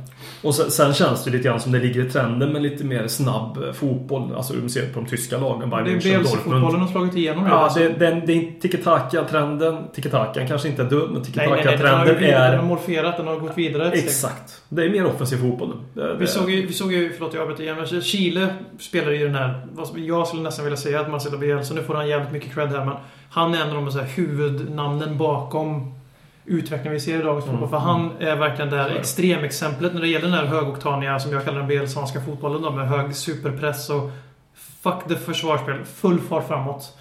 Och 0.42 0.54
sen, 0.54 0.70
sen 0.70 0.94
känns 0.94 1.24
det 1.24 1.30
lite 1.30 1.44
grann 1.48 1.60
som 1.60 1.72
det 1.72 1.78
ligger 1.78 2.04
i 2.06 2.10
trenden 2.10 2.52
med 2.52 2.62
lite 2.62 2.84
mer 2.84 3.06
snabb 3.08 3.64
eh, 3.64 3.72
fotboll. 3.72 4.34
Alltså 4.36 4.52
om 4.54 4.60
du 4.62 4.68
ser 4.68 4.86
på 4.92 5.00
de 5.00 5.06
tyska 5.06 5.38
lagen. 5.38 5.70
Det 5.70 5.76
är 5.76 5.84
Bayern 5.84 6.22
BLC-fotbollen 6.22 6.80
har 6.80 6.88
slagit 6.88 7.14
igenom. 7.16 7.46
Ja, 7.46 7.52
alltså. 7.52 7.78
det, 7.78 7.88
den, 7.88 8.26
det 8.26 8.32
är 8.32 8.60
tiki-taka-trenden. 8.60 9.76
Tiki-takan 9.94 10.46
kanske 10.48 10.68
inte 10.68 10.82
är 10.82 10.90
dum, 10.90 11.12
men 11.12 11.22
tiki-taka-trenden 11.22 12.04
blivit, 12.04 12.20
den 12.20 12.40
har 12.40 12.48
är... 12.48 12.62
morferat, 12.62 13.16
den 13.16 13.26
har 13.26 13.36
gått 13.36 13.58
vidare 13.58 13.86
ett 13.86 13.92
steg. 13.98 14.04
Exakt. 14.04 14.62
Det 14.68 14.84
är 14.84 14.90
mer 14.90 15.06
offensiv 15.06 15.36
fotboll 15.36 15.68
nu. 15.68 16.02
Det- 16.02 16.14
Vi 16.14 16.18
det- 16.18 16.26
såg 16.26 16.50
ju, 16.50 16.66
vi 16.66 16.72
såg 16.72 16.92
ju 16.92 17.12
förlåt 17.12 17.34
jag 17.34 17.42
avbryter 17.42 17.62
igen, 17.62 18.02
Chile 18.02 18.48
spelade 18.78 19.16
ju 19.16 19.24
den 19.26 19.34
här, 19.34 19.66
jag 19.96 20.26
skulle 20.26 20.42
nästan 20.42 20.64
vilja 20.64 20.76
säga 20.76 21.00
att 21.00 21.10
Marcelo 21.10 21.38
Bielsa, 21.38 21.74
nu 21.74 21.82
får 21.82 21.94
han 21.94 22.08
jävligt 22.08 22.32
mycket 22.32 22.54
cred 22.54 22.68
här, 22.68 22.84
men 22.84 22.94
han 23.30 23.54
är 23.54 23.58
en 23.60 23.76
av 23.76 23.84
de 23.84 23.98
här, 23.98 24.06
huvudnamnen 24.14 25.18
bakom 25.18 25.94
utvecklingen 26.52 26.92
vi 26.92 27.00
ser 27.00 27.20
i 27.20 27.22
dagens 27.22 27.44
Mm. 27.44 27.60
fotboll. 27.60 27.80
För 27.80 27.86
han 27.86 28.10
är 28.18 28.36
verkligen 28.36 28.70
det 28.70 28.76
här 28.76 28.90
extremexemplet 28.90 29.94
när 29.94 30.00
det 30.00 30.08
gäller 30.08 30.28
den 30.28 30.38
här 30.38 30.44
högoktaniga, 30.46 31.18
som 31.18 31.32
jag 31.32 31.44
kallar 31.44 31.58
den 31.58 31.68
bielsanska 31.68 32.20
fotbollen 32.20 32.62
då, 32.62 32.70
med 32.70 32.88
hög 32.88 33.14
superpress 33.16 33.90
och 33.90 34.10
fuck 34.82 35.08
the 35.08 35.16
försvarsspel, 35.16 35.84
full 35.84 36.20
fart 36.20 36.48
framåt. 36.48 36.96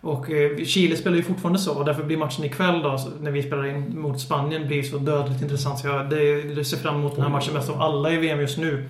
Och 0.00 0.30
eh, 0.30 0.64
Chile 0.64 0.96
spelar 0.96 1.16
ju 1.16 1.22
fortfarande 1.22 1.58
så 1.58 1.78
och 1.78 1.84
därför 1.84 2.02
blir 2.04 2.16
matchen 2.16 2.44
ikväll 2.44 2.82
då, 2.82 2.98
när 3.20 3.30
vi 3.30 3.42
spelar 3.42 3.66
in 3.66 4.00
mot 4.00 4.20
Spanien, 4.20 4.66
blir 4.66 4.82
så 4.82 4.98
dödligt 4.98 5.42
intressant. 5.42 5.78
Så 5.78 5.86
jag 5.86 6.10
det, 6.10 6.42
det 6.42 6.64
ser 6.64 6.76
fram 6.76 6.94
emot 6.96 7.14
den 7.14 7.22
här 7.24 7.30
matchen 7.30 7.54
mest 7.54 7.70
av 7.70 7.82
alla 7.82 8.10
i 8.12 8.16
VM 8.16 8.40
just 8.40 8.58
nu. 8.58 8.88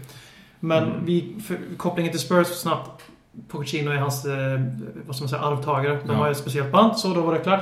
Men 0.60 0.84
Mm. 0.84 1.04
vi, 1.04 1.36
för, 1.46 1.56
kopplingen 1.76 2.12
till 2.12 2.20
Spurs 2.20 2.46
snabbt. 2.46 3.02
Pochettino 3.48 3.90
är 3.90 3.96
hans, 3.96 4.24
eh, 4.24 4.60
vad 5.06 5.16
ska 5.16 5.22
man 5.22 5.28
säga, 5.28 5.42
arvtagare. 5.42 5.98
De 6.06 6.12
Ja. 6.12 6.18
har 6.18 6.30
ett 6.30 6.36
speciellt 6.36 6.72
band, 6.72 6.96
så 6.98 7.08
då 7.14 7.20
var 7.20 7.32
det 7.34 7.38
klart. 7.40 7.60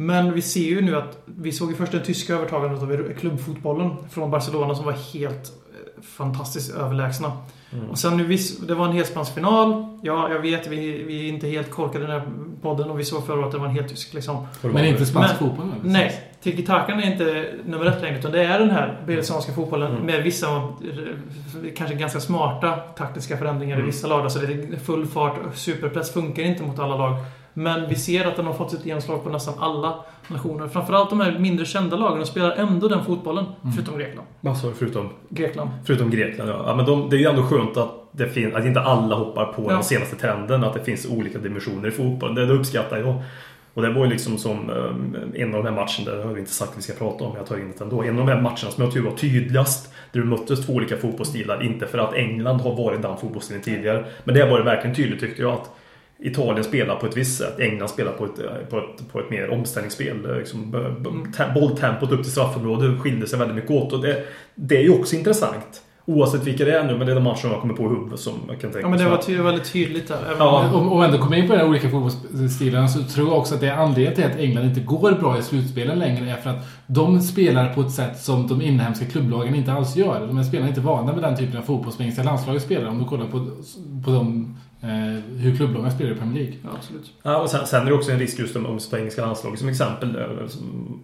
Men 0.00 0.32
vi 0.32 0.42
ser 0.42 0.60
ju 0.60 0.80
nu 0.80 0.96
att 0.96 1.18
vi 1.24 1.52
såg 1.52 1.70
ju 1.70 1.76
först 1.76 1.92
den 1.92 2.02
tyska 2.02 2.34
övertagandet 2.34 2.82
av 2.82 3.12
klubbfotbollen 3.18 3.90
från 4.10 4.30
Barcelona 4.30 4.74
som 4.74 4.84
var 4.84 4.92
helt 4.92 5.52
eh, 5.96 6.02
fantastiskt 6.02 6.74
överlägsna. 6.76 7.32
Mm. 7.72 7.90
Och 7.90 7.98
sen 7.98 8.16
nu, 8.16 8.36
det 8.66 8.74
var 8.74 8.86
en 8.86 8.92
helspansk 8.92 9.34
final. 9.34 9.98
Ja, 10.02 10.30
jag 10.32 10.38
vet, 10.40 10.66
vi, 10.66 11.02
vi 11.02 11.24
är 11.24 11.32
inte 11.32 11.46
helt 11.48 11.70
korkade 11.70 12.04
i 12.04 12.06
den 12.06 12.20
här 12.20 12.28
podden 12.62 12.90
och 12.90 12.98
vi 13.00 13.04
såg 13.04 13.26
förra 13.26 13.36
året 13.36 13.46
att 13.46 13.52
det 13.52 13.58
var 13.58 13.66
en 13.66 13.74
helt 13.74 13.88
tysk 13.88 14.14
liksom. 14.14 14.46
Det 14.62 14.68
Men 14.68 14.84
inte 14.84 15.00
det. 15.00 15.06
spansk 15.06 15.40
Men- 15.40 15.48
fotboll? 15.48 15.66
eller? 15.80 15.90
Nej, 15.92 16.22
Tiki-takan 16.42 17.00
är 17.00 17.12
inte 17.12 17.54
nummer 17.66 17.86
ett 17.86 18.02
längre, 18.02 18.18
utan 18.18 18.32
det 18.32 18.44
är 18.44 18.58
den 18.58 18.70
här 18.70 19.00
bielsanska 19.06 19.52
fotbollen 19.52 19.92
Mm. 19.92 20.06
med 20.06 20.22
vissa 20.22 20.46
eh, 20.56 20.62
kanske 21.76 21.96
ganska 21.96 22.20
smarta 22.20 22.76
taktiska 22.76 23.36
förändringar 23.36 23.76
i 23.76 23.80
Mm. 23.80 23.86
vissa 23.86 24.06
lag. 24.08 24.32
Så 24.32 24.38
det 24.38 24.46
är 24.52 24.76
full 24.84 25.06
fart. 25.06 25.34
Superpress 25.54 26.12
funkar 26.12 26.42
inte 26.42 26.62
mot 26.62 26.78
alla 26.78 26.96
lag. 26.96 27.16
Men 27.58 27.88
vi 27.88 27.94
ser 27.94 28.24
att 28.24 28.36
den 28.36 28.46
har 28.46 28.52
fått 28.52 28.70
sitt 28.70 28.86
genomslag 28.86 29.24
på 29.24 29.30
nästan 29.30 29.54
alla 29.58 29.94
nationer. 30.28 30.68
Framförallt 30.68 31.10
de 31.10 31.20
här 31.20 31.38
mindre 31.38 31.66
kända 31.66 31.96
lagen. 31.96 32.26
Spelar 32.26 32.50
ändå 32.50 32.88
den 32.88 33.04
fotbollen. 33.04 33.44
Mm. 33.62 33.72
Förutom 33.76 33.98
Grekland. 33.98 34.26
Vad 34.40 34.58
sa 34.58 34.68
du 34.68 34.74
förutom? 34.74 35.08
Grekland. 35.28 35.70
Förutom 35.84 36.10
Grekland, 36.10 36.50
ja. 36.50 36.62
ja 36.66 36.74
men 36.76 36.86
de, 36.86 37.10
det 37.10 37.16
är 37.16 37.18
ju 37.18 37.26
ändå 37.26 37.42
skönt 37.42 37.76
att, 37.76 37.90
det 38.12 38.28
fin- 38.28 38.56
att 38.56 38.64
inte 38.64 38.80
alla 38.80 39.16
hoppar 39.16 39.44
på 39.44 39.62
Ja. 39.62 39.68
den 39.72 39.82
senaste 39.84 40.16
trenden. 40.16 40.64
Att 40.64 40.74
det 40.74 40.84
finns 40.84 41.06
olika 41.06 41.38
dimensioner 41.38 41.88
i 41.88 41.90
fotbollen. 41.90 42.34
Det, 42.34 42.46
det 42.46 42.52
uppskattar 42.54 42.96
jag. 42.98 43.22
Och 43.74 43.82
det 43.82 43.90
var 43.92 44.04
ju 44.04 44.10
liksom 44.10 44.38
som 44.38 44.70
eh, 44.70 45.42
en 45.42 45.54
av 45.54 45.64
de 45.64 45.68
här 45.68 45.74
matcherna, 45.76 46.16
det 46.22 46.26
har 46.26 46.32
vi 46.34 46.40
inte 46.40 46.52
sagt 46.52 46.70
att 46.72 46.78
vi 46.78 46.82
ska 46.82 46.92
prata 46.92 47.24
om, 47.24 47.30
men 47.30 47.38
jag 47.38 47.46
tar 47.46 47.56
in 47.56 47.72
det 47.78 47.84
ändå. 47.84 48.02
En 48.02 48.18
av 48.18 48.26
de 48.26 48.32
här 48.32 48.40
matcherna 48.40 48.56
som 48.70 48.84
jag 48.84 48.92
tycker 48.92 49.08
var 49.10 49.16
tydligast, 49.16 49.92
där 50.12 50.20
du 50.20 50.26
möttes 50.26 50.66
två 50.66 50.72
olika 50.72 50.96
fotbollsstilar. 50.96 51.62
Inte 51.62 51.86
för 51.86 51.98
att 51.98 52.14
England 52.14 52.60
har 52.60 52.76
varit 52.76 53.02
den 53.02 53.16
fotbollsstilen 53.16 53.62
tidigare, 53.62 54.04
men 54.24 54.34
det 54.34 54.50
var 54.50 54.58
det 54.58 54.64
verkligen 54.64 54.96
tydligt 54.96 55.20
tyckte 55.20 55.42
jag. 55.42 55.52
att 55.52 55.70
Italien 56.20 56.64
spelar 56.64 56.96
på 56.96 57.06
ett 57.06 57.16
visst 57.16 57.38
sätt, 57.38 57.60
England 57.60 57.88
spelar 57.88 58.12
på 58.12 58.24
ett, 58.24 58.38
eh, 58.38 58.44
på 58.70 58.78
ett, 58.78 59.12
på 59.12 59.20
ett 59.20 59.30
mer 59.30 59.50
omställningsspel. 59.50 60.24
Eh, 60.30 60.36
Liksom, 60.36 60.72
te- 61.36 61.52
bolltempot 61.60 62.12
upp 62.12 62.22
till 62.22 62.32
straffområdet 62.32 63.00
skilde 63.00 63.26
sig 63.26 63.38
väldigt 63.38 63.54
mycket 63.56 63.70
åt. 63.70 63.92
Och 63.92 64.02
det, 64.02 64.24
det 64.54 64.76
är 64.76 64.82
ju 64.82 64.90
också 65.00 65.16
intressant. 65.16 65.82
Oavsett 66.04 66.44
vilka 66.46 66.64
det 66.64 66.78
är 66.78 66.84
nu, 66.84 66.96
men 66.98 67.06
det 67.06 67.12
är 67.12 67.14
de 67.14 67.24
matcherna 67.24 67.40
jag 67.42 67.60
kommer 67.60 67.74
på 67.74 67.82
i 67.84 67.88
huvudet 67.88 68.20
som 68.20 68.32
jag 68.48 68.60
kan 68.60 68.70
tänka 68.70 68.80
Ja, 68.80 68.88
men 68.88 68.98
det 68.98 69.08
var 69.08 69.16
ty- 69.16 69.36
väldigt 69.36 69.72
tydligt 69.72 70.08
där. 70.08 70.18
Ja. 70.38 70.68
om- 70.74 70.80
Om, 70.80 70.92
om 70.92 71.02
ändå 71.02 71.18
kommer 71.18 71.36
in 71.36 71.46
på 71.48 71.52
de 71.52 71.58
här 71.58 71.68
olika 71.68 71.88
fotbollsstilarna 71.90 72.88
så 72.88 73.02
tror 73.02 73.28
jag 73.28 73.38
också 73.38 73.54
att 73.54 73.60
det 73.60 73.66
är 73.68 73.76
anledningen 73.76 74.14
till 74.14 74.24
att 74.24 74.36
England 74.36 74.64
inte 74.64 74.80
går 74.80 75.12
bra 75.12 75.38
i 75.38 75.42
slutspelen 75.42 75.98
längre 75.98 76.30
är 76.30 76.36
för 76.36 76.50
att 76.50 76.66
de 76.86 77.20
spelar 77.20 77.74
på 77.74 77.80
ett 77.80 77.90
sätt 77.90 78.18
som 78.18 78.46
de 78.48 78.62
inhemska 78.62 79.04
klubblagen 79.06 79.54
inte 79.54 79.72
alls 79.72 79.96
gör. 79.96 80.26
De 80.26 80.36
här 80.36 80.44
spelarna 80.44 80.66
är 80.66 80.70
inte 80.70 80.80
vana 80.80 81.12
med 81.12 81.22
den 81.22 81.36
typen 81.36 81.56
av 81.58 81.62
fotboll 81.62 81.92
som 81.92 82.02
engelska 82.02 82.22
landslaget 82.22 82.62
spelar 82.62 82.88
om 82.88 82.98
du 82.98 83.04
kollar 83.04 83.26
på, 83.26 83.38
på 84.04 84.10
de, 84.10 84.44
eh, 84.44 84.67
hur 85.36 85.56
klubblagen 85.56 85.90
spelar 85.92 86.12
i 86.12 86.14
Premier 86.14 86.34
League. 86.44 86.54
Ja, 86.64 86.70
absolut. 86.78 87.12
Ja, 87.22 87.42
och 87.42 87.50
sen, 87.50 87.66
sen 87.66 87.82
är 87.82 87.86
det 87.86 87.92
också 87.92 88.12
en 88.12 88.18
risk 88.18 88.38
just 88.38 88.56
om 88.56 88.66
om 88.66 88.78
engelska 88.98 89.26
landslaget 89.26 89.58
som 89.60 89.68
exempel. 89.68 90.16
eh, 90.16 90.46
som- 90.48 91.00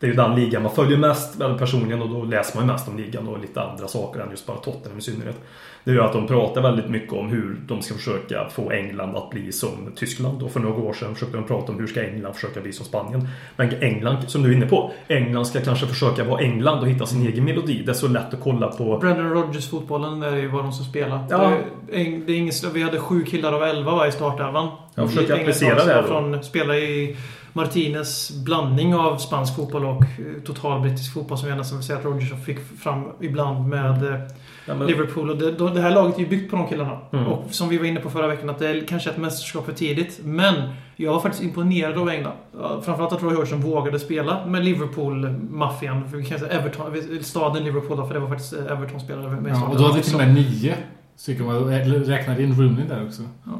Det 0.00 0.06
är 0.06 0.10
ju 0.10 0.16
den 0.16 0.34
ligan 0.34 0.62
man 0.62 0.74
följer 0.74 0.98
mest 0.98 1.40
väl 1.40 1.58
personligen 1.58 2.02
och 2.02 2.08
då 2.08 2.24
läser 2.24 2.56
man 2.56 2.66
ju 2.66 2.72
mest 2.72 2.88
om 2.88 2.96
ligan 2.96 3.28
och 3.28 3.38
lite 3.38 3.62
andra 3.62 3.88
saker 3.88 4.20
än 4.20 4.30
just 4.30 4.46
bara 4.46 4.56
Tottenham 4.56 4.98
i 4.98 5.02
synnerhet. 5.02 5.36
Det 5.84 5.90
är 5.90 5.94
ju 5.94 6.02
att 6.02 6.12
de 6.12 6.26
pratar 6.26 6.62
väldigt 6.62 6.90
mycket 6.90 7.12
om 7.12 7.28
hur 7.28 7.60
de 7.66 7.82
ska 7.82 7.94
försöka 7.94 8.48
få 8.48 8.70
England 8.70 9.16
att 9.16 9.30
bli 9.30 9.52
som 9.52 9.92
Tyskland. 9.96 10.42
Och 10.42 10.50
för 10.50 10.60
några 10.60 10.82
år 10.82 10.92
sedan 10.92 11.14
försökte 11.14 11.36
de 11.36 11.46
prata 11.46 11.72
om 11.72 11.78
hur 11.78 11.86
ska 11.86 12.02
England 12.02 12.34
försöka 12.34 12.60
bli 12.60 12.72
som 12.72 12.86
Spanien. 12.86 13.28
Men 13.56 13.70
England, 13.80 14.16
som 14.26 14.42
du 14.42 14.48
är 14.48 14.56
inne 14.56 14.66
på, 14.66 14.92
England 15.08 15.44
ska 15.44 15.60
kanske 15.60 15.86
försöka 15.86 16.24
vara 16.24 16.40
England 16.40 16.78
och 16.78 16.88
hitta 16.88 17.06
sin 17.06 17.26
egen 17.26 17.44
melodi. 17.44 17.82
Det 17.86 17.92
är 17.92 17.94
så 17.94 18.08
lätt 18.08 18.34
att 18.34 18.40
kolla 18.40 18.68
på... 18.68 18.98
Brendan 18.98 19.30
Rodgers-fotbollen 19.30 20.22
är 20.22 20.36
ju 20.36 20.48
vad 20.48 20.64
de 20.64 20.72
som 20.72 20.84
spelar. 20.84 21.26
Ja. 21.30 21.52
Det, 21.90 22.00
är, 22.00 22.26
det 22.26 22.32
är 22.32 22.36
ingen, 22.36 22.52
vi 22.74 22.82
hade 22.82 22.98
sju 22.98 23.24
killar 23.24 23.52
av 23.52 23.62
elva 23.62 23.94
va, 23.94 24.06
i 24.06 24.12
startelvan. 24.12 24.68
Jag 24.98 25.08
försöker 25.10 25.34
applicera 25.40 25.84
det 25.84 25.94
då. 25.94 26.08
Från 26.08 26.42
spela 26.42 26.76
i 26.76 27.16
Martinez 27.52 28.30
blandning 28.44 28.94
av 28.94 29.16
spansk 29.16 29.56
fotboll 29.56 29.84
och 29.84 30.02
eh, 30.02 30.42
total 30.46 30.80
brittisk 30.80 31.14
fotboll 31.14 31.38
som 31.38 31.48
jag 31.48 31.58
nästan 31.58 31.78
vill 31.78 31.86
säga 31.86 31.98
att 31.98 32.04
Rodgers 32.04 32.44
fick 32.46 32.58
fram 32.80 33.04
ibland 33.20 33.68
med 33.68 34.04
eh, 34.14 34.20
Ja, 34.68 34.74
men- 34.74 34.86
Liverpool. 34.86 35.30
Och 35.30 35.36
det, 35.38 35.50
det 35.74 35.80
här 35.80 35.90
laget 35.90 36.16
är 36.16 36.20
ju 36.20 36.28
byggt 36.28 36.50
på 36.50 36.56
de 36.56 36.68
killarna. 36.68 36.98
Mm. 37.12 37.26
Och 37.26 37.44
som 37.50 37.68
vi 37.68 37.78
var 37.78 37.84
inne 37.84 38.00
på 38.00 38.10
förra 38.10 38.26
veckan, 38.26 38.50
att 38.50 38.58
det 38.58 38.68
är 38.68 38.86
kanske 38.86 39.10
ett 39.10 39.16
mästerskap 39.16 39.64
för 39.66 39.72
tidigt. 39.72 40.20
Men 40.22 40.54
jag 40.96 41.12
var 41.12 41.20
faktiskt 41.20 41.44
imponerad 41.44 41.98
av 41.98 42.08
England. 42.08 42.34
Framförallt 42.82 43.12
att 43.12 43.22
Roy 43.22 43.34
Hodgson 43.34 43.60
vågade 43.60 43.98
spela 43.98 44.46
med 44.46 44.64
Liverpool-maffian. 44.64 46.04
Everton, 46.50 47.02
staden 47.22 47.64
Liverpool 47.64 47.96
då, 47.96 48.06
för 48.06 48.14
det 48.14 48.20
var 48.20 48.28
faktiskt 48.28 48.52
eh, 48.52 48.72
Everton-spelare 48.72 49.44
Ja, 49.48 49.66
och 49.68 49.76
då 49.76 49.82
hade 49.82 49.96
vi 49.96 50.02
till 50.02 50.14
och 50.14 50.20
med 50.20 50.34
nio 50.34 50.74
stycken. 51.18 51.46
Man 51.46 51.64
räknar 52.04 52.40
in 52.40 52.54
Rooney 52.54 52.86
där 52.88 53.06
också. 53.06 53.22
Ja. 53.44 53.58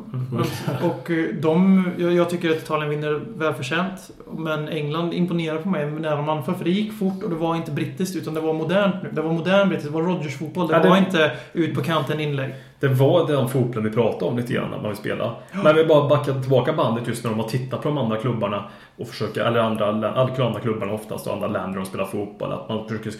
Och 0.88 1.10
eh, 1.10 1.24
de, 1.40 1.84
jag, 1.98 2.30
tycker 2.30 2.50
att 2.50 2.56
Italien 2.56 2.90
vinner 2.90 3.20
välförtjänt. 3.36 4.10
Men 4.36 4.68
England 4.68 5.12
imponerar 5.12 5.58
på 5.58 5.68
mig 5.68 5.90
när 5.90 6.16
de 6.16 6.28
anför. 6.28 6.52
För 6.52 6.64
det 6.64 6.70
gick 6.70 6.92
fort 6.92 7.22
och 7.22 7.30
det 7.30 7.36
var 7.36 7.56
inte 7.56 7.70
brittiskt 7.70 8.16
utan 8.16 8.34
det 8.34 8.40
var 8.40 8.54
modernt 8.54 8.94
nu. 9.02 9.10
Det 9.12 9.22
var 9.22 9.32
modern 9.32 9.68
brittiskt. 9.68 9.92
Det 9.92 9.98
var 10.00 10.08
Rodgers-fotboll. 10.08 10.68
Det, 10.68 10.74
Ja, 10.74 10.82
det- 10.82 10.88
var 10.88 10.96
inte 10.96 11.30
ut 11.52 11.74
på 11.74 11.82
kanten 11.82 12.20
inlägg. 12.20 12.54
Det 12.80 12.88
var 12.88 13.26
den 13.26 13.48
fotbollen 13.48 13.84
vi 13.84 13.90
pratade 13.90 14.24
om 14.24 14.36
lite 14.36 14.52
grann 14.52 14.70
när 14.70 14.76
man 14.76 14.88
vill 14.88 14.96
spela. 14.96 15.34
Men 15.64 15.76
vi 15.76 15.84
bara 15.84 16.08
backar 16.08 16.40
tillbaka 16.40 16.72
bandet 16.72 17.08
just 17.08 17.24
när 17.24 17.30
de 17.30 17.40
har 17.40 17.48
tittat 17.48 17.82
på 17.82 17.88
de 17.88 17.98
andra 17.98 18.16
klubbarna 18.16 18.64
och 18.96 19.08
försöker, 19.08 19.40
eller 19.44 19.60
andra, 19.60 19.86
alla 19.86 20.12
andra 20.46 20.60
klubbarna 20.60 20.92
oftast 20.92 21.26
och 21.26 21.32
andra 21.32 21.48
länder 21.48 21.78
de 21.78 21.86
spelar 21.86 22.04
fotboll. 22.04 22.52
Att 22.52 22.68
man 22.68 22.88
försöker, 22.88 23.10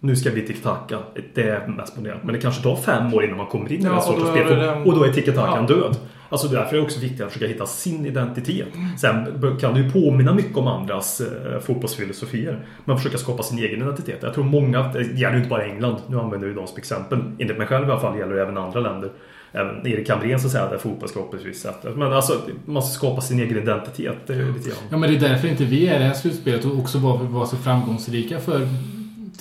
nu 0.00 0.16
ska 0.16 0.30
vi 0.30 0.40
tiki-taka. 0.46 0.98
Det 1.34 1.42
är 1.42 1.66
mest 1.66 1.96
modernt. 1.96 2.24
Men 2.24 2.34
det 2.34 2.40
kanske 2.40 2.62
tar 2.62 2.76
fem 2.76 3.14
år 3.14 3.24
innan 3.24 3.36
man 3.36 3.46
kommer 3.46 3.72
in 3.72 3.80
i 3.80 3.84
Ja, 3.84 3.92
den 3.92 4.02
sortens 4.02 4.28
är 4.28 4.44
spel. 4.44 4.86
Och 4.86 4.94
då 4.96 5.04
är 5.04 5.12
tiki-takan 5.12 5.66
Ja. 5.68 5.74
död. 5.74 5.96
Alltså 6.28 6.48
därför 6.48 6.72
är 6.72 6.80
det 6.80 6.84
också 6.86 7.00
viktigt 7.00 7.20
att 7.20 7.32
försöka 7.32 7.52
hitta 7.52 7.66
sin 7.66 8.06
identitet. 8.06 8.68
Sen 9.00 9.26
kan 9.60 9.74
det 9.74 9.80
ju 9.80 9.90
påminna 9.90 10.34
mycket 10.34 10.56
om 10.56 10.66
andras 10.66 11.20
eh, 11.20 11.60
fotbollsfilosofier. 11.60 12.58
Men 12.84 12.96
försöka 12.96 13.18
skapa 13.18 13.42
sin 13.42 13.58
egen 13.58 13.82
identitet. 13.82 14.18
Jag 14.22 14.34
tror 14.34 14.44
många, 14.44 14.82
det 14.92 15.02
gäller 15.02 15.32
ju 15.32 15.36
inte 15.38 15.50
bara 15.50 15.64
England. 15.64 15.96
Nu 16.06 16.18
använder 16.20 16.48
vi 16.48 16.54
dem 16.54 16.66
som 16.66 16.78
exempel. 16.78 17.18
Enligt 17.38 17.58
mig 17.58 17.66
själv 17.66 17.88
i 17.88 17.90
alla 17.90 18.00
fall 18.00 18.18
gäller 18.18 18.34
det 18.34 18.42
även 18.42 18.58
andra 18.58 18.80
länder. 18.80 19.10
Även 19.52 19.86
Erik 19.86 20.08
Hamrén 20.10 20.40
så 20.40 20.46
att 20.46 20.52
säga, 20.52 20.68
där 20.70 20.78
fotboll 20.78 21.08
ska 21.08 21.22
på 21.22 21.36
ett 21.36 21.44
visst 21.44 21.62
sätt. 21.62 21.76
Men 21.96 22.12
alltså, 22.12 22.32
man 22.64 22.82
ska 22.82 22.92
skapa 22.98 23.20
sin 23.20 23.40
egen 23.40 23.58
identitet. 23.58 24.16
Det 24.26 24.32
är 24.32 24.36
ju 24.36 24.52
lite 24.52 24.68
grann. 24.68 24.78
Ja, 24.90 24.96
men 24.96 25.10
det 25.10 25.16
är 25.16 25.28
därför 25.28 25.48
inte 25.48 25.64
vi 25.64 25.86
är 25.88 25.96
i 25.96 25.98
det 25.98 26.04
här 26.04 26.14
slutspelet 26.14 26.64
och 26.64 26.78
också 26.78 26.98
var, 26.98 27.16
var 27.18 27.46
så 27.46 27.56
framgångsrika 27.56 28.38
för 28.40 28.60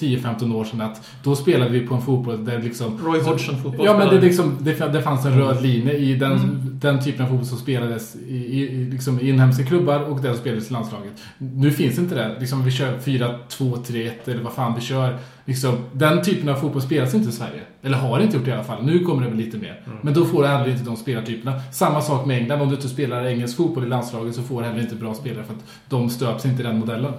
10-15 0.01 0.55
år 0.55 0.65
sedan. 0.65 0.81
Att 0.81 1.07
då 1.23 1.35
spelade 1.35 1.71
vi 1.71 1.87
på 1.87 1.95
en 1.95 2.01
fotboll 2.01 2.45
där 2.45 2.61
liksom... 2.61 2.99
Roy 3.05 3.21
Hodgson-fotboll. 3.21 3.85
Ja, 3.85 3.97
men 3.97 4.07
det, 4.09 4.21
liksom, 4.21 4.57
det, 4.59 5.01
fanns 5.01 5.25
en 5.25 5.39
röd 5.39 5.61
linje 5.61 5.93
i 5.93 6.15
den, 6.15 6.31
Mm. 6.31 6.79
den 6.81 7.03
typen 7.03 7.25
av 7.25 7.29
fotboll 7.29 7.45
som 7.45 7.57
spelades 7.57 8.15
i, 8.15 8.35
i, 8.35 8.85
liksom 8.91 9.19
inhemska 9.19 9.63
klubbar 9.63 9.99
och 9.99 10.21
den 10.21 10.33
som 10.33 10.41
spelades 10.41 10.69
i 10.69 10.73
landslaget. 10.73 11.13
Nu 11.37 11.71
finns 11.71 11.99
inte 11.99 12.15
det. 12.15 12.39
Liksom, 12.39 12.63
vi 12.63 12.71
kör 12.71 12.97
4-2-3-1 12.97 14.11
eller 14.25 14.43
vad 14.43 14.53
fan 14.53 14.75
vi 14.75 14.81
kör. 14.81 15.17
Liksom, 15.45 15.75
den 15.91 16.21
typen 16.21 16.49
av 16.49 16.55
fotboll 16.55 16.81
spelas 16.81 17.13
inte 17.13 17.29
i 17.29 17.31
Sverige. 17.31 17.61
Eller 17.81 17.97
har 17.97 18.19
inte 18.19 18.37
gjort 18.37 18.45
det 18.45 18.51
i 18.51 18.53
alla 18.53 18.63
fall. 18.63 18.83
Nu 18.85 18.99
kommer 18.99 19.23
det 19.23 19.29
väl 19.29 19.37
lite 19.37 19.57
mer. 19.57 19.81
Men 20.01 20.13
då 20.13 20.25
får 20.25 20.41
du 20.41 20.47
heller 20.47 20.69
inte 20.69 20.83
de 20.83 20.95
spelartyperna. 20.97 21.61
Samma 21.71 22.01
sak 22.01 22.25
med 22.25 22.37
England. 22.37 22.61
Om 22.61 22.69
du 22.69 22.75
inte 22.75 22.87
spelar 22.87 23.25
engelsk 23.25 23.57
fotboll 23.57 23.83
i 23.83 23.87
landslaget 23.87 24.35
så 24.35 24.41
får 24.41 24.61
du 24.61 24.67
heller 24.67 24.81
inte 24.81 24.95
bra 24.95 25.13
spelare 25.13 25.43
för 25.43 25.53
att 25.53 25.63
de 25.89 26.09
stöps 26.09 26.45
inte 26.45 26.61
i 26.61 26.65
den 26.65 26.79
modellen. 26.79 27.13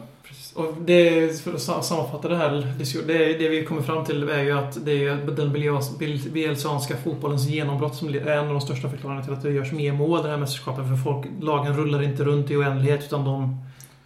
Och 0.54 0.74
det, 0.84 1.40
för 1.42 1.54
att 1.54 1.60
sa- 1.60 1.82
sammanfatta 1.82 2.28
det 2.28 2.36
här, 2.36 2.74
det, 3.06 3.32
det 3.38 3.48
vi 3.48 3.64
kommer 3.64 3.82
fram 3.82 4.04
till 4.04 4.28
är 4.28 4.42
ju 4.42 4.58
att 4.58 4.84
det 4.84 5.04
är 5.06 5.16
den 5.36 5.56
biels- 5.56 6.30
bielsanska 6.32 6.96
fotbollens 6.96 7.48
genombrott 7.48 7.94
som 7.96 8.08
är 8.08 8.26
en 8.26 8.38
av 8.46 8.48
de 8.48 8.60
största 8.60 8.88
förklaringarna 8.90 9.24
till 9.24 9.32
att 9.34 9.42
det 9.42 9.50
görs 9.50 9.72
mer 9.72 9.92
mål 9.92 10.22
det 10.22 10.28
här 10.30 10.36
mästerskapet. 10.36 10.88
För 10.88 10.96
folk, 10.96 11.26
lagen 11.40 11.76
rullar 11.76 12.02
inte 12.02 12.24
runt 12.24 12.50
i 12.50 12.56
oändlighet 12.56 13.04
utan 13.04 13.24
de 13.24 13.64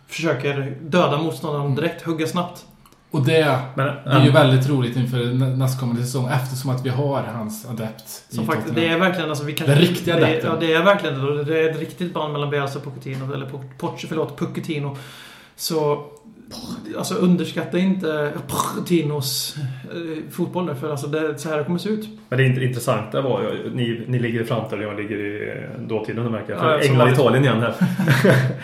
försöker 0.08 0.76
döda 0.82 1.18
motståndaren 1.18 1.74
direkt, 1.74 2.02
hugga 2.02 2.26
snabbt. 2.26 2.64
Och 3.10 3.22
det 3.24 3.58
Men, 3.74 3.88
är 3.88 4.24
ju 4.24 4.30
väldigt 4.30 4.68
roligt 4.68 4.96
inför 4.96 5.18
nä- 5.34 5.56
nästkommande 5.56 6.02
säsong 6.02 6.28
eftersom 6.32 6.70
att 6.70 6.86
vi 6.86 6.88
har 6.88 7.22
hans 7.22 7.66
adept 7.66 8.24
i 8.30 8.34
Som 8.34 8.46
faktiskt, 8.46 8.74
det 8.74 8.88
är 8.88 8.98
verkligen 8.98 9.28
alltså, 9.30 9.44
vi 9.44 9.52
kan, 9.52 9.66
Den 9.66 9.78
riktiga 9.78 10.16
det, 10.16 10.26
adepten. 10.26 10.50
Ja, 10.50 10.56
det 10.60 10.72
är 10.74 10.82
verkligen 10.82 11.18
det. 11.36 11.44
Det 11.44 11.60
är 11.60 11.70
ett 11.70 11.80
riktigt 11.80 12.14
band 12.14 12.32
mellan 12.32 12.50
Bielsa 12.50 12.78
och 12.78 12.84
Pochettino. 12.84 13.34
Eller 13.34 13.46
Po- 13.46 13.68
Poch, 13.78 14.04
förlåt, 14.08 14.36
Pochettino. 14.36 14.96
Så... 15.56 16.04
Alltså 16.98 17.14
underskatta 17.14 17.78
inte 17.78 18.32
Pochettinos 18.48 19.56
eh, 19.82 20.30
fotboll 20.30 20.66
nu. 20.66 20.74
För 20.74 20.90
alltså 20.90 21.06
det, 21.06 21.38
så 21.38 21.48
här 21.48 21.58
det 21.58 21.64
kommer 21.64 21.78
se 21.78 21.88
ut. 21.88 22.08
Men 22.28 22.38
det 22.38 22.44
int- 22.44 22.62
intressanta 22.62 23.20
var 23.20 23.42
ju, 23.42 23.74
ni, 23.74 24.04
ni 24.08 24.18
ligger 24.18 24.40
i 24.40 24.44
framtiden 24.44 24.84
och 24.84 24.92
jag 24.92 25.00
ligger 25.00 25.18
i 25.18 25.48
eh, 25.48 25.80
dåtiden, 25.80 26.32
märker 26.32 26.52
jag. 26.52 26.58
Ja, 26.58 26.62
För 26.62 26.80
som 26.80 26.90
England, 26.90 26.98
vanligt. 26.98 27.18
Italien 27.18 27.44
igen 27.44 27.60
här. 27.60 27.74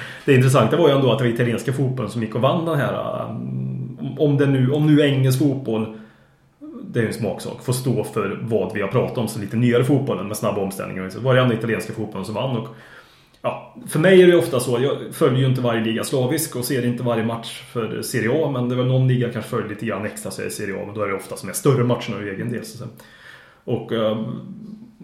det 0.25 0.35
intressanta 0.35 0.77
var 0.77 0.89
ju 0.89 0.95
ändå 0.95 1.13
att 1.13 1.19
det 1.19 1.25
var 1.25 1.33
italienska 1.33 1.73
fotbollen 1.73 2.11
som 2.11 2.23
gick 2.23 2.35
och 2.35 2.41
vann 2.41 2.65
den 2.65 2.79
här... 2.79 3.25
Om, 4.19 4.37
det 4.37 4.47
nu, 4.47 4.71
om 4.71 4.87
nu 4.87 5.03
engelsk 5.03 5.39
fotboll, 5.39 5.99
det 6.83 6.99
är 6.99 7.03
ju 7.03 7.09
en 7.09 7.15
smaksak, 7.15 7.65
får 7.65 7.73
stå 7.73 8.05
för 8.05 8.39
vad 8.43 8.75
vi 8.75 8.81
har 8.81 8.89
pratat 8.89 9.19
om, 9.19 9.29
så 9.29 9.41
lite 9.41 9.57
nyare 9.57 9.85
fotbollen 9.85 10.29
med 10.29 10.37
snabba 10.37 10.61
omställningar. 10.61 11.09
Så 11.11 11.21
var 11.21 11.35
det 11.35 11.41
ändå 11.41 11.55
italienska 11.55 11.93
fotbollen 11.93 12.25
som 12.25 12.35
vann. 12.35 12.57
Och, 12.57 12.69
ja, 13.43 13.77
för 13.89 13.99
mig 13.99 14.23
är 14.23 14.27
det 14.27 14.33
ju 14.33 14.39
ofta 14.39 14.61
så, 14.61 14.81
jag 14.81 15.15
följer 15.15 15.41
ju 15.41 15.47
inte 15.47 15.61
varje 15.61 15.85
liga 15.85 16.05
slavisk 16.05 16.57
och 16.57 16.65
ser 16.65 16.87
inte 16.87 17.03
varje 17.03 17.25
match 17.25 17.63
för 17.73 18.03
Serie 18.03 18.45
A, 18.45 18.51
men 18.51 18.69
det 18.69 18.75
är 18.75 18.77
väl 18.77 18.87
någon 18.87 19.09
liga 19.09 19.27
jag 19.27 19.33
kanske 19.33 19.51
följer 19.51 19.69
lite 19.69 19.87
grann 19.87 20.07
extra 20.07 20.31
så 20.31 20.41
är 20.41 20.45
det 20.45 20.51
Serie 20.51 20.83
A, 20.83 20.83
men 20.87 20.95
då 20.95 21.03
är 21.03 21.09
det 21.09 21.15
ofta 21.15 21.37
som 21.37 21.49
är 21.49 21.53
större 21.53 21.85
matcherna 21.85 22.23
i 22.23 22.29
egen 22.29 22.53
del. 22.53 22.65
Så 22.65 22.85
att 22.85 22.91
säga. 22.91 22.91
Och 23.65 23.93
eh, 23.93 24.19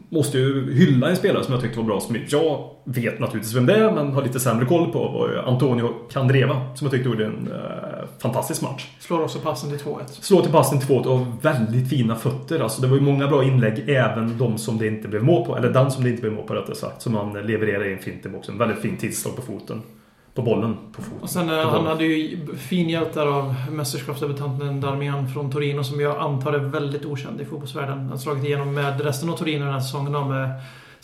måste 0.09 0.38
ju 0.38 0.75
hylla 0.75 1.11
en 1.11 1.16
spelare 1.16 1.44
som 1.44 1.53
jag 1.53 1.62
tyckte 1.62 1.79
var 1.79 1.87
bra. 1.87 2.01
Som 2.01 2.16
jag 2.29 2.70
vet 2.85 3.18
naturligtvis 3.18 3.55
vem 3.55 3.66
det 3.66 3.75
är, 3.75 3.92
men 3.92 4.12
har 4.12 4.22
lite 4.22 4.40
sämre 4.40 4.66
koll 4.66 4.92
på. 4.92 4.99
var 5.09 5.29
ju 5.29 5.38
Antonio 5.38 5.94
Candreva, 6.11 6.75
som 6.75 6.85
jag 6.85 6.92
tyckte 6.92 7.09
gjorde 7.09 7.27
en 7.27 7.49
eh, 7.53 7.86
fantastisk 8.19 8.62
match. 8.62 8.87
Slår 9.01 9.23
också 9.23 9.38
passen 9.38 9.71
till 9.71 9.79
2-1. 9.79 10.01
Slå 10.09 10.42
till 10.42 10.53
passen 10.53 10.79
till 10.79 10.88
två 10.88 10.95
och 10.95 11.19
har 11.19 11.27
väldigt 11.42 11.90
fina 11.90 12.16
fötter. 12.16 12.61
Alltså 12.61 12.83
det 12.83 12.88
var 12.88 12.97
ju 12.97 13.03
många 13.03 13.27
bra 13.27 13.45
inlägg, 13.45 13.88
även 13.88 14.38
de 14.38 14.59
som 14.59 14.79
det 14.79 14.87
inte 14.87 15.09
blev 15.09 15.25
mål 15.25 15.47
på. 15.47 15.57
Eller 15.57 15.71
den 15.71 15.90
som 15.90 16.05
det 16.05 16.11
inte 16.11 16.23
blev 16.23 16.33
mål 16.33 16.47
på 16.47 16.55
rättare 16.55 16.77
sagt. 16.77 17.03
Som 17.03 17.14
han 17.14 17.33
levererar 17.33 17.85
i 17.85 17.92
en 17.92 17.99
fint 17.99 18.27
i 18.27 18.29
boxen. 18.29 18.59
Väldigt 18.59 18.79
fint 18.79 19.01
tillslag 19.01 19.37
på 19.37 19.42
foten. 19.42 19.83
på 20.35 20.42
bollen 20.42 20.77
på 20.92 21.03
fot. 21.03 21.14
Och 21.21 21.31
sen 21.31 21.51
eh, 21.51 21.69
han 21.71 21.87
hade 21.87 22.05
ju 22.05 22.47
fin 22.57 22.88
hjälp 22.88 23.14
där 23.14 23.27
av 23.27 23.55
mästerskapsdebutanten 23.71 24.81
Darmian 24.81 25.29
från 25.29 25.53
Torino 25.53 25.85
som 25.85 26.01
jag 26.01 26.19
antar 26.19 26.53
är 26.53 26.59
väldigt 26.59 27.05
okänd 27.05 27.40
i 27.40 27.45
fotbollsvärlden. 27.45 27.99
Han 27.99 28.11
har 28.11 28.16
slagit 28.16 28.45
igenom 28.45 28.75
med 28.75 29.01
resten 29.01 29.31
av 29.31 29.37
Torino 29.37 29.64
den 29.64 29.73
här 29.73 29.81
säsongen 29.81 30.29
med 30.29 30.51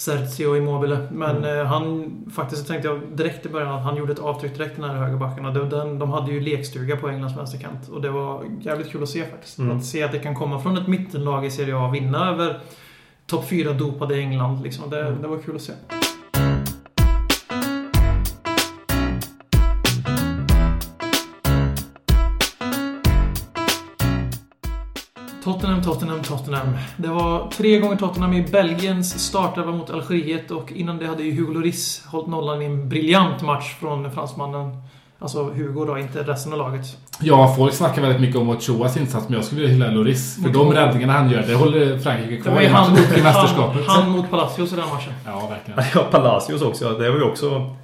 Serzi 0.05 0.47
och 0.47 0.57
Immobile. 0.57 0.99
Men 1.13 1.37
Mm. 1.37 1.59
eh, 1.59 1.65
han, 1.67 2.11
faktiskt 2.37 2.69
tänkte 2.69 2.89
jag 2.89 3.01
direkt 3.15 3.47
i 3.47 3.49
början 3.49 3.73
att 3.75 3.85
han 3.85 3.97
gjorde 3.97 4.13
ett 4.13 4.19
avtryck 4.19 4.55
direkt 4.57 4.77
den 4.77 4.85
här 4.91 5.69
Den, 5.71 5.99
de 5.99 6.11
hade 6.11 6.33
ju 6.33 6.41
lekstuga 6.41 6.97
på 6.97 7.09
Englands 7.09 7.39
vänsterkant. 7.39 7.89
Och 7.89 8.03
det 8.03 8.11
var 8.11 8.43
jävligt 8.61 8.91
kul 8.93 9.03
att 9.03 9.09
se 9.09 9.25
faktiskt. 9.25 9.59
Mm. 9.59 9.77
Att 9.77 9.85
se 9.85 10.03
att 10.03 10.13
det 10.13 10.19
kan 10.19 10.35
komma 10.35 10.61
från 10.61 10.79
ett 10.79 10.87
mittenlag 10.89 11.47
i 11.47 11.51
Serie 11.51 11.77
A 11.77 11.87
och 11.87 11.95
vinna 11.95 12.31
över 12.31 12.59
topp 13.27 13.49
4 13.49 13.73
dopade 13.73 14.15
England. 14.17 14.63
Liksom. 14.63 14.91
Det, 14.91 15.01
Mm. 15.07 15.23
det 15.23 15.29
var 15.29 15.39
kul 15.39 15.57
att 15.57 15.63
se. 15.63 15.73
Tottenham, 25.83 26.23
Tottenham, 26.23 26.23
Tottenham. 26.23 26.79
Det 26.97 27.09
var 27.09 27.51
tre 27.51 27.79
gånger 27.79 27.97
Tottenham 27.97 28.33
i 28.33 28.43
Belgiens 28.43 29.19
startelva 29.27 29.73
mot 29.73 29.91
Algeriet 29.91 30.51
och 30.51 30.73
innan 30.73 30.99
det 30.99 31.07
hade 31.07 31.23
ju 31.23 31.33
Hugo 31.33 31.53
Lloris 31.53 32.05
hållit 32.07 32.29
nollan 32.29 32.63
i 32.63 32.65
en 32.65 32.89
briljant 32.89 33.43
match 33.43 33.75
från 33.81 34.11
fransmannen. 34.11 34.83
Alltså 35.19 35.45
Hugo 35.45 35.85
då, 35.85 35.99
inte 35.99 36.23
resten 36.23 36.53
av 36.53 36.59
laget. 36.59 36.97
Ja, 37.21 37.55
folk 37.57 37.75
snackar 37.75 38.03
väldigt 38.03 38.21
mycket 38.21 38.37
om 38.37 38.49
Ochoas 38.49 38.97
insats, 38.97 39.29
men 39.29 39.37
jag 39.37 39.45
skulle 39.45 39.61
vilja 39.61 39.75
hylla 39.75 39.91
Loris. 39.91 40.43
För 40.43 40.51
de 40.51 40.73
räddningarna 40.73 41.13
han 41.13 41.31
gör, 41.31 41.43
det 41.43 41.55
håller 41.55 41.99
Frankrike 41.99 42.35
Det 42.35 42.41
kvar 42.41 42.53
var 42.53 42.61
ju 42.61 42.67
i 42.67 42.71
han, 42.71 42.93
upp 42.93 43.15
till 43.15 43.23
han, 43.25 43.43
mästerskapet. 43.43 43.87
han 43.87 44.11
mot 44.11 44.31
Palacios 44.31 44.73
i 44.73 44.77
den 44.77 44.89
matchen. 44.89 45.13
Ja, 45.27 45.49
verkligen. 45.51 45.91
Ja, 45.95 46.07
Palacios 46.11 46.63
också. 46.63 46.99
Det 46.99 47.11
var 47.11 47.17
ju 47.17 47.25
också... 47.25 47.77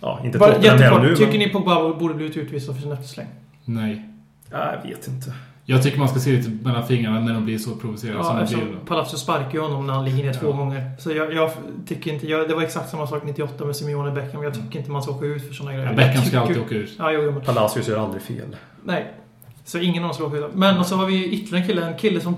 Ja, 0.00 0.20
inte 0.24 0.38
Tottenham 0.38 0.78
här 0.78 1.02
nu, 1.02 1.16
tycker 1.16 1.30
men... 1.30 1.38
ni 1.38 1.48
Pogba 1.48 1.94
borde 1.94 2.14
blivit 2.14 2.36
utvisad 2.36 2.74
för 2.74 2.82
sin 2.82 2.92
eftersläng? 2.92 3.26
Nej. 3.64 4.08
Ja, 4.50 4.72
jag 4.72 4.90
vet 4.90 5.08
inte. 5.08 5.32
Jag 5.64 5.82
tycker 5.82 5.98
man 5.98 6.08
ska 6.08 6.20
se 6.20 6.30
lite 6.32 6.50
mellan 6.64 6.86
fingrarna 6.86 7.20
när 7.20 7.34
de 7.34 7.44
blir 7.44 7.58
så 7.58 7.70
provocerade 7.76 8.24
som 8.24 8.32
Ja, 8.32 8.36
de 8.38 8.42
eftersom 8.44 8.66
blir. 8.68 8.78
Palacios 8.86 9.20
sparkar 9.22 9.52
ju 9.52 9.60
honom 9.60 9.86
när 9.86 9.94
han 9.94 10.04
ligger 10.04 10.24
ner 10.24 10.32
två 10.32 10.46
Ja. 10.46 10.52
gånger. 10.56 10.90
Så 10.98 11.10
jag, 11.12 11.32
jag 11.34 11.50
tycker 11.86 12.12
inte... 12.12 12.28
Jag, 12.28 12.48
det 12.48 12.54
var 12.54 12.62
exakt 12.62 12.90
samma 12.90 13.06
sak 13.06 13.22
98 13.24 13.64
med 13.64 13.76
Simeone 13.76 14.10
Beckham. 14.10 14.42
Jag 14.42 14.54
tycker 14.54 14.78
inte 14.78 14.90
man 14.90 15.02
ska 15.02 15.12
åka 15.12 15.26
ut 15.26 15.46
för 15.48 15.54
såna 15.54 15.72
grejer. 15.72 15.86
Ja, 15.86 15.92
Beckham 15.96 16.24
ska 16.24 16.40
alltid 16.40 16.58
åka 16.58 16.74
ut. 16.74 16.94
Ja, 16.98 17.12
jo, 17.12 17.32
men 17.32 17.40
Palacios 17.40 17.88
gör 17.88 17.98
aldrig 17.98 18.22
fel. 18.22 18.56
Nej. 18.84 19.14
Så 19.64 19.78
ingen 19.78 20.02
av 20.02 20.08
dem 20.08 20.14
ska 20.14 20.24
åka 20.24 20.36
ut. 20.36 20.54
Men 20.54 20.78
och 20.78 20.86
så 20.86 20.96
har 20.96 21.06
vi 21.06 21.14
ju 21.14 21.24
ytterligare 21.26 21.62
en 21.62 21.66
kille. 21.68 21.86
En 21.86 21.98
kille 21.98 22.20
som 22.20 22.36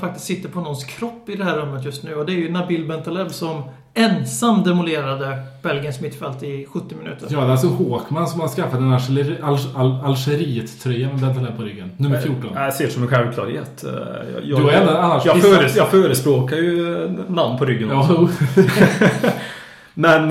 faktiskt 0.00 0.26
sitter 0.26 0.48
på 0.48 0.60
någons 0.60 0.84
kropp 0.84 1.28
i 1.28 1.36
det 1.36 1.44
här 1.44 1.56
rummet 1.56 1.84
just 1.84 2.02
nu. 2.04 2.14
Och 2.14 2.26
det 2.26 2.32
är 2.32 2.36
ju 2.36 2.50
Nabil 2.52 2.88
Bentaleb 2.88 3.30
som 3.30 3.62
ensam 3.98 4.62
demolerade 4.64 5.38
Belgiens 5.62 6.00
mittfält 6.00 6.42
i 6.42 6.66
70 6.72 6.94
minuter. 6.94 7.26
Ja, 7.30 7.40
det 7.40 7.46
är 7.46 7.50
alltså 7.50 7.66
Håkman 7.66 8.28
som 8.28 8.40
har 8.40 8.48
skaffat 8.48 8.74
en 8.80 8.92
Algeri- 8.94 9.42
Al- 9.42 9.74
Al- 9.76 10.00
Algeriet-tröja 10.04 11.08
med 11.08 11.20
Bentaleb 11.20 11.56
på 11.56 11.62
ryggen. 11.62 11.90
Nummer 11.96 12.18
14. 12.20 12.50
Ja, 12.54 12.64
Jag 12.64 12.74
ser 12.74 12.84
det 12.84 12.90
som 12.90 13.02
en 13.02 13.08
självklarhet. 13.08 13.84
Eh, 13.84 13.90
Jag, 14.44 14.60
Du 14.60 14.70
annars 14.72 15.24
jag, 15.26 15.34
pissat. 15.34 15.50
föres, 15.50 15.76
jag 15.76 15.88
förespråkar 15.88 16.56
ju 16.56 17.04
eh, 17.04 17.10
namn 17.28 17.58
på 17.58 17.64
ryggen 17.64 17.88
Ja. 17.88 18.28
Men... 19.94 20.30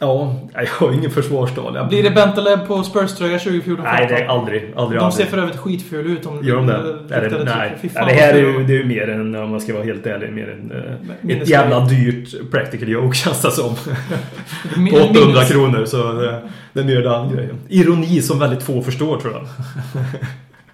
eh, 0.00 0.06
Ja, 0.08 0.34
jag 0.54 0.66
har 0.66 0.92
ingen 0.92 1.10
försvarstal. 1.10 1.74
Jag... 1.74 1.88
Blir 1.88 2.02
det 2.02 2.10
Bentaleb 2.10 2.66
på 2.66 2.82
Spurs-tröja 2.82 3.38
2014? 3.38 3.84
Nej, 3.84 4.06
det 4.08 4.14
är 4.18 4.26
aldrig. 4.26 4.72
aldrig 4.76 5.00
De 5.00 5.04
aldrig. 5.04 5.12
ser 5.26 5.30
för 5.30 5.38
övrigt 5.42 5.56
skitfula 5.56 6.10
ut. 6.10 6.26
Om 6.26 6.44
Gör 6.44 6.56
de 6.56 6.66
det? 6.66 6.74
eh, 7.16 7.22
Är 7.22 7.28
det 7.30 7.44
nej. 7.44 7.78
Ja, 7.94 8.04
det 8.04 8.12
här 8.12 8.34
är 8.34 8.38
ju, 8.38 8.52
fula. 8.52 8.66
det 8.66 8.72
är 8.74 8.78
ju 8.78 8.84
mer 8.84 9.08
än, 9.10 9.34
om 9.34 9.50
man 9.50 9.60
ska 9.60 9.72
vara 9.74 9.84
helt 9.84 10.06
ärlig, 10.06 10.32
mer 10.32 10.50
än 10.50 10.70
eh, 10.72 11.16
Minnes- 11.20 11.42
ett 11.42 11.48
jävla 11.48 11.80
dyrt 11.84 12.50
practical 12.50 12.88
joke 12.88 13.16
känns 13.24 13.42
det 13.42 13.50
som. 13.50 13.74
På 14.90 14.96
800 14.96 15.20
minnes- 15.20 15.48
kronor, 15.52 15.84
så 15.84 16.12
det, 16.12 16.40
det 16.72 16.80
är 16.80 16.84
mer 16.84 17.00
den 17.02 17.32
grejen. 17.36 17.56
Ironi 17.68 18.22
som 18.22 18.38
väldigt 18.38 18.62
få 18.62 18.82
förstår, 18.82 19.20
tror 19.20 19.32
jag. 19.32 19.42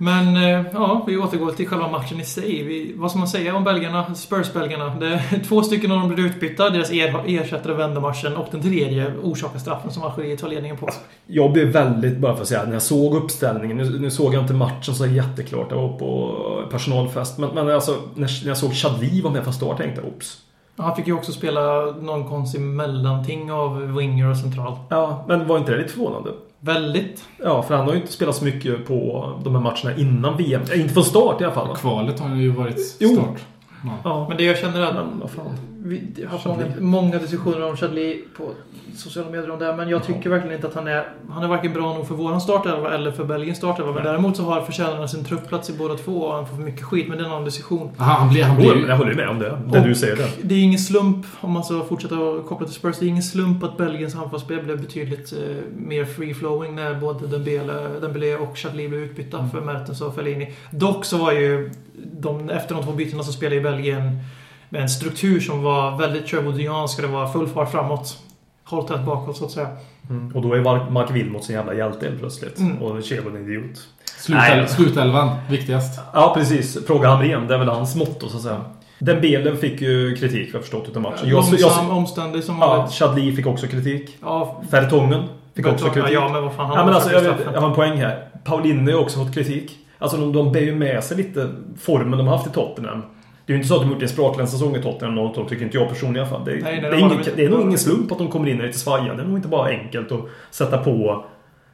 Men 0.02 0.36
eh, 0.36 0.66
ja, 0.72 1.04
vi 1.06 1.16
återgår 1.16 1.52
till 1.52 1.68
själva 1.68 1.88
matchen 1.88 2.20
i 2.20 2.24
sig. 2.24 2.62
Vi, 2.62 2.92
vad 2.96 3.10
ska 3.10 3.18
man 3.18 3.28
säga 3.28 3.56
om 3.56 3.64
belgarna? 3.64 4.14
Spurs-belgarna. 4.14 5.18
Två 5.48 5.62
stycken 5.62 5.92
av 5.92 5.98
dem 5.98 6.08
blev 6.08 6.26
utbytta. 6.26 6.70
Deras 6.70 6.92
er, 6.92 7.24
ersättare 7.26 7.74
vände 7.74 8.00
matchen 8.00 8.36
och 8.36 8.46
den 8.50 8.62
tredje 8.62 9.12
orsakar 9.22 9.58
straffen 9.58 9.90
som 9.90 10.02
Algeriet 10.02 10.40
tar 10.40 10.48
ledningen 10.48 10.76
på. 10.76 10.88
Jag 11.26 11.52
blev 11.52 11.66
väldigt, 11.66 12.18
bara 12.18 12.34
för 12.34 12.42
att 12.42 12.48
säga, 12.48 12.64
när 12.64 12.72
jag 12.72 12.82
såg 12.82 13.14
uppställningen. 13.14 13.76
Nu, 13.76 13.98
nu 13.98 14.10
såg 14.10 14.34
jag 14.34 14.42
inte 14.42 14.54
matchen 14.54 14.94
så 14.94 15.06
jätteklart. 15.06 15.66
Jag 15.70 15.76
var 15.76 15.98
på 15.98 16.36
personalfest. 16.70 17.38
Men, 17.38 17.50
men 17.54 17.70
alltså, 17.70 17.96
när, 18.14 18.42
när 18.42 18.50
jag 18.50 18.56
såg 18.56 18.72
Chadli 18.72 19.20
var 19.20 19.30
med 19.30 19.42
från 19.42 19.54
start 19.54 19.76
tänkte 19.76 20.00
jag 20.00 20.12
oops. 20.12 20.38
Han 20.76 20.96
fick 20.96 21.06
ju 21.06 21.12
också 21.12 21.32
spela 21.32 21.80
någon 22.00 22.28
konstig 22.28 22.60
mellanting 22.60 23.52
av 23.52 23.96
winger 23.96 24.30
och 24.30 24.36
central. 24.36 24.76
Ja, 24.88 25.24
men 25.28 25.46
var 25.46 25.58
inte 25.58 25.72
det 25.72 25.78
lite 25.78 25.92
förvånande? 25.92 26.30
Väldigt. 26.60 27.24
Ja, 27.44 27.62
för 27.62 27.74
han 27.76 27.86
har 27.86 27.92
ju 27.94 28.00
inte 28.00 28.12
spelat 28.12 28.36
så 28.36 28.44
mycket 28.44 28.86
på 28.86 29.32
de 29.44 29.54
här 29.54 29.62
matcherna 29.62 29.96
innan 29.96 30.36
VM. 30.36 30.62
Eh, 30.72 30.80
Inte 30.80 30.94
från 30.94 31.04
start 31.04 31.40
i 31.40 31.44
alla 31.44 31.54
fall. 31.54 31.68
va? 31.68 31.74
Kvalet 31.76 32.20
har 32.20 32.36
ju 32.36 32.50
varit 32.50 32.96
Jo. 33.00 33.26
Ja. 33.84 33.90
Ja, 34.04 34.26
Men 34.28 34.36
det 34.36 34.44
jag 34.44 34.58
känner 34.58 34.80
är 34.80 34.86
att 34.86 34.94
men 34.94 35.20
vad 35.20 35.30
fan. 35.30 35.56
Vi 35.84 36.24
har 36.24 36.32
haft 36.32 36.46
många, 36.46 36.64
många 36.80 37.18
diskussioner 37.18 37.68
om 37.70 37.76
Chadli 37.76 38.24
på 38.36 38.50
sociala 38.96 39.30
medier 39.30 39.50
om 39.50 39.58
det. 39.58 39.76
Men 39.76 39.88
jag 39.88 40.04
tycker 40.04 40.30
verkligen 40.30 40.56
inte 40.56 40.66
att 40.66 40.74
han 40.74 40.86
är... 40.88 41.08
Han 41.30 41.42
är 41.44 41.48
varken 41.48 41.72
bra 41.72 41.94
nog 41.94 42.08
för 42.08 42.14
våran 42.14 42.40
startelva 42.40 42.94
eller 42.94 43.10
för 43.10 43.24
Belgiens 43.24 43.58
startelva. 43.58 43.92
Men 43.92 44.04
däremot 44.04 44.36
så 44.36 44.42
har 44.42 44.60
förtjänar 44.60 44.96
han 44.96 45.08
sin 45.08 45.24
truppplats 45.24 45.70
i 45.70 45.72
båda 45.72 45.94
två 45.94 46.12
och 46.12 46.34
han 46.34 46.46
får 46.46 46.56
för 46.56 46.62
mycket 46.62 46.82
skit. 46.84 47.08
Men 47.08 47.18
det 47.18 47.24
är 47.24 47.26
en 47.26 47.32
annan 47.32 47.44
diskussion. 47.44 47.90
Aha, 47.98 48.12
han 48.12 48.28
blir, 48.28 48.42
han 48.44 48.56
blir 48.56 48.88
jag 48.88 48.96
håller 48.96 49.10
ju 49.10 49.16
med 49.16 49.28
om 49.28 49.38
det. 49.38 49.58
Det 49.66 49.78
Och- 49.80 49.86
du 49.86 49.94
säger 49.94 50.16
det. 50.16 50.28
Det 50.42 50.54
är 50.54 50.62
ingen 50.62 50.78
slump, 50.78 51.26
om 51.40 51.50
man 51.52 51.64
ska 51.64 51.84
fortsätta 51.84 52.16
koppla 52.48 52.66
till 52.66 52.74
Spurs, 52.76 52.96
det 52.98 53.04
är 53.06 53.08
ingen 53.08 53.22
slump 53.22 53.62
att 53.64 53.76
Belgiens 53.76 54.14
anfallsspel 54.16 54.62
blev 54.64 54.80
betydligt 54.80 55.32
eh, 55.32 55.38
mer 55.76 56.04
free-flowing 56.04 56.74
när 56.74 56.94
både 56.94 57.26
Dembele, 57.26 57.88
Dembele 58.00 58.36
och 58.36 58.56
Chadli 58.58 58.88
blev 58.88 59.00
utbytta 59.00 59.38
Mm. 59.38 59.50
för 59.50 59.60
Mertens 59.60 60.00
och 60.00 60.14
Fellaini. 60.14 60.52
Dock 60.70 61.04
så 61.04 61.16
var 61.18 61.32
ju 61.32 61.70
de, 62.04 62.50
efter 62.50 62.74
de 62.74 62.84
två 62.84 62.92
bytena 62.92 63.22
så 63.22 63.32
spelade 63.32 63.56
ju 63.56 63.62
Belgien 63.62 64.18
med 64.68 64.82
en 64.82 64.88
struktur 64.88 65.40
som 65.40 65.62
var 65.62 65.98
väldigt 65.98 66.34
och 66.34 67.02
det 67.02 67.06
var 67.06 67.32
full 67.32 67.48
fart 67.48 67.70
framåt. 67.70 68.18
Håll 68.64 68.88
tätt 68.88 69.04
bakåt 69.04 69.36
så 69.36 69.44
att 69.44 69.50
säga. 69.50 69.68
Mm. 70.10 70.36
Och 70.36 70.42
då 70.42 70.54
är 70.54 70.90
Mark, 70.90 71.10
Wilmot 71.10 71.44
sin 71.44 71.54
jävla 71.54 71.74
hjälte 71.74 72.06
helt 72.06 72.18
plötsligt. 72.18 72.58
Mm. 72.58 72.82
Och 72.82 73.04
Chelo 73.04 73.30
en 73.30 73.36
idiot. 73.36 73.78
Slutel, 74.18 74.68
slutelvan, 74.68 75.36
viktigast. 75.50 76.00
Ja, 76.12 76.32
precis. 76.36 76.86
Fråga 76.86 77.08
Hamrén. 77.08 77.46
Det 77.46 77.54
är 77.54 77.58
väl 77.58 77.68
hans 77.68 77.96
motto, 77.96 78.28
så 78.28 78.36
att 78.36 78.42
säga. 78.42 78.64
Dembele 78.98 79.56
fick 79.56 79.80
ju 79.80 80.16
kritik, 80.16 80.50
jag 80.52 80.60
förstått, 80.60 80.88
utav 80.88 81.02
matchen. 81.02 81.28
Jag, 81.28 81.32
Långsam, 81.32 81.86
jag, 81.88 81.96
omständig 81.96 82.44
som 82.44 82.58
ja, 82.60 82.66
vanligt. 82.66 82.94
Chadli 82.94 83.32
fick 83.32 83.46
också 83.46 83.66
kritik. 83.66 84.16
Ja, 84.22 84.62
Fertongen 84.70 85.22
fick 85.54 85.66
också 85.66 85.86
ja, 85.86 85.92
kritik. 85.92 86.12
ja, 86.12 86.28
men 86.32 86.42
vad 86.42 86.52
fan. 86.52 86.66
Han 86.66 86.78
Ja, 86.78 86.84
men 86.84 86.94
alltså, 86.94 87.12
jag, 87.12 87.20
vet, 87.20 87.36
jag 87.54 87.60
har 87.60 87.68
en 87.68 87.74
poäng 87.74 87.96
här. 87.96 88.28
Paulinho 88.44 88.92
har 88.92 89.00
också 89.00 89.24
fått 89.24 89.34
kritik. 89.34 89.78
Alltså 90.00 90.16
de, 90.16 90.32
de 90.32 90.52
bär 90.52 90.60
ju 90.60 90.74
med 90.74 91.04
sig 91.04 91.16
lite 91.16 91.48
formen 91.80 92.18
de 92.18 92.26
har 92.26 92.36
haft 92.36 92.46
i 92.50 92.50
Tottenham. 92.50 93.02
Det 93.46 93.52
är 93.52 93.54
ju 93.54 93.62
inte 93.62 93.68
så 93.68 93.74
att 93.76 93.82
de 93.82 93.90
gjort 93.90 94.02
en 94.02 94.08
spraklig 94.08 94.48
säsong 94.48 94.76
i 94.76 94.82
Tottenham, 94.82 95.14
något 95.14 95.34
de 95.34 95.46
tycker 95.48 95.64
inte 95.64 95.76
jag 95.76 95.88
personligen 95.88 96.16
i 96.16 96.28
alla 96.28 96.38
fall. 96.38 96.44
Det, 96.44 96.52
är- 96.52 96.62
Nej, 96.62 96.80
nej, 96.82 96.90
det, 96.90 96.96
är 96.96 97.00
har 97.00 97.12
inte. 97.14 97.30
det 97.36 97.44
är 97.44 97.48
nog 97.50 97.60
ingen 97.60 97.78
slump 97.78 98.12
att 98.12 98.18
de 98.18 98.28
kommer 98.28 98.48
in 98.48 98.58
lite 98.58 98.78
svajade. 98.78 99.16
Det 99.16 99.22
är 99.22 99.26
nog 99.26 99.38
inte 99.38 99.48
bara 99.48 99.68
enkelt 99.68 100.12
att 100.12 100.20
sätta 100.50 100.78
på 100.78 101.24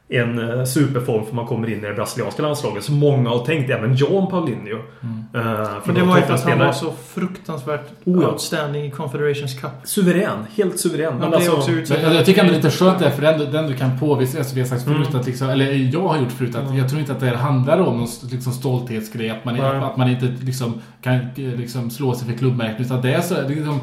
en 0.08 0.38
eh, 0.58 0.64
superform 0.64 1.26
för 1.26 1.34
man 1.34 1.46
kommer 1.46 1.70
in 1.70 1.78
i 1.78 1.86
det 1.86 1.94
brasilianska 1.94 2.42
landslaget. 2.42 2.84
Så 2.84 2.92
många 2.92 3.30
har 3.30 3.44
tänkt, 3.44 3.70
även 3.70 3.94
John 3.94 4.30
Paulinho. 4.30 4.78
Mm. 5.02 5.24
Eh, 5.34 5.42
för 5.42 5.80
Men 5.86 5.94
det 5.94 6.00
de 6.00 6.08
var 6.08 6.16
ju 6.16 6.22
för 6.22 6.34
att 6.34 6.44
han 6.44 6.58
var 6.58 6.72
så 6.72 6.92
fruktansvärt 7.08 7.86
Oh, 8.04 8.22
ja. 8.22 8.28
outstanding 8.30 8.84
i 8.84 8.90
Confederations 8.90 9.60
Cup. 9.60 9.70
Suverän. 9.84 10.38
Helt 10.56 10.80
suverän. 10.80 11.18
Men 11.18 11.34
alltså, 11.34 11.52
också. 11.52 11.70
Men 11.70 11.84
jag, 12.02 12.14
jag 12.14 12.24
tycker 12.26 12.40
ändå 12.40 12.52
det 12.52 12.58
är 12.58 12.62
lite 12.62 12.76
skönt 12.76 12.98
det, 12.98 13.10
för 13.10 13.22
det 13.22 13.28
ändå, 13.30 13.44
det 13.44 13.58
ändå 13.58 13.72
kan 13.74 13.98
påvisa, 13.98 14.38
alltså 14.38 14.54
vi 14.54 14.60
har 14.60 14.68
sagt 14.68 14.84
förut 14.84 15.06
Mm. 15.08 15.20
att 15.20 15.26
liksom, 15.26 15.48
eller 15.50 15.72
jag 15.72 16.08
har 16.08 16.18
gjort 16.18 16.32
förut, 16.32 16.54
att 16.54 16.64
Mm. 16.64 16.76
jag 16.76 16.88
tror 16.88 17.00
inte 17.00 17.12
att 17.12 17.20
det 17.20 17.26
här 17.26 17.34
handlar 17.34 17.78
om 17.80 17.98
någon 17.98 18.08
liksom, 18.30 18.52
stolthetsgrej, 18.52 19.30
att 19.30 19.44
man, 19.44 19.54
Nej. 19.54 19.76
att 19.76 19.96
man 19.96 20.08
inte 20.10 20.34
liksom, 20.40 20.80
kan 21.02 21.18
liksom, 21.36 21.90
slå 21.90 22.14
sig 22.14 22.28
för 22.28 22.38
klubbmärken, 22.38 22.84
utan 22.84 23.02
det 23.02 23.14
är 23.14 23.20
så, 23.20 23.34
det 23.34 23.40
är, 23.40 23.48
liksom, 23.48 23.80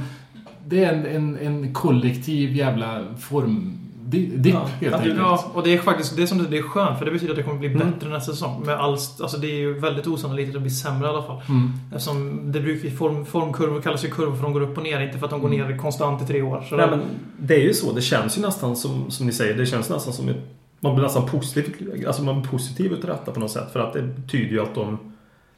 det 0.66 0.84
är 0.84 0.94
en, 0.94 1.06
en, 1.06 1.38
en 1.38 1.74
kollektiv 1.74 2.56
jävla 2.56 3.02
form, 3.20 3.80
dipp 4.20 4.54
Ja, 4.54 4.68
helt 4.82 4.96
enkelt. 4.96 5.16
Ja, 5.18 5.52
och 5.54 5.64
det 5.64 5.74
är 5.74 5.78
faktiskt 5.78 6.16
det 6.16 6.22
är 6.24 6.28
som 6.28 6.48
det, 6.50 6.58
är 6.58 6.62
skönt 6.62 6.98
för 7.00 7.06
det 7.06 7.12
betyder 7.12 7.32
att 7.34 7.38
det 7.38 7.44
kommer 7.44 7.60
bli 7.60 7.68
Mm. 7.68 7.92
bättre 7.92 8.10
nästa 8.10 8.32
säsong. 8.32 8.64
Med 8.66 8.76
all, 8.76 8.92
alltså 8.94 9.38
det 9.38 9.48
är 9.48 9.56
ju 9.60 9.80
väldigt 9.80 10.08
osannolikt 10.08 10.48
att 10.50 10.54
det 10.54 10.60
blir 10.60 10.72
sämre 10.72 11.08
i 11.08 11.10
alla 11.10 11.24
fall. 11.24 11.42
Mm. 11.50 11.72
Eftersom 11.92 12.52
det 12.52 12.60
brukar 12.60 12.90
form, 12.90 13.26
formkurvor 13.26 13.82
kallas 13.82 14.04
ju 14.06 14.10
kurvor 14.10 14.36
för 14.36 14.44
de 14.44 14.54
går 14.54 14.62
upp 14.62 14.78
och 14.78 14.84
ner, 14.84 15.00
inte 15.02 15.18
för 15.18 15.26
att 15.26 15.32
de 15.32 15.42
går 15.42 15.54
Mm. 15.54 15.68
ner 15.68 15.78
konstant 15.78 16.22
i 16.22 16.26
tre 16.26 16.42
år. 16.42 16.66
Så 16.70 16.76
Nej, 16.76 16.88
men 16.90 17.02
det 17.38 17.56
är 17.56 17.62
ju 17.64 17.74
så. 17.74 17.92
Det 17.94 18.02
känns 18.02 18.38
ju 18.38 18.42
nästan 18.42 18.76
som, 18.76 19.12
som 19.12 19.26
ni 19.26 19.32
säger, 19.32 19.58
det 19.58 19.66
känns 19.66 19.90
nästan 19.90 20.14
som 20.14 20.30
ett, 20.30 20.38
man 20.80 20.96
blir 20.96 21.04
nästan 21.04 21.26
positiv, 21.26 22.04
alltså 22.08 22.24
man 22.24 22.42
blir 22.42 22.52
positiv 22.52 22.92
utav 22.94 23.10
detta 23.10 23.32
på 23.32 23.40
något 23.40 23.52
sätt. 23.52 23.72
För 23.74 23.80
att 23.80 23.94
det 23.94 24.02
betyder 24.02 24.52
ju 24.52 24.62
att 24.62 24.76
de... 24.76 24.98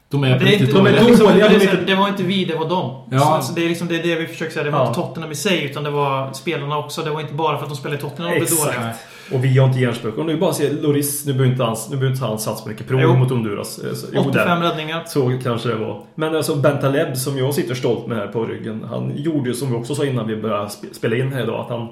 De 0.10 0.24
är 0.24 0.28
det, 0.28 0.34
är 0.34 0.36
inte, 0.40 0.46
riktigt 0.46 0.74
de 0.74 0.88
är 0.88 0.92
dåliga. 0.92 1.02
är 1.02 1.06
liksom, 1.08 1.26
det, 1.28 1.32
dåliga, 1.32 1.46
är 1.46 1.50
de 1.60 1.82
är 1.82 1.86
det 1.86 1.96
var 1.96 2.08
inte 2.08 2.24
vi, 2.24 2.46
det 2.46 2.56
var 2.56 2.70
dem. 2.70 3.04
Ja. 3.12 3.20
Så, 3.20 3.26
alltså, 3.26 3.54
det, 3.54 3.66
är 3.66 3.70
liksom, 3.70 3.88
det 3.88 3.96
är 4.00 4.04
det 4.04 4.16
vi 4.16 4.28
försöker 4.28 4.52
säga. 4.54 4.64
Det 4.64 4.72
var 4.72 4.80
Ja. 4.80 4.88
inte 4.88 5.00
Tottenham 5.00 5.32
i 5.32 5.36
sig, 5.36 5.66
utan 5.66 5.84
det 5.84 5.90
var 5.90 6.34
spelarna 6.34 6.78
också. 6.78 7.02
Det 7.02 7.10
var 7.10 7.22
inte 7.22 7.34
bara 7.34 7.58
för 7.58 7.64
att 7.64 7.70
de 7.70 7.76
spelade 7.76 7.98
i 7.98 8.02
Tottenham 8.02 8.32
de 8.32 8.40
blev 8.40 8.44
Exakt. 8.44 8.76
dåliga. 8.76 8.94
Och 9.34 9.44
vi 9.44 9.58
har 9.58 9.68
inte 9.68 9.80
hjärnspöken. 9.80 10.20
Om 10.22 10.28
du 10.28 10.38
bara 10.38 10.54
ser 10.54 10.74
Loris, 10.82 11.26
nu 11.26 11.34
behöver 11.34 11.52
inte 11.52 11.64
han, 11.64 11.76
nu 11.90 11.96
behöver 11.98 12.12
inte 12.16 12.26
han 12.26 12.40
satsa 12.40 12.64
på 12.64 12.70
mycket 12.70 12.88
prov 12.88 13.18
mot 13.20 13.30
Honduras. 13.30 13.80
Eh, 13.80 13.94
så- 13.94 14.08
jo, 14.14 14.20
85 14.22 14.62
där. 14.62 14.70
räddningar. 14.70 15.04
Så 15.08 15.32
kanske 15.44 15.70
det 15.70 15.76
var. 15.76 16.02
Men 16.16 16.36
alltså 16.36 16.56
Bentaleb 16.56 17.18
som 17.18 17.38
jag 17.38 17.54
sitter 17.54 17.76
stolt 17.76 18.08
med 18.08 18.18
här 18.18 18.28
på 18.28 18.46
ryggen. 18.46 18.86
Han 18.90 19.12
gjorde 19.16 19.50
ju 19.50 19.56
som 19.56 19.70
vi 19.72 19.76
också 19.78 19.96
sa 19.96 20.06
innan 20.06 20.28
vi 20.28 20.36
började 20.36 20.66
sp- 20.66 20.94
spela 20.94 21.16
in 21.16 21.34
här 21.34 21.44
idag. 21.44 21.60
Att 21.60 21.70
han 21.70 21.88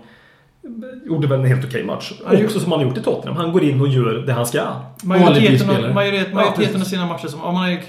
gjorde 1.05 1.27
väl 1.27 1.39
en 1.39 1.45
helt 1.45 1.65
okej 1.65 1.83
match. 1.83 2.11
Också 2.45 2.59
som 2.59 2.71
han 2.71 2.79
har 2.81 2.87
gjort 2.87 2.97
i 2.97 3.01
Tottenham. 3.01 3.37
Han 3.37 3.51
går 3.51 3.63
in 3.63 3.81
och 3.81 3.87
gör 3.87 4.13
det 4.27 4.33
han 4.33 4.45
ska. 4.45 4.61
Majoriteten, 5.03 5.69
av, 5.69 5.93
majoritet, 5.93 6.33
majoriteten 6.33 6.81
av 6.81 6.85
sina 6.85 7.05
matcher 7.05 7.27
som... 7.27 7.41
Om 7.41 7.53
man 7.53 7.69
är, 7.69 7.79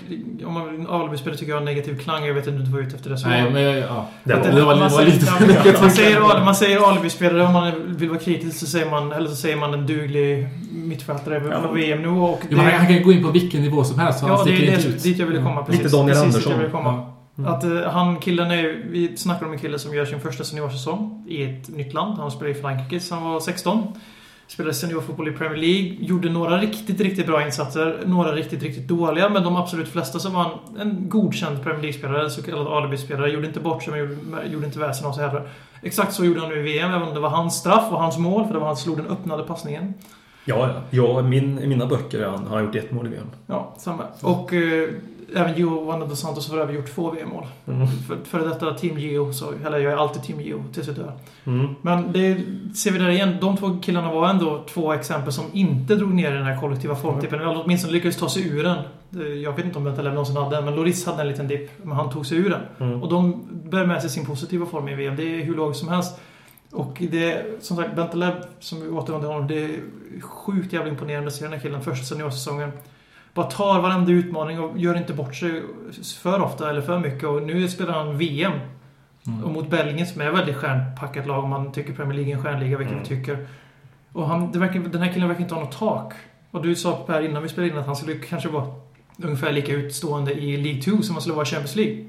om 0.47 0.53
man 0.55 0.69
är 0.69 0.75
en 0.75 0.87
alibi-spelare 0.87 1.39
tycker 1.39 1.53
jag 1.53 1.59
har 1.59 1.65
negativ 1.65 1.99
klang. 1.99 2.25
Jag 2.27 2.35
vet 2.35 2.47
inte 2.47 2.59
om 2.59 2.65
du 2.65 2.71
var 2.71 2.81
ute 2.81 2.97
efter 2.97 3.11
det. 3.11 3.19
Så 3.19 3.29
Nej, 3.29 3.51
men 3.51 3.63
ja. 3.63 4.07
Det 4.25 4.35
var- 4.35 4.43
det 4.53 4.63
var, 4.63 4.75
det 4.75 4.81
man 4.81 4.91
säger- 4.91 5.13
lite 5.13 5.81
man, 5.83 5.91
säger, 5.91 6.45
man 6.45 6.55
säger 6.55 6.91
alibi-spelare 6.91 7.43
om 7.47 7.53
man 7.53 7.73
vill 7.97 8.09
vara 8.09 8.19
kritisk 8.21 8.59
så 8.59 8.67
säger 8.67 8.91
man, 8.91 9.13
eller 9.13 9.29
så 9.29 9.37
säger 9.37 9.57
man 9.57 9.75
en 9.75 9.87
duglig 9.87 10.49
mittfältare 10.73 11.41
på 11.41 11.49
Ja, 11.51 11.61
men- 11.61 11.75
VM-nivå. 11.75 12.39
Han, 12.57 12.87
kan 12.87 13.03
gå 13.03 13.13
in 13.13 13.23
på 13.23 13.31
vilken 13.31 13.63
nivå 13.63 13.85
som 13.85 13.99
helst 13.99 14.19
så 14.21 14.27
Ja, 14.27 14.37
han 14.37 14.47
det 14.47 14.53
sticker 14.57 14.73
är 14.73 14.77
det, 14.77 14.85
ut. 14.89 15.03
dit 15.03 15.19
jag 15.19 15.27
ville 15.27 15.43
komma. 15.43 15.63
Precis, 15.65 15.83
Lite 15.85 15.97
Daniel 15.97 16.17
Andersson. 16.19 16.53
Mm. 17.39 17.53
Att 17.53 17.65
eh, 17.65 17.83
han, 17.83 18.21
killen 18.21 18.51
är 18.51 18.83
Vi 18.89 19.17
snackar 19.17 19.47
om 19.47 19.53
en 19.53 19.59
kille 19.59 19.79
som 19.79 19.95
gör 19.95 20.05
sin 20.05 20.21
första 20.21 20.45
seniorsäsong 20.45 21.25
i 21.29 21.43
ett 21.43 21.69
nytt 21.69 21.95
land. 21.95 22.19
Han 22.19 22.31
spelade 22.31 22.59
i 22.59 22.61
Frankrike 22.61 23.01
sen 23.01 23.19
han 23.19 23.33
var 23.33 23.41
16. 23.41 23.87
Spelade 24.47 24.75
seniorfotboll 24.75 25.29
i 25.29 25.33
Premier 25.33 25.57
League. 25.57 25.97
Gjorde 26.01 26.31
några 26.31 26.59
riktigt, 26.59 27.01
riktigt 27.01 27.27
bra 27.27 27.47
insatser. 27.47 28.03
Några 28.07 28.33
riktigt, 28.33 28.63
riktigt 28.63 28.89
dåliga. 28.89 29.29
Men 29.29 29.43
de 29.43 29.57
absolut 29.57 29.89
flesta 29.89 30.19
så 30.19 30.31
var 30.31 30.43
han 30.43 30.81
en 30.81 31.09
godkänd 31.09 31.63
Premier 31.63 31.83
League-spelare. 31.83 32.31
Så 32.31 32.43
kallad 32.43 32.67
alibi-spelare. 32.67 33.31
Gjorde 33.31 33.47
inte 33.47 33.61
bort 33.61 33.83
sig, 33.83 33.91
men 33.93 34.01
gjorde, 34.01 34.47
gjorde 34.47 34.67
inte 34.67 34.79
väsen 34.79 35.07
av 35.07 35.13
sig 35.13 35.27
heller. 35.27 35.49
Exakt 35.83 36.13
så 36.13 36.25
gjorde 36.25 36.41
han 36.41 36.49
nu 36.49 36.59
i 36.59 36.63
VM, 36.63 36.91
även 36.91 37.09
om 37.09 37.15
det 37.15 37.21
var 37.21 37.29
hans 37.29 37.57
straff 37.57 37.93
och 37.93 37.99
hans 37.99 38.19
mål. 38.19 38.47
För 38.47 38.55
det 38.55 38.61
var 38.61 38.67
han 38.67 38.77
som 38.77 38.85
slog 38.85 38.97
den 38.97 39.07
öppnade 39.07 39.43
passningen. 39.43 39.95
Ja, 40.45 40.69
ja. 40.69 40.83
ja 40.91 41.23
min, 41.23 41.59
I 41.59 41.67
mina 41.67 41.87
böcker 41.87 42.27
har 42.27 42.39
han 42.39 42.65
gjort 42.65 42.75
ett 42.75 42.93
mål 42.93 43.07
i 43.07 43.11
VM. 43.11 43.27
Ja, 43.47 43.75
samma. 43.79 44.05
Och 44.21 44.53
eh, 44.53 44.89
även 45.37 45.87
Wanda 45.87 46.07
dos 46.07 46.21
Santos 46.21 46.51
har 46.51 46.59
även 46.59 46.75
gjort 46.75 46.95
två 46.95 47.11
VM-mål. 47.11 47.47
Mm. 47.69 47.87
För, 47.87 48.17
för 48.25 48.49
detta 48.49 48.75
Team 48.75 48.99
Geo, 48.99 49.33
så, 49.33 49.53
eller 49.67 49.79
jag 49.79 49.93
är 49.93 49.97
alltid 49.97 50.23
Team 50.23 50.41
Geo 50.41 50.65
tills 50.73 50.87
jag 50.87 50.97
dör. 50.97 51.13
Mm. 51.45 51.75
Men 51.83 52.13
det 52.13 52.41
ser 52.77 52.91
vi 52.91 52.99
där 52.99 53.09
igen. 53.09 53.37
De 53.41 53.57
två 53.57 53.79
killarna 53.83 54.13
var 54.13 54.29
ändå 54.29 54.65
två 54.69 54.93
exempel 54.93 55.33
som 55.33 55.45
inte 55.53 55.95
drog 55.95 56.15
ner 56.15 56.31
den 56.31 56.45
här 56.45 56.61
kollektiva 56.61 56.95
formtippen. 56.97 57.41
Eller 57.41 57.63
åtminstone 57.65 57.93
lyckades 57.93 58.17
ta 58.17 58.29
sig 58.29 58.49
ur 58.49 58.63
den. 58.65 58.77
Det- 59.11 59.29
Jag 59.35 59.57
vet 59.57 59.65
inte 59.65 59.79
om 59.79 59.85
Bentaleb 59.85 60.13
någonsin 60.15 60.37
hade 60.37 60.57
den, 60.57 60.65
men 60.65 60.75
Loris 60.77 61.07
hade 61.07 61.21
en 61.23 61.29
liten 61.29 61.49
dipp. 61.49 61.71
Men 61.83 61.97
han 61.97 62.11
tog 62.11 62.27
sig 62.27 62.39
ur 62.39 62.51
den. 62.51 62.89
Mm. 62.89 63.03
Och 63.03 63.09
de 63.09 63.43
bär 63.71 63.87
med 63.87 64.01
sig 64.01 64.11
sin 64.11 64.27
positiva 64.27 64.67
form 64.67 64.89
i 64.89 64.95
VM. 64.95 65.17
Det 65.17 65.23
är 65.41 65.45
hur 65.45 65.55
lågt 65.55 65.77
som 65.77 65.89
helst. 65.89 66.21
Och 66.73 67.03
det 67.11 67.45
som 67.61 67.77
sagt, 67.77 67.97
Bentaleb, 67.97 68.35
som 68.61 68.81
vi 68.83 68.89
återvänder 68.89 69.29
honom, 69.29 69.47
det 69.49 69.65
är 69.65 69.71
sjukt 70.21 70.73
jävla 70.73 70.91
imponerande 70.91 71.29
att 71.29 71.35
se 71.35 71.45
den 71.45 71.53
här 71.53 71.61
killen 71.61 71.83
första 71.83 72.05
seniorsäsongen. 72.05 72.73
Bara 73.35 73.47
tar 73.47 73.81
varenda 73.81 74.13
utmaning 74.13 74.61
och 74.61 74.79
gör 74.79 74.97
inte 74.97 75.13
bort 75.13 75.35
sig 75.35 75.63
för 76.23 76.41
ofta 76.43 76.71
eller 76.71 76.81
för 76.83 76.99
mycket. 76.99 77.25
Och 77.29 77.43
nu 77.43 77.69
spelar 77.69 77.93
han 77.93 78.19
VM. 78.19 78.53
Mm. 79.27 79.45
Och 79.45 79.51
mot 79.51 79.71
Belgien 79.71 80.07
som 80.07 80.21
är 80.21 80.29
ett 80.29 80.35
väldigt 80.35 80.57
stjärnpackat 80.57 81.27
lag 81.27 81.45
om 81.45 81.51
man 81.51 81.73
tycker 81.73 81.93
Premier 81.93 82.15
League 82.15 82.33
är 82.33 82.37
en 82.37 82.43
stjärnliga, 82.43 82.79
vilket 82.79 82.93
Mm. 82.93 83.03
vi 83.09 83.09
tycker. 83.09 83.47
Och 84.13 84.29
han, 84.29 84.53
verkar, 84.53 84.81
den 84.81 85.03
här 85.03 85.13
killen 85.13 85.29
verkar 85.29 85.43
inte 85.43 85.55
ha 85.55 85.63
något 85.63 85.79
tak. 85.79 86.13
Och 86.51 86.63
du 86.63 86.75
sa 86.77 86.93
Per 87.07 87.23
innan 87.23 87.43
vi 87.43 87.49
spelade 87.49 87.73
in 87.73 87.79
att 87.79 87.87
han 87.87 87.97
skulle 87.97 88.15
kanske 88.15 88.49
vara 88.49 88.67
ungefär 89.23 89.53
lika 89.53 89.73
utstående 89.73 90.33
i 90.33 90.57
League 90.57 90.83
2 90.83 91.03
som 91.03 91.15
han 91.15 91.23
skulle 91.23 91.35
vara 91.35 91.47
i 91.47 91.51
Champions 91.51 91.77
League. 91.77 92.05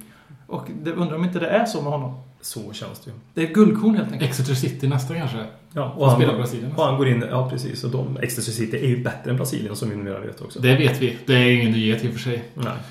Och 0.48 0.68
det, 0.84 0.92
undrar 0.92 1.16
om 1.16 1.24
inte 1.24 1.40
det 1.40 1.48
är 1.48 1.66
så 1.66 1.82
med 1.82 1.92
honom. 1.92 2.14
Så 2.42 2.74
känns 2.74 3.00
det 3.00 3.12
ju. 3.12 3.18
Det 3.34 3.42
är 3.42 3.46
ett 3.46 3.54
guldkorn 3.54 3.96
helt 3.96 4.12
enkelt. 4.12 4.30
Exeter 4.30 4.54
City 4.54 4.88
nästa 4.88 5.16
kanske? 5.16 5.38
Ja, 5.74 5.94
och 5.96 6.02
Och 6.02 6.08
han, 6.08 6.16
spelar 6.20 6.38
Brasilien 6.38 6.66
och 6.66 6.70
nästa. 6.72 6.86
han 6.86 6.98
går 6.98 7.08
in... 7.08 7.24
Ja, 7.30 7.50
precis. 7.50 7.84
Och 7.84 7.92
de, 7.92 8.18
Exeter 8.22 8.52
City 8.52 8.78
är 8.78 8.88
ju 8.88 9.04
bättre 9.04 9.32
än 9.32 9.38
Brasilien 9.38 9.76
som 9.76 9.90
vi 9.90 9.96
numera 9.96 10.20
vet 10.20 10.42
också. 10.42 10.60
Det 10.60 10.76
vet 10.76 11.02
vi. 11.02 11.18
Det 11.26 11.34
är 11.34 11.52
ingen 11.52 11.72
nyhet 11.72 12.04
i 12.04 12.08
och 12.10 12.12
för 12.14 12.20
sig. 12.20 12.44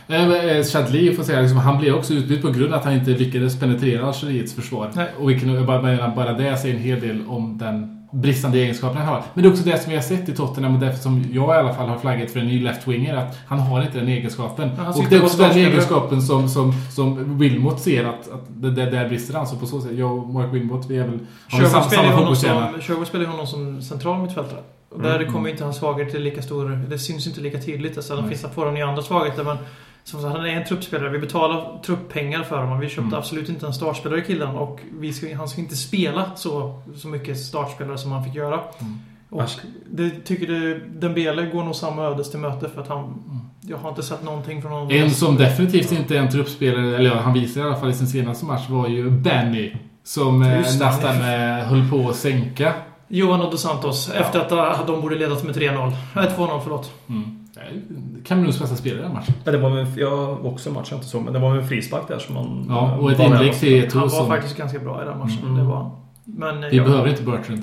Nej. 0.08 0.58
Eh, 0.58 0.64
Chadli 0.64 1.14
får 1.14 1.22
säga, 1.22 1.40
liksom, 1.40 1.58
han 1.58 1.78
blev 1.78 1.94
också 1.94 2.14
utbytt 2.14 2.42
på 2.42 2.50
grund 2.50 2.74
av 2.74 2.78
att 2.78 2.84
han 2.84 2.94
inte 2.94 3.10
lyckades 3.10 3.60
penetrera 3.60 4.06
Algeriets 4.06 4.54
försvar. 4.54 4.90
Nej. 4.94 5.08
Och 5.18 5.30
vilken, 5.30 5.66
bara, 5.66 6.12
bara 6.16 6.32
det 6.32 6.56
säger 6.56 6.74
en 6.74 6.80
hel 6.80 7.00
del 7.00 7.26
om 7.26 7.58
den 7.58 7.93
bristande 8.14 8.58
egenskapen 8.58 8.96
han 8.96 9.06
har. 9.06 9.22
Men 9.34 9.42
det 9.42 9.48
är 9.48 9.52
också 9.52 9.64
det 9.64 9.78
som 9.78 9.90
vi 9.90 9.96
har 9.96 10.02
sett 10.02 10.28
i 10.28 10.34
Tottenham 10.34 10.74
och 10.74 10.80
därför 10.80 10.98
som 10.98 11.24
jag 11.32 11.56
i 11.56 11.58
alla 11.58 11.74
fall 11.74 11.88
har 11.88 11.98
flaggat 11.98 12.30
för 12.30 12.40
en 12.40 12.46
ny 12.46 12.66
left-winger. 12.68 13.16
Att 13.16 13.38
han 13.46 13.58
har 13.58 13.82
inte 13.82 13.98
den 13.98 14.08
egenskapen. 14.08 14.70
och 14.70 15.04
det 15.10 15.16
är 15.16 15.22
också 15.24 15.42
den 15.42 15.50
egenskapen 15.56 16.22
som, 16.22 16.48
som, 16.48 16.72
som 16.94 17.38
Wilmot 17.38 17.80
ser 17.80 18.04
att, 18.04 18.30
att 18.32 18.44
det, 18.48 18.70
det 18.70 18.90
där 18.90 19.08
brister 19.08 19.34
han. 19.34 19.46
Så 19.46 19.56
på 19.56 19.66
så 19.66 19.80
sätt, 19.80 19.92
jag 19.94 20.18
och 20.18 20.28
Mark 20.28 20.54
Wilmot, 20.54 20.90
vi 20.90 20.98
är 20.98 21.06
väl... 21.06 21.18
Sherwood 21.48 21.84
spelar 23.06 23.24
ju 23.24 23.30
honom 23.30 23.46
som, 23.46 23.76
ju 23.76 23.82
central 23.82 24.22
mittfältare. 24.22 24.60
Och 24.90 25.02
där 25.02 25.20
Mm. 25.20 25.32
kommer 25.32 25.50
inte 25.50 25.64
hans 25.64 25.76
svagheter 25.76 26.18
lika 26.18 26.42
stor... 26.42 26.68
Det 26.88 26.98
syns 26.98 27.26
inte 27.26 27.40
lika 27.40 27.58
tydligt. 27.58 27.96
Alltså, 27.96 28.14
Nej. 28.14 28.28
finns 28.28 28.42
fortfarande 28.42 28.86
andra 28.86 29.02
svagheter 29.02 29.44
men... 29.44 29.56
Som 30.04 30.22
sagt, 30.22 30.36
han 30.36 30.46
är 30.46 30.50
en 30.50 30.64
truppspelare. 30.64 31.08
Vi 31.08 31.18
betalar 31.18 31.78
trupppengar 31.86 32.42
för 32.42 32.58
honom. 32.58 32.78
Vi 32.80 32.88
köpte 32.88 33.00
Mm. 33.02 33.14
absolut 33.14 33.48
inte 33.48 33.66
en 33.66 33.74
startspelare 33.74 34.20
killen 34.20 34.48
och 34.48 34.80
ska, 35.14 35.36
han 35.36 35.48
ska 35.48 35.60
inte 35.60 35.76
spela 35.76 36.30
så, 36.36 36.82
så 36.96 37.08
mycket 37.08 37.38
startspelare 37.40 37.98
som 37.98 38.12
han 38.12 38.24
fick 38.24 38.34
göra. 38.34 38.54
Mm. 38.78 38.98
Och 39.30 39.42
Asch. 39.42 39.58
det 39.90 40.10
tycker 40.10 40.46
du, 40.46 40.88
Dembele 40.98 41.46
går 41.46 41.64
nog 41.64 41.74
samma 41.74 42.02
ödes 42.02 42.30
till 42.30 42.40
möte 42.40 42.68
för 42.68 42.80
att 42.82 42.88
han... 42.88 43.22
Jag 43.60 43.76
har 43.78 43.88
inte 43.88 44.02
sett 44.02 44.22
någonting 44.24 44.62
från 44.62 44.72
honom. 44.72 44.90
En 44.90 45.10
som 45.10 45.36
definitivt 45.36 45.92
inte 45.92 46.16
är 46.16 46.20
en 46.20 46.30
truppspelare, 46.30 46.96
eller 46.96 47.10
ja, 47.10 47.20
han 47.20 47.32
visade 47.32 47.66
i 47.66 47.68
alla 47.68 47.80
fall 47.80 47.90
i 47.90 47.94
sin 47.94 48.06
senaste 48.06 48.44
match, 48.46 48.68
var 48.68 48.88
ju 48.88 49.10
Benny. 49.10 49.72
Som 50.04 50.42
eh, 50.42 50.58
Just 50.58 50.78
det. 50.78 50.84
nästan 50.86 51.16
eh, 51.16 51.64
höll 51.66 51.90
på 51.90 52.08
att 52.08 52.16
sänka. 52.16 52.72
Johan 53.08 53.40
och 53.40 53.50
Dos 53.50 53.62
Santos. 53.62 54.10
Efter 54.10 54.40
att 54.40 54.86
de 54.86 55.00
borde 55.00 55.16
ledat 55.16 55.44
med 55.44 55.56
3-0. 55.56 55.92
Nej, 56.14 56.28
2-0 56.36 56.60
förlåt. 56.62 56.92
Mm. 57.08 57.43
Kameruns 58.24 58.60
bästa 58.60 58.76
spelare 58.76 59.00
i 59.00 59.02
den 59.02 59.12
matchen. 59.12 59.34
Ja, 59.44 59.52
det 59.52 59.58
var 59.58 59.70
väl, 59.70 59.86
jag 59.96 60.46
också 60.46 60.68
en 60.68 60.74
match 60.74 60.88
jag 60.90 60.98
inte 60.98 61.08
så, 61.08 61.20
men 61.20 61.32
det 61.32 61.38
var 61.38 61.50
väl 61.50 61.62
en 61.62 61.68
frispark 61.68 62.08
där 62.08 62.18
som 62.18 62.34
man... 62.34 62.66
Ja, 62.68 62.96
och 62.96 63.12
ett 63.12 63.18
var 63.18 63.26
inlägg 63.26 63.60
till 63.60 63.80
Han 63.80 63.88
Eto'o 63.88 64.00
var 64.00 64.08
som... 64.08 64.26
faktiskt 64.26 64.56
ganska 64.56 64.78
bra 64.78 65.02
i 65.02 65.04
den 65.04 65.18
matchen. 65.18 65.42
Mm. 65.42 65.56
Det 65.56 65.62
var 65.62 65.76
han. 65.76 65.90
Men... 66.24 66.60
Vi 66.60 66.76
ja. 66.76 66.84
behöver 66.84 67.08
inte 67.08 67.22
Bertrand. 67.22 67.62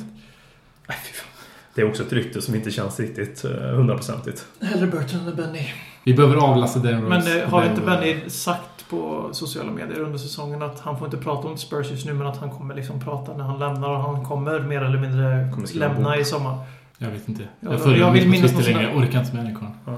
Nej, 0.88 0.98
fy 1.04 1.14
fan. 1.14 1.28
Det 1.76 1.82
är 1.82 1.90
också 1.90 2.04
ett 2.04 2.14
rykte 2.14 2.42
som 2.42 2.56
inte 2.56 2.72
känns 2.72 3.00
riktigt 3.00 3.46
eh, 3.46 3.52
hundraprocentigt. 3.52 4.46
Hellre 4.62 4.88
Burton 4.88 5.28
än 5.28 5.36
Benny. 5.36 5.68
Vi 6.04 6.14
behöver 6.14 6.36
avlasta 6.36 6.80
den 6.80 7.04
Men 7.04 7.42
eh, 7.42 7.50
har 7.50 7.66
inte 7.66 7.82
Benny 7.82 8.30
sagt 8.30 8.90
på 8.90 9.30
sociala 9.32 9.72
medier 9.72 10.00
under 10.00 10.18
säsongen 10.18 10.62
att 10.62 10.80
han 10.80 10.98
får 10.98 11.08
inte 11.08 11.18
prata 11.18 11.48
om 11.48 11.58
Spurs 11.58 11.92
just 11.92 12.06
nu 12.06 12.14
men 12.14 12.28
att 12.28 12.38
han 12.38 12.50
kommer 12.50 12.76
liksom 12.76 13.00
prata 13.00 13.38
när 13.38 13.44
han 13.44 13.60
lämnar 13.60 13.90
och 13.90 14.02
han 14.02 14.26
kommer 14.26 14.60
mer 14.60 14.82
eller 14.82 15.00
mindre 15.00 15.52
lämna 15.74 16.18
i 16.18 16.26
sommar. 16.26 16.58
Jag 17.04 17.12
vet 17.12 17.30
inte. 17.30 17.44
Ja, 17.60 17.72
Jag 17.72 17.82
följer 17.84 18.00
jag 18.00 18.08
jag 18.08 18.14
vill 18.14 18.30
minnas 18.30 18.52
sån 18.52 18.64
längre. 18.64 18.84
Jag 18.84 18.98
orkar 18.98 19.20
inte 19.20 19.36
med 19.36 19.46
den 19.46 19.56
karln. 19.56 19.98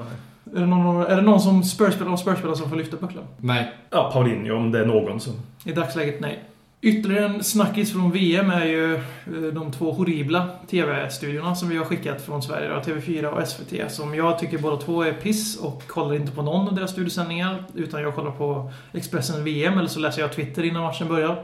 Är 0.55 0.59
det 0.59 0.65
någon, 0.65 1.05
är 1.05 1.15
det 1.15 1.21
någon 1.21 1.39
som 1.41 1.63
Spurs-spelare 1.63 2.55
som 2.55 2.69
får 2.69 2.75
lyfta 2.75 2.97
bucklan? 2.97 3.23
Nej. 3.37 3.71
Ja, 3.89 4.09
Paulinho 4.13 4.55
om 4.55 4.71
det 4.71 4.79
är 4.79 4.85
någon 4.85 5.19
som... 5.19 5.33
I 5.65 5.71
dagsläget 5.71 6.19
nej. 6.19 6.43
Ytterligare 6.81 7.25
en 7.25 7.43
snackis 7.43 7.91
från 7.91 8.11
VM 8.11 8.49
är 8.49 8.65
ju 8.65 8.95
eh, 8.95 9.01
de 9.53 9.71
två 9.71 9.91
horribla 9.91 10.49
TV-studiorna 10.69 11.55
som 11.55 11.69
vi 11.69 11.77
har 11.77 11.85
skickat 11.85 12.21
från 12.21 12.43
Sverige. 12.43 12.69
Då, 12.69 12.79
TV4 12.79 13.25
och 13.25 13.47
SVT. 13.47 13.91
Som 13.91 14.15
jag 14.15 14.39
tycker 14.39 14.57
båda 14.57 14.77
två 14.77 15.03
är 15.03 15.13
piss 15.13 15.59
och 15.59 15.87
kollar 15.87 16.15
inte 16.15 16.31
på 16.31 16.41
någon 16.41 16.67
av 16.67 16.75
deras 16.75 16.91
studiosändningar. 16.91 17.63
Utan 17.75 18.01
jag 18.01 18.15
kollar 18.15 18.31
på 18.31 18.71
Expressen 18.93 19.43
VM 19.43 19.77
eller 19.77 19.87
så 19.87 19.99
läser 19.99 20.21
jag 20.21 20.33
Twitter 20.33 20.63
innan 20.63 20.83
matchen 20.83 21.07
börjar. 21.07 21.43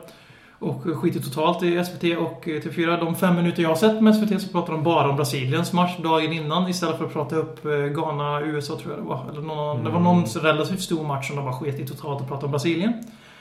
Och 0.60 0.84
skiter 0.84 1.20
totalt 1.20 1.64
i 1.64 1.84
SVT 1.84 2.04
och 2.18 2.48
eh, 2.48 2.62
TV4. 2.62 3.00
De 3.00 3.16
fem 3.16 3.36
minuter 3.36 3.64
jag 3.64 3.70
har 3.70 3.76
sett 3.76 4.02
med 4.02 4.16
SVT 4.16 4.42
så 4.42 4.50
pratar 4.50 4.74
de 4.74 4.84
bara 4.84 5.10
om 5.10 5.16
Brasiliens 5.16 5.74
match 5.74 5.98
dagen 6.04 6.34
innan 6.34 6.70
istället 6.70 6.98
för 6.98 7.06
att 7.06 7.14
prata 7.14 7.36
upp 7.36 7.66
eh, 7.66 7.72
Ghana-USA 7.72 8.76
tror 8.78 8.92
jag 8.94 9.04
det 9.04 9.08
var. 9.08 9.26
Eller 9.32 9.42
någon, 9.42 9.84
Det 9.84 9.90
var 9.90 10.00
någon 10.00 10.28
så 10.28 10.40
relativt 10.40 10.82
stor 10.82 11.04
match 11.04 11.28
som 11.28 11.36
de 11.36 11.46
bara 11.46 11.54
sket 11.54 11.80
i 11.80 11.88
totalt 11.88 12.22
och 12.22 12.28
pratade 12.28 12.46
om 12.46 12.52
Brasilien. 12.52 12.94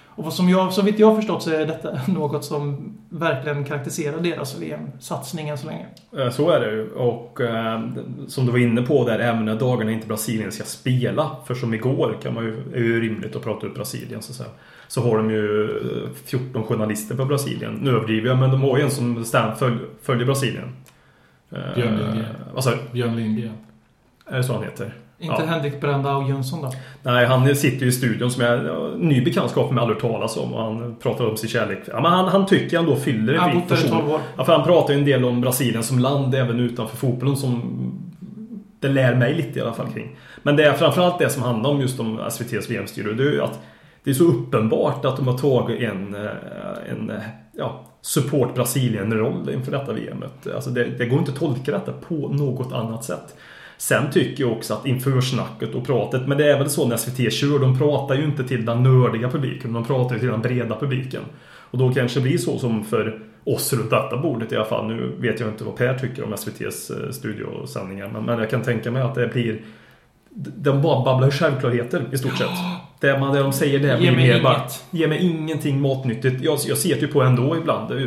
Och 0.07 0.25
vad 0.25 0.33
som 0.33 0.49
jag, 0.49 0.73
så 0.73 0.83
vitt 0.83 0.99
jag 0.99 1.07
har 1.09 1.17
förstått 1.17 1.43
så 1.43 1.51
är 1.51 1.67
detta 1.67 2.01
något 2.13 2.45
som 2.45 2.93
verkligen 3.09 3.65
karaktäriserar 3.65 4.21
deras 4.21 4.59
VM-satsning 4.61 5.49
än 5.49 5.59
så 5.59 5.67
länge. 5.67 5.87
Eh, 6.19 6.31
Så 6.31 6.51
är 6.51 6.61
det 6.61 6.71
ju. 6.71 6.91
Och 6.91 7.41
eh, 7.41 7.81
som 8.29 8.47
du 8.47 8.53
var 8.53 8.59
inne 8.59 8.83
på 8.83 9.05
där, 9.05 9.19
även 9.19 9.45
när 9.45 9.55
dagarna 9.55 9.93
inte 9.93 10.07
Brasilien 10.07 10.53
ska 10.53 10.65
spela. 10.65 11.31
För 11.47 11.55
som 11.55 11.75
igår 11.75 12.19
kan 12.23 12.35
man 12.35 12.45
ju, 12.45 12.63
är 12.75 12.79
ju 12.81 13.01
rimligt 13.01 13.37
att 13.37 13.43
prata 13.43 13.67
upp 13.67 13.75
Brasilien 13.75 14.23
så 14.23 14.33
att 14.33 14.37
säga. 14.37 14.49
Så 14.89 15.03
har 15.03 15.17
de 15.17 15.31
ju 15.31 15.71
eh, 15.71 16.09
14 16.25 16.65
journalister 16.65 17.15
på 17.15 17.25
Brasilien. 17.25 17.79
Nu 17.83 17.91
överdriver 17.91 18.29
jag, 18.29 18.39
men 18.39 18.51
de 18.51 18.63
har 18.63 18.79
ju 18.79 18.85
en 18.85 18.91
som 18.91 19.25
stand, 19.25 19.59
följ, 19.59 19.77
följer 20.03 20.27
Brasilien. 20.27 20.69
Eh, 21.51 21.75
Björn 21.75 21.97
Lindgren. 21.97 22.25
Du? 22.65 22.93
Björn 22.93 23.17
Lindgren. 23.17 23.53
Är 24.27 24.37
det 24.37 24.45
så 24.45 24.53
han 24.53 24.63
heter? 24.63 24.95
Inte 25.21 25.43
Ja. 25.43 25.47
Henrik 25.47 25.81
Brandao 25.81 26.29
Jönsson 26.29 26.63
då? 26.63 26.73
Nej, 27.03 27.27
han 27.27 27.57
sitter 27.57 27.83
ju 27.83 27.89
i 27.89 27.93
studion 27.93 28.31
som 28.31 28.43
är 28.43 28.65
ja, 28.65 28.91
ny 28.97 29.25
bekantskap 29.25 29.71
med 29.71 29.85
hört 29.85 30.01
talas 30.01 30.37
om. 30.37 30.55
Och 30.55 30.63
han 30.63 30.97
pratar 31.03 31.27
om 31.27 31.37
sin 31.37 31.49
kärlek. 31.51 31.79
Ja, 31.87 32.01
men 32.01 32.13
han, 32.13 32.29
han 32.29 32.47
tycker 32.47 32.79
ändå 32.79 32.97
fyller 32.97 33.35
ett 33.35 33.41
Han 33.41 33.55
bott 33.55 33.69
person. 33.69 33.91
12 33.91 34.11
år. 34.11 34.21
Ja, 34.37 34.45
för 34.45 34.53
han 34.53 34.65
pratar 34.65 34.95
ju 34.95 34.99
en 34.99 35.05
del 35.05 35.25
om 35.25 35.41
Brasilien 35.41 35.83
som 35.83 35.99
land 35.99 36.35
även 36.35 36.61
utanför 36.61 36.97
fotbollen 36.97 37.37
som 37.37 37.63
det 38.81 38.89
lär 38.89 39.15
mig 39.15 39.35
lite 39.35 39.59
i 39.59 39.63
alla 39.63 39.73
fall 39.73 39.93
kring. 39.95 40.17
Men 40.43 40.57
det 40.57 40.65
är 40.65 40.73
framförallt 40.73 41.19
det 41.19 41.31
som 41.31 41.43
handlar 41.43 41.71
om 41.71 41.81
just 41.81 42.01
om 42.01 42.21
SVTs 42.21 42.71
VM-studio. 42.71 43.13
Det 43.13 43.23
är 43.23 43.33
ju 43.33 43.43
att 43.43 43.61
det 44.05 44.11
är 44.11 44.15
så 44.15 44.25
uppenbart 44.25 45.05
att 45.05 45.17
de 45.17 45.29
har 45.29 45.39
tagit 45.39 45.81
en, 45.81 46.15
eh, 46.15 46.91
en 46.91 47.11
eh, 47.11 47.23
ja, 47.57 47.85
support 48.03 48.55
Brasilien-roll 48.55 49.51
inför 49.51 49.73
detta 49.73 49.93
VMet. 49.93 50.47
Alltså 50.55 50.71
det, 50.71 50.85
det 50.85 51.07
går 51.07 51.19
inte 51.19 51.33
att 51.33 51.39
tolka 51.39 51.73
detta 51.73 51.93
på 51.93 52.15
något 52.15 52.73
annat 52.73 53.05
sätt. 53.05 53.37
Sen 53.79 54.11
tycker 54.11 54.45
jag 54.45 54.53
också 54.53 54.75
att 54.75 54.87
inför 54.87 55.21
snacket 55.21 55.75
och 55.75 55.87
pratet, 55.87 56.27
men 56.27 56.39
det 56.39 56.51
är 56.53 56.59
väl 56.59 56.71
så 56.71 56.89
när 56.89 56.97
SVT 56.97 57.33
kör, 57.33 57.59
de 57.59 57.79
pratar 57.79 58.15
ju 58.15 58.25
inte 58.25 58.45
till 58.45 58.65
den 58.65 58.83
nördiga 58.83 59.31
publiken, 59.31 59.73
de 59.73 59.85
pratar 59.85 60.15
ju 60.15 60.21
till 60.21 60.29
den 60.29 60.43
breda 60.43 60.77
publiken. 60.81 61.23
Och 61.71 61.79
då 61.79 61.93
kanske 61.93 62.21
det 62.21 62.23
blir 62.23 62.39
så 62.39 62.59
som 62.59 62.85
för 62.85 63.21
oss 63.45 63.73
runt 63.73 63.91
detta 63.91 64.17
bordet 64.17 64.53
i 64.53 64.57
alla 64.57 64.65
fall. 64.65 64.87
Nu 64.87 65.13
vet 65.19 65.41
jag 65.41 65.49
inte 65.49 65.65
vad 65.65 65.77
Per 65.77 65.99
tycker 65.99 66.25
om 66.25 66.33
SVTs 66.33 66.91
eh, 66.91 67.11
studiosändningar, 67.11 68.09
men, 68.13 68.25
men 68.25 68.39
jag 68.39 68.51
kan 68.51 68.63
tänka 68.63 68.91
mig 68.91 69.03
att 69.03 69.15
det 69.15 69.29
blir 69.29 69.61
de 70.57 70.83
bara 70.83 71.05
babblar 71.05 71.31
självklarheter 71.31 72.05
i 72.13 72.19
stort 72.19 72.37
sett. 72.39 72.49
Det, 73.01 73.19
man, 73.21 73.35
det 73.35 73.41
de 73.43 73.53
säger 73.53 73.79
det 73.79 73.99
blir 73.99 74.17
mer 74.17 74.43
bara 74.43 74.61
Ge 74.91 75.07
mig 75.07 75.19
ingenting 75.27 75.81
matnyttigt. 75.81 76.45
Jag, 76.45 76.59
jag 76.67 76.79
ser 76.79 76.95
det 76.95 77.01
ju 77.01 77.07
på 77.09 77.23
ändå 77.23 77.57
ibland. 77.57 77.93
eh, 77.93 77.99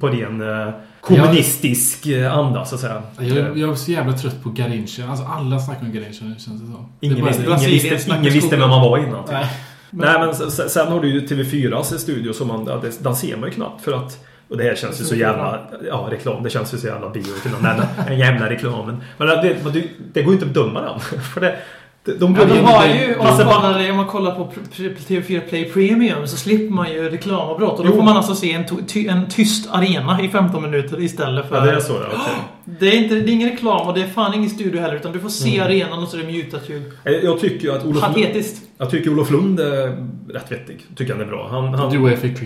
På 0.00 0.08
ren 0.08 0.40
eh, 0.66 0.72
kommunistisk 1.00 2.06
eh, 2.06 2.38
anda 2.38 2.64
så 2.64 2.74
att 2.74 2.80
säga. 2.80 3.02
Jag, 3.18 3.58
jag 3.58 3.70
är 3.70 3.74
så 3.74 3.90
jävla 3.92 4.12
trött 4.12 4.42
på 4.42 4.50
Garincha. 4.50 5.08
Alltså 5.08 5.24
alla 5.24 5.58
snackar 5.58 5.86
om 5.86 5.92
Garincha 5.92 6.24
nu 6.24 6.30
känns 6.38 6.46
det 6.60 6.66
som. 6.66 6.88
Det 7.00 7.06
Ingen 7.06 7.20
bara- 7.20 7.28
visste, 7.28 7.42
ingen 7.44 7.60
visste, 7.70 8.10
ingen 8.10 8.32
visste 8.32 8.56
vem 8.56 8.68
man 8.70 8.80
var 8.82 8.98
innan. 8.98 9.24
Nej. 9.30 9.46
Nej 9.90 10.18
men 10.18 10.34
sen, 10.34 10.68
sen 10.70 10.88
har 10.92 11.00
du 11.00 11.08
ju 11.08 11.20
TV4s 11.26 11.98
studio 11.98 12.32
som 12.32 12.48
man, 12.48 12.64
det- 12.64 13.02
den 13.04 13.16
ser 13.16 13.36
man 13.36 13.48
ju 13.48 13.54
knappt 13.54 13.84
för 13.84 13.92
att 13.92 14.24
och 14.52 14.58
det 14.58 14.64
här 14.64 14.74
känns 14.74 15.00
ju 15.00 15.04
så 15.04 15.14
jävla... 15.14 15.60
Ja, 15.88 16.08
reklam. 16.10 16.42
Det 16.42 16.50
känns 16.50 16.74
ju 16.74 16.78
så 16.78 16.86
jävla 16.86 17.08
bio. 17.10 17.22
till 17.22 17.50
Den, 17.52 17.62
där- 17.62 18.12
jävla 18.14 18.50
reklamen. 18.50 19.02
Men 19.18 19.26
det, 19.28 19.56
det, 19.72 19.82
det 20.12 20.22
går 20.22 20.32
ju 20.34 20.40
inte 20.40 20.46
att 20.46 20.52
bedöma 20.52 20.80
den. 20.80 21.00
För 21.34 21.40
det, 21.40 21.56
de, 22.04 22.14
de, 22.18 22.36
Ja, 22.38 22.44
de 22.44 22.58
har 22.64 22.86
ju, 22.86 23.14
om 23.16 23.24
man, 23.26 23.36
bara- 23.38 23.54
kollar, 23.60 23.90
om 23.90 23.96
man 23.96 24.06
kollar 24.06 24.30
på 24.34 24.44
pr- 24.44 24.74
pr- 24.76 24.96
TV4 25.22 25.40
Play 25.48 25.64
Premium 25.64 26.26
så 26.26 26.36
slipper 26.36 26.74
man 26.74 26.92
ju 26.92 27.08
reklamavbrott. 27.10 27.78
Och 27.78 27.84
då 27.84 27.90
Jo. 27.90 27.96
får 27.96 28.02
man 28.02 28.16
alltså 28.16 28.34
se 28.34 28.52
en, 28.52 28.86
ty, 28.86 29.06
en 29.08 29.28
tyst 29.28 29.68
arena 29.72 30.18
i 30.22 30.28
15 30.28 30.62
minuter 30.62 31.00
istället 31.00 31.48
för... 31.48 31.56
Ja, 31.56 31.64
det 31.64 31.70
är 31.72 31.80
så. 31.80 31.92
Ja, 31.92 31.98
okej. 32.12 32.34
Det 32.64 32.88
är, 32.88 33.02
inte, 33.02 33.14
det 33.14 33.30
är 33.30 33.32
ingen 33.32 33.50
reklam 33.50 33.88
och 33.88 33.94
det 33.94 34.02
är 34.02 34.06
fan 34.08 34.34
ingen 34.34 34.50
studio 34.50 34.80
heller 34.80 34.94
utan 34.96 35.12
du 35.12 35.20
får 35.20 35.28
se 35.28 35.54
Mm. 35.56 35.66
arenan 35.66 36.02
och 36.02 36.08
så 36.08 36.16
är 36.16 36.20
det 36.22 36.32
mutat 36.32 36.68
ljud. 36.68 36.82
Jag- 37.22 37.40
tycker 37.40 37.64
ju 37.68 37.74
att 37.76 37.84
Olof 37.84 38.02
Patetiskt. 38.02 38.62
Jag 38.82 38.90
tycker 38.90 39.10
Olof 39.10 39.30
Lund 39.30 39.60
är 39.60 40.06
rätt 40.28 40.52
vettig. 40.52 40.86
Tycker 40.96 41.12
han 41.12 41.22
är 41.22 41.26
bra. 41.26 41.48
Han, 41.50 41.74
han, 41.74 41.92
Du 41.92 42.16
fick 42.16 42.38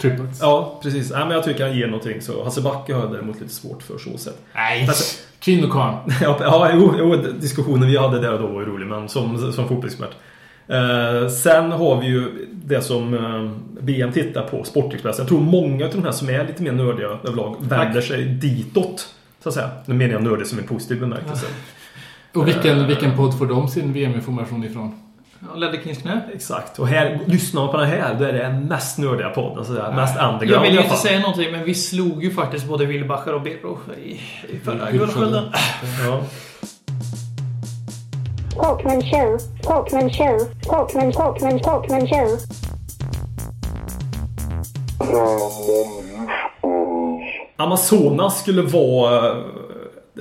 triplets. 0.00 0.38
Ja, 0.40 0.80
precis. 0.82 1.10
Nej, 1.10 1.20
men 1.20 1.30
jag 1.30 1.44
tycker 1.44 1.66
han 1.66 1.76
ger 1.76 1.86
någonting. 1.86 2.20
Så 2.20 2.44
Hasse 2.44 2.60
Backe 2.60 2.94
har 2.94 3.00
jag 3.02 3.12
däremot 3.12 3.40
lite 3.40 3.52
svårt 3.52 3.82
för 3.82 3.98
så 3.98 4.18
sätt. 4.18 4.38
Nej! 4.54 4.86
Alltså- 4.88 5.22
Kvinnokarn. 5.40 5.94
Ja, 6.22 6.36
ja 6.40 6.70
jo, 6.74 6.94
jo, 6.98 7.16
diskussionen 7.40 7.88
vi 7.88 7.96
hade 7.96 8.20
där 8.20 8.32
och 8.32 8.40
då 8.40 8.46
var 8.46 8.60
ju 8.60 8.66
rolig, 8.66 8.86
men 8.86 9.08
som, 9.08 9.52
som 9.52 9.68
fotbollsexpert. 9.68 10.10
Eh, 10.68 11.28
sen 11.28 11.72
har 11.72 12.00
vi 12.00 12.06
ju 12.06 12.48
det 12.52 12.82
som 12.82 13.14
eh, 13.14 13.50
VM 13.80 14.12
tittar 14.12 14.42
på, 14.42 14.64
Sportexpressen. 14.64 15.22
Jag 15.22 15.28
tror 15.28 15.40
många 15.40 15.84
av 15.84 15.90
de 15.92 16.04
här 16.04 16.12
som 16.12 16.28
är 16.28 16.46
lite 16.46 16.62
mer 16.62 16.72
nördiga 16.72 17.08
överlag 17.08 17.56
vänder 17.60 18.00
sig 18.00 18.24
ditåt. 18.24 19.08
Så 19.42 19.48
att 19.48 19.54
säga. 19.54 19.70
Nu 19.86 19.94
menar 19.94 20.12
jag 20.12 20.22
nördig 20.22 20.46
som 20.46 20.58
en 20.58 20.66
positiv 20.66 21.00
bemärkelse. 21.00 21.46
Och 22.34 22.48
vilken, 22.48 22.86
vilken 22.86 23.16
podd 23.16 23.38
får 23.38 23.46
de 23.46 23.68
sin 23.68 23.92
VM-information 23.92 24.64
ifrån? 24.64 25.05
Ja, 25.40 25.54
Ledder 25.56 25.78
Kings 25.84 25.98
knä. 25.98 26.20
Exakt. 26.34 26.78
Och 26.78 26.88
här, 26.88 27.20
lyssnar 27.26 27.62
man 27.62 27.70
på 27.70 27.76
den 27.76 27.86
här, 27.86 28.14
då 28.18 28.24
är 28.24 28.32
det 28.32 28.38
den 28.38 28.64
mest 28.64 28.98
nördiga 28.98 29.28
podden. 29.28 29.64
Så 29.64 29.72
där, 29.72 29.92
mest 29.92 30.16
Jag 30.16 30.32
underground 30.32 30.62
vill 30.62 30.72
i 30.72 30.76
ju 30.76 30.82
inte 30.82 30.96
säga 30.96 31.20
någonting 31.20 31.52
men 31.52 31.64
vi 31.64 31.74
slog 31.74 32.24
ju 32.24 32.30
faktiskt 32.30 32.66
både 32.66 32.86
Wilbacher 32.86 33.34
och 33.34 33.42
Bero 33.42 33.78
i, 34.04 34.10
i 34.54 34.58
förra 34.64 34.90
guldskölden. 34.90 35.44
Ja. 36.06 36.20
Talkman 38.56 39.02
show, 39.02 39.38
Talkman 39.62 40.10
show, 40.10 40.38
Talkman, 40.62 41.12
Talkman, 41.12 41.60
Talkman 41.60 42.06
show. 42.06 42.38
Amazonas 47.56 48.40
skulle 48.40 48.62
vara 48.62 49.36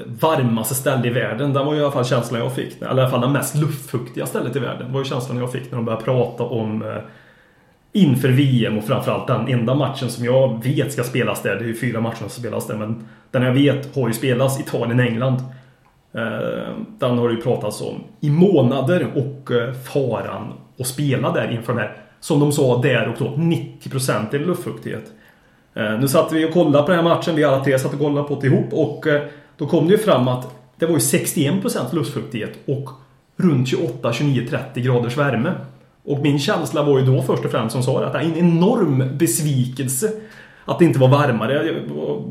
varmaste 0.05 0.75
stället 0.75 1.05
i 1.05 1.09
världen. 1.09 1.53
Det 1.53 1.63
var 1.63 1.73
ju 1.73 1.79
i 1.79 1.83
alla 1.83 1.91
fall 1.91 2.05
känslan 2.05 2.41
jag 2.41 2.55
fick. 2.55 2.81
Eller 2.81 2.97
i 2.97 3.01
alla 3.01 3.09
fall 3.09 3.21
det 3.21 3.27
mest 3.29 3.55
luftfuktiga 3.55 4.25
stället 4.25 4.55
i 4.55 4.59
världen. 4.59 4.87
Det 4.87 4.93
var 4.93 4.99
ju 4.99 5.05
känslan 5.05 5.37
jag 5.37 5.51
fick 5.51 5.71
när 5.71 5.75
de 5.77 5.85
började 5.85 6.03
prata 6.03 6.43
om 6.43 6.81
eh, 6.81 6.97
inför 7.93 8.29
VM 8.29 8.77
och 8.77 8.83
framförallt 8.83 9.27
den 9.27 9.47
enda 9.47 9.75
matchen 9.75 10.09
som 10.09 10.25
jag 10.25 10.63
vet 10.63 10.93
ska 10.93 11.03
spelas 11.03 11.41
där. 11.41 11.55
Det 11.55 11.63
är 11.63 11.67
ju 11.67 11.75
fyra 11.75 12.01
matcher 12.01 12.17
som 12.19 12.29
spelas 12.29 12.67
där. 12.67 12.75
Men 12.75 13.07
den 13.31 13.43
jag 13.43 13.53
vet 13.53 13.95
har 13.95 14.07
ju 14.07 14.13
spelats 14.13 14.59
Italien-England. 14.59 15.39
Eh, 16.13 16.73
Den 16.99 17.17
har 17.17 17.27
det 17.27 17.35
ju 17.35 17.41
pratats 17.41 17.81
om 17.81 18.03
i 18.21 18.29
månader 18.29 19.07
och 19.15 19.51
eh, 19.51 19.73
faran 19.73 20.53
att 20.79 20.87
spela 20.87 21.31
där 21.31 21.51
inför 21.51 21.73
den 21.73 21.81
här, 21.81 21.97
som 22.19 22.39
de 22.39 22.51
sa 22.51 22.81
där 22.81 23.07
och 23.07 23.15
då, 23.19 23.25
90% 23.25 24.35
i 24.35 24.39
luftfuktighet. 24.39 25.03
Eh, 25.73 25.99
nu 25.99 26.07
satt 26.07 26.31
vi 26.31 26.45
och 26.45 26.53
kollade 26.53 26.83
på 26.83 26.91
den 26.91 27.05
här 27.05 27.15
matchen, 27.15 27.35
vi 27.35 27.43
alla 27.43 27.63
tre 27.63 27.79
satt 27.79 27.93
och 27.93 27.99
kollade 27.99 28.27
på 28.27 28.39
det 28.41 28.47
ihop 28.47 28.73
och 28.73 29.07
eh, 29.07 29.21
då 29.57 29.67
kom 29.67 29.87
det 29.87 29.91
ju 29.91 29.97
fram 29.97 30.27
att 30.27 30.55
det 30.77 30.85
var 30.85 30.93
ju 30.93 30.99
61% 30.99 31.95
luftfuktighet 31.95 32.53
och 32.65 32.89
runt 33.37 33.67
28, 33.67 34.13
29, 34.13 34.47
30 34.49 34.81
graders 34.81 35.17
värme. 35.17 35.51
Och 36.03 36.19
min 36.19 36.39
känsla 36.39 36.83
var 36.83 36.99
ju 36.99 37.05
då 37.05 37.21
först 37.21 37.45
och 37.45 37.51
främst 37.51 37.73
som 37.73 37.83
sa 37.83 37.99
det, 37.99 38.07
att 38.07 38.13
det 38.13 38.19
är 38.19 38.23
en 38.23 38.37
enorm 38.37 39.17
besvikelse 39.17 40.11
att 40.65 40.79
det 40.79 40.85
inte 40.85 40.99
var 40.99 41.07
varmare. 41.07 41.83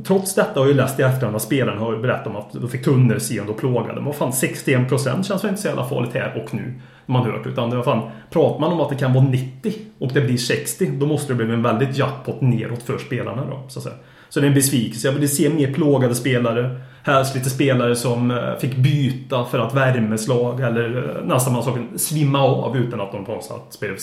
Trots 0.06 0.34
detta 0.34 0.60
har 0.60 0.66
jag 0.66 0.68
ju 0.68 0.76
läst 0.76 1.00
i 1.00 1.02
efterhand 1.02 1.36
att 1.36 1.42
spelarna 1.42 1.80
har 1.80 1.96
berättat 1.96 2.26
om 2.26 2.36
att 2.36 2.52
de 2.52 2.68
fick 2.68 2.84
tunnelseende 2.84 3.52
och 3.52 3.58
plågade. 3.58 3.94
Men 3.94 4.04
vad 4.04 4.14
fan, 4.14 4.30
61% 4.30 5.22
känns 5.22 5.44
väl 5.44 5.48
inte 5.48 5.62
så 5.62 5.68
jävla 5.68 5.84
farligt 5.84 6.14
här 6.14 6.42
och 6.44 6.54
nu. 6.54 6.74
Man 7.06 7.24
hört. 7.24 7.46
Utan 7.46 7.70
det 7.70 7.76
var 7.76 7.84
fan, 7.84 8.10
pratar 8.30 8.60
man 8.60 8.72
om 8.72 8.80
att 8.80 8.88
det 8.88 8.96
kan 8.96 9.12
vara 9.12 9.24
90 9.24 9.72
och 9.98 10.12
det 10.12 10.20
blir 10.20 10.36
60, 10.36 10.86
då 10.86 11.06
måste 11.06 11.32
det 11.32 11.44
bli 11.44 11.54
en 11.54 11.62
väldigt 11.62 11.98
jackpot 11.98 12.40
neråt 12.40 12.82
för 12.82 12.98
spelarna 12.98 13.46
då. 13.46 13.62
Så, 13.68 13.78
att 13.78 13.82
säga. 13.82 13.96
så 14.28 14.40
det 14.40 14.46
är 14.46 14.48
en 14.48 14.54
besvikelse. 14.54 15.08
Jag 15.08 15.12
vill 15.12 15.36
se 15.36 15.48
mer 15.48 15.74
plågade 15.74 16.14
spelare. 16.14 16.80
Helst 17.06 17.34
lite 17.34 17.50
spelare 17.50 17.96
som 17.96 18.30
eh, 18.30 18.56
fick 18.58 18.76
byta 18.76 19.44
för 19.44 19.58
att 19.58 19.74
värmeslag 19.74 20.60
eller 20.60 20.96
eh, 20.96 21.26
nästan 21.26 21.52
man 21.52 21.98
svimma 21.98 22.42
av 22.42 22.76
utan 22.76 23.00
att 23.00 23.12
de 23.12 23.24
på 23.24 23.32
något 23.32 23.44
sätt 23.44 23.80
blev 23.80 23.96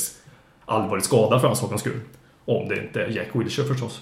allvarligt 0.66 1.06
skadade 1.06 1.42
för 1.42 1.48
den 1.48 1.58
sakens 1.58 1.82
skull. 1.82 2.00
Om 2.46 2.68
det 2.70 2.76
inte 2.76 3.02
är 3.02 3.10
Jack 3.10 3.28
Wilshere 3.34 3.68
förstås. 3.68 4.02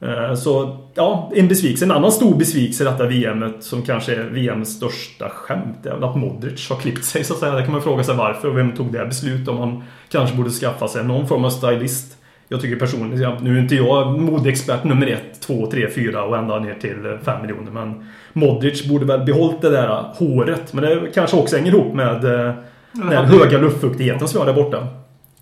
Eh, 0.00 0.34
så 0.34 0.78
ja, 0.94 1.32
en 1.34 1.48
besvikelse. 1.48 1.84
En 1.84 1.90
annan 1.90 2.12
stor 2.12 2.34
besvikelse 2.34 2.84
i 2.84 2.86
detta 2.86 3.06
VMet 3.06 3.64
som 3.64 3.82
kanske 3.82 4.14
är 4.14 4.24
VMs 4.24 4.76
största 4.76 5.28
skämt 5.28 5.86
är 5.86 5.94
väl 5.94 6.04
att 6.04 6.16
Modric 6.16 6.70
har 6.70 6.76
klippt 6.76 7.04
sig 7.04 7.24
så 7.24 7.34
att 7.34 7.40
säga. 7.40 7.52
Där 7.52 7.62
kan 7.62 7.72
man 7.72 7.82
fråga 7.82 8.04
sig 8.04 8.16
varför 8.16 8.48
och 8.48 8.58
vem 8.58 8.72
tog 8.72 8.92
det 8.92 9.06
beslutet 9.06 9.48
om 9.48 9.58
han 9.58 9.84
kanske 10.08 10.36
borde 10.36 10.50
skaffa 10.50 10.88
sig 10.88 11.04
någon 11.04 11.28
form 11.28 11.44
av 11.44 11.50
stylist. 11.50 12.18
Jag 12.52 12.60
tycker 12.60 12.76
personligen, 12.76 13.32
nu 13.40 13.56
är 13.56 13.60
inte 13.60 13.74
jag 13.74 14.20
modeexpert 14.20 14.84
nummer 14.84 15.06
ett, 15.06 15.40
två, 15.40 15.66
tre, 15.66 15.90
fyra 15.90 16.24
och 16.24 16.36
ända 16.36 16.58
ner 16.58 16.74
till 16.74 17.06
eh, 17.06 17.18
fem 17.24 17.42
miljoner 17.42 17.70
men 17.70 18.10
Modric 18.32 18.88
borde 18.88 19.04
väl 19.04 19.24
behållit 19.24 19.60
det 19.60 19.70
där 19.70 20.14
håret. 20.14 20.72
Men 20.72 20.84
det 20.84 21.10
kanske 21.14 21.36
också 21.36 21.56
hänger 21.56 21.72
ihop 21.72 21.94
med 21.94 22.24
eh, 22.24 22.54
den 22.92 23.24
höga 23.24 23.58
luftfuktigheten 23.58 24.28
som 24.28 24.40
vi 24.40 24.46
har 24.46 24.54
där 24.54 24.62
borta. 24.62 24.86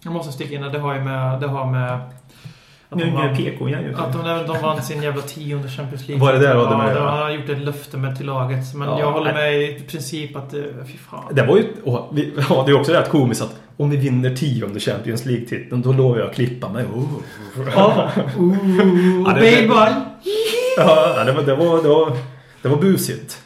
Jag 0.04 0.12
måste 0.12 0.32
sticka 0.32 0.54
in 0.54 0.64
att 0.64 0.72
det 0.72 0.78
har 0.78 0.94
ju 0.94 1.00
med... 1.00 1.40
Det 1.40 1.46
har 1.46 1.66
med 1.66 2.00
att 2.90 2.96
Nu 2.98 3.04
de 3.04 3.10
är 3.10 3.14
vann- 3.14 3.26
jag 3.26 3.36
PK 3.36 3.68
igen 3.68 3.82
ju. 3.84 3.94
Att 3.94 4.12
de, 4.12 4.46
de 4.52 4.62
vann 4.62 4.82
sin 4.82 5.02
jävla 5.02 5.22
tionde 5.22 5.68
Champions 5.68 6.08
League. 6.08 6.26
Var 6.26 6.32
det 6.32 6.38
där 6.38 6.54
du 6.54 6.60
hade 6.60 6.70
ja, 6.72 6.78
med, 6.78 6.96
ja? 6.96 7.00
var- 7.04 7.10
Han 7.10 7.18
har 7.18 7.30
gjort 7.30 7.48
ett 7.48 7.58
löfte 7.60 7.96
med 7.96 8.16
till 8.16 8.26
laget. 8.26 8.74
Men 8.74 8.88
Ja, 8.88 8.98
jag 8.98 9.12
håller 9.12 9.32
med 9.32 9.62
i 9.62 9.80
princip 9.90 10.36
att... 10.36 10.54
eh, 10.54 10.60
Fy 10.86 10.98
fan. 11.10 11.24
Det 11.34 11.42
var 11.42 11.56
ju... 11.56 11.64
och 11.84 12.08
vi- 12.12 12.32
Ja, 12.48 12.62
det 12.66 12.72
är 12.72 12.80
också 12.80 12.92
rätt 12.92 13.08
komiskt 13.08 13.42
att 13.42 13.56
om 13.76 13.90
vi 13.90 13.96
vinner 13.96 14.36
tionde 14.36 14.80
Champions 14.80 15.24
League-titeln 15.26 15.82
då 15.82 15.92
lovar 15.92 16.18
jag 16.18 16.28
att 16.28 16.34
klippa 16.34 16.68
mig. 16.68 16.84
Oh. 16.84 17.04
Ja. 17.74 18.10
Ooh, 18.38 18.56
Ja, 19.26 19.32
det-. 19.40 19.62
Ja, 20.76 21.24
det 21.24 21.32
var, 21.32 21.42
det 21.42 21.54
var, 21.54 21.82
det 21.82 21.88
var, 21.88 22.12
det 22.62 22.68
var 22.68 22.76
busigt. 22.76 23.38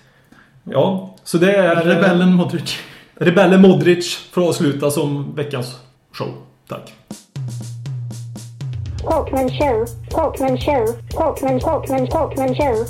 Ja, 0.65 1.17
så 1.25 1.39
det 1.39 1.53
är... 1.57 1.77
Rebellen 1.85 2.35
Modric. 2.35 2.79
Rebellen 3.15 3.61
Modric 3.61 4.29
får 4.33 4.49
avsluta 4.49 4.91
som 4.91 5.35
veckans 5.35 5.77
show. 6.13 6.29
Tack. 6.69 6.93
Talkman 9.09 9.49
show, 9.51 9.87
Talkman 10.11 10.57
show, 10.59 10.87
Talkman, 11.11 11.61
Talkman, 11.61 12.07
Talkman 12.07 12.55
show. 12.55 12.87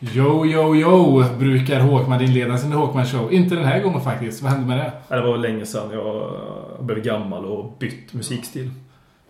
Yo, 0.00 0.46
yo, 0.46 0.74
yo, 0.76 1.24
brukar 1.38 1.80
Håkman 1.80 2.20
inleda 2.20 2.58
sin 2.58 2.72
Håkman 2.72 3.06
show. 3.06 3.32
Inte 3.32 3.54
den 3.54 3.64
här 3.64 3.82
gången 3.82 4.00
faktiskt. 4.00 4.42
Vad 4.42 4.52
hände 4.52 4.66
med 4.66 4.78
det? 4.78 4.92
Ja, 5.08 5.16
Det 5.16 5.26
var 5.26 5.36
länge 5.36 5.66
sedan 5.66 5.90
jag 5.92 6.32
blev 6.80 7.02
gammal 7.02 7.44
och 7.44 7.76
bytt 7.78 8.12
musikstil. 8.12 8.70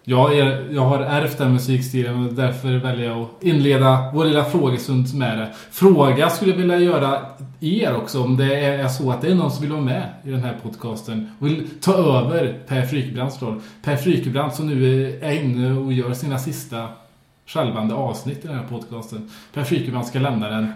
Jag, 0.07 0.39
är, 0.39 0.69
jag 0.71 0.83
har 0.83 0.99
ärvt 0.99 1.39
den 1.39 1.53
musikstilen 1.53 2.27
och 2.27 2.33
därför 2.33 2.69
väljer 2.69 3.07
jag 3.07 3.19
att 3.23 3.43
inleda 3.43 4.11
vår 4.15 4.25
lilla 4.25 4.45
frågestund 4.45 5.15
med 5.15 5.39
det. 5.39 5.53
Fråga 5.71 6.31
skulle 6.31 6.51
jag 6.51 6.59
vilja 6.59 6.79
göra 6.79 7.19
er 7.61 7.97
också 7.97 8.23
om 8.23 8.37
det 8.37 8.55
är 8.55 8.89
så 8.89 9.11
att 9.11 9.21
det 9.21 9.31
är 9.31 9.35
någon 9.35 9.51
som 9.51 9.63
vill 9.63 9.73
vara 9.73 9.83
med 9.83 10.09
i 10.25 10.31
den 10.31 10.43
här 10.43 10.59
podcasten 10.63 11.31
och 11.39 11.47
vill 11.47 11.69
ta 11.81 11.93
över 11.93 12.59
Per 12.67 12.83
Frykebrands 12.83 13.43
roll. 13.43 13.61
Per 13.83 13.97
Frykebrand 13.97 14.53
som 14.55 14.67
nu 14.67 15.19
är 15.23 15.33
inne 15.33 15.73
och 15.73 15.93
gör 15.93 16.13
sina 16.13 16.39
sista 16.39 16.89
självande 17.47 17.95
avsnitt 17.95 18.45
i 18.45 18.49
den 18.49 18.57
här 18.57 18.65
podcasten. 18.71 19.31
Per 19.55 19.63
Frykebrand 19.65 20.07
ska 20.07 20.19
lämna 20.19 20.49
den. 20.51 20.73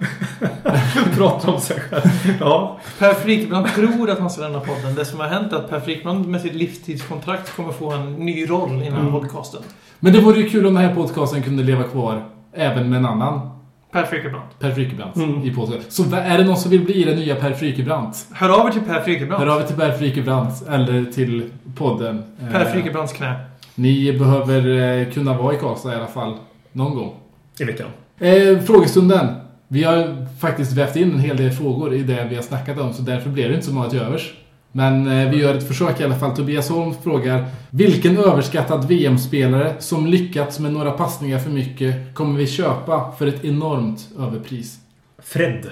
Prata 1.16 1.50
om 1.50 1.60
sig 1.60 1.80
själv. 1.80 2.02
Ja. 2.40 2.78
Per 2.98 3.12
Frykbrand 3.14 3.66
tror 3.74 4.10
att 4.10 4.18
han 4.18 4.30
ska 4.30 4.42
lämna 4.42 4.60
podden. 4.60 4.94
Det 4.94 5.04
som 5.04 5.20
har 5.20 5.26
hänt 5.26 5.52
är 5.52 5.56
att 5.56 5.70
Per 5.70 5.80
Frykbrand 5.80 6.26
med 6.28 6.40
sitt 6.40 6.54
livstidskontrakt 6.54 7.56
kommer 7.56 7.72
få 7.72 7.92
en 7.92 8.12
ny 8.14 8.46
roll 8.50 8.82
inom 8.82 8.98
Mm. 9.00 9.12
podcasten. 9.12 9.60
Men 10.00 10.12
det 10.12 10.20
vore 10.20 10.40
ju 10.40 10.48
kul 10.48 10.66
om 10.66 10.74
den 10.74 10.84
här 10.84 10.94
podcasten 10.94 11.42
kunde 11.42 11.62
leva 11.62 11.82
kvar 11.84 12.24
även 12.52 12.90
med 12.90 12.96
en 12.96 13.06
annan 13.06 13.50
Per 13.92 14.02
Frykebrant. 14.04 14.58
Per 14.58 14.70
Frykebrant 14.70 15.16
Mm. 15.16 15.42
i 15.42 15.54
påsen. 15.54 15.78
Så 15.88 16.02
är 16.16 16.38
det 16.38 16.44
någon 16.44 16.56
som 16.56 16.70
vill 16.70 16.84
bli 16.84 17.04
den 17.04 17.16
nya 17.16 17.34
Per 17.34 17.52
Frykebrant? 17.52 18.26
Hör 18.32 18.60
av 18.60 18.66
er 18.66 18.70
till 18.72 18.80
Per 18.82 19.00
Frykebrant. 19.00 19.40
Hör 19.44 19.48
av 19.54 19.60
er 19.60 19.66
till 19.66 19.76
Per 19.76 19.92
Frykebrant 19.92 20.68
eller 20.68 21.04
till 21.04 21.50
podden. 21.76 22.22
Per 22.52 22.60
Eh, 22.60 22.72
Frykebrants 22.72 23.12
knä. 23.12 23.34
Ni 23.74 24.18
behöver 24.18 24.68
eh, 25.00 25.12
kunna 25.12 25.32
vara 25.38 25.54
i 25.54 25.56
Karlstad 25.56 25.92
i 25.92 25.96
alla 25.96 26.06
fall. 26.06 26.36
Någon 26.78 26.94
gång. 26.94 27.14
I 27.60 27.64
veckan. 27.64 27.86
Eh, 28.18 28.58
frågestunden. 28.60 29.26
Vi 29.68 29.84
har 29.84 30.26
faktiskt 30.40 30.72
vävt 30.72 30.96
in 30.96 31.12
en 31.12 31.20
hel 31.20 31.36
del 31.36 31.50
frågor 31.50 31.94
i 31.94 32.02
det 32.02 32.26
vi 32.30 32.34
har 32.36 32.42
snackat 32.42 32.78
om, 32.80 32.92
så 32.92 33.02
därför 33.02 33.30
blir 33.30 33.48
det 33.48 33.54
inte 33.54 33.66
så 33.66 33.72
många 33.72 33.90
till 33.90 33.98
övers. 33.98 34.34
Men 34.72 35.06
eh, 35.06 35.30
vi 35.30 35.36
gör 35.36 35.54
ett 35.54 35.68
försök 35.68 36.00
i 36.00 36.04
alla 36.04 36.14
fall. 36.18 36.36
Tobias 36.36 36.68
Holm 36.68 36.94
frågar 37.02 37.46
Vilken 37.70 38.18
överskattad 38.18 38.88
VM-spelare 38.88 39.74
som 39.78 40.06
lyckats 40.06 40.58
med 40.60 40.72
några 40.72 40.90
passningar 40.90 41.38
för 41.38 41.50
mycket 41.50 42.14
kommer 42.14 42.38
vi 42.38 42.46
köpa 42.46 43.12
för 43.18 43.26
ett 43.26 43.44
enormt 43.44 44.08
överpris? 44.18 44.78
Fred. 45.18 45.66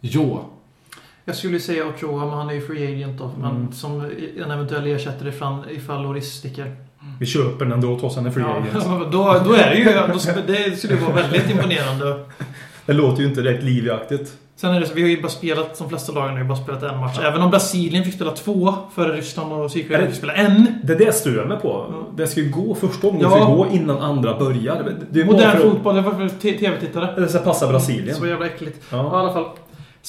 Jo. 0.00 0.40
Jag 1.24 1.36
skulle 1.36 1.60
säga 1.60 1.86
Ochoa, 1.86 2.24
men 2.24 2.34
han 2.34 2.48
är 2.50 2.54
ju 2.54 2.60
free 2.60 2.94
agent 2.94 3.18
då. 3.18 3.30
Men 3.40 3.56
Mm. 3.56 3.72
som 3.72 4.00
en 4.44 4.50
eventuell 4.50 4.86
ersättare 4.86 5.28
ifall, 5.74 6.02
Loris 6.02 6.32
sticker. 6.32 6.76
Vi 7.18 7.26
köper 7.26 7.64
den 7.64 7.72
ändå 7.72 7.98
trots 7.98 8.16
att 8.16 8.22
han 8.22 8.26
är 8.26 8.30
free 8.34 8.44
agent. 8.44 8.84
Ja, 8.86 9.08
då, 9.12 9.40
då 9.44 9.54
är 9.54 9.70
det 9.70 9.76
ju... 9.76 10.12
Då, 10.12 10.18
ska- 10.18 10.32
det 10.46 10.78
skulle 10.78 10.94
vara 10.96 11.12
väldigt 11.12 11.50
imponerande. 11.50 12.24
Det 12.86 12.92
låter 12.92 13.22
ju 13.22 13.28
inte 13.28 13.42
direkt 13.42 13.62
livaktigt. 13.64 14.32
Sen 14.56 14.74
är 14.74 14.80
det 14.80 14.86
så, 14.86 14.94
vi 14.94 15.02
har 15.02 15.08
ju 15.08 15.22
bara 15.22 15.28
spelat, 15.28 15.78
de 15.78 15.88
flesta 15.88 16.12
lagen 16.12 16.30
har 16.32 16.38
ju 16.38 16.44
bara 16.44 16.58
spelat 16.58 16.82
en 16.82 16.98
match. 17.00 17.18
Även 17.22 17.42
om 17.42 17.50
Brasilien 17.50 18.04
fick 18.04 18.14
spela 18.14 18.30
två 18.30 18.74
före 18.94 19.12
Ryssland 19.16 19.52
och 19.52 19.70
Sydkorea 19.70 19.98
Är 19.98 20.02
det- 20.02 20.08
fick 20.08 20.16
spela 20.18 20.32
en. 20.32 20.66
Det 20.84 20.92
är 20.92 20.98
det 20.98 21.04
jag 21.04 21.14
stör 21.14 21.44
mig 21.44 21.58
på. 21.58 21.86
Ja. 21.90 22.06
Det 22.16 22.26
ska 22.26 22.40
ju 22.40 22.50
gå 22.50 22.74
första 22.74 23.06
gången. 23.08 23.22
Ja. 23.22 23.28
Det 23.28 23.34
ska 23.42 23.44
gå 23.54 23.66
innan 23.72 23.98
andra 23.98 24.38
börjar. 24.38 24.92
Det 25.10 25.20
är 25.20 25.24
Modern 25.24 25.58
fotboll, 25.58 25.94
det 25.94 26.00
var 26.00 26.12
för 26.12 26.28
tv-tittare. 26.28 27.20
Det 27.20 27.28
ska 27.28 27.38
passa 27.38 27.68
Brasilien. 27.68 28.16
Så 28.16 28.26
jävla 28.26 28.46
äckligt. 28.46 28.84
Ja, 28.90 28.96
i 28.96 29.00
Ja. 29.00 29.20
alla 29.20 29.32
fall. 29.32 29.44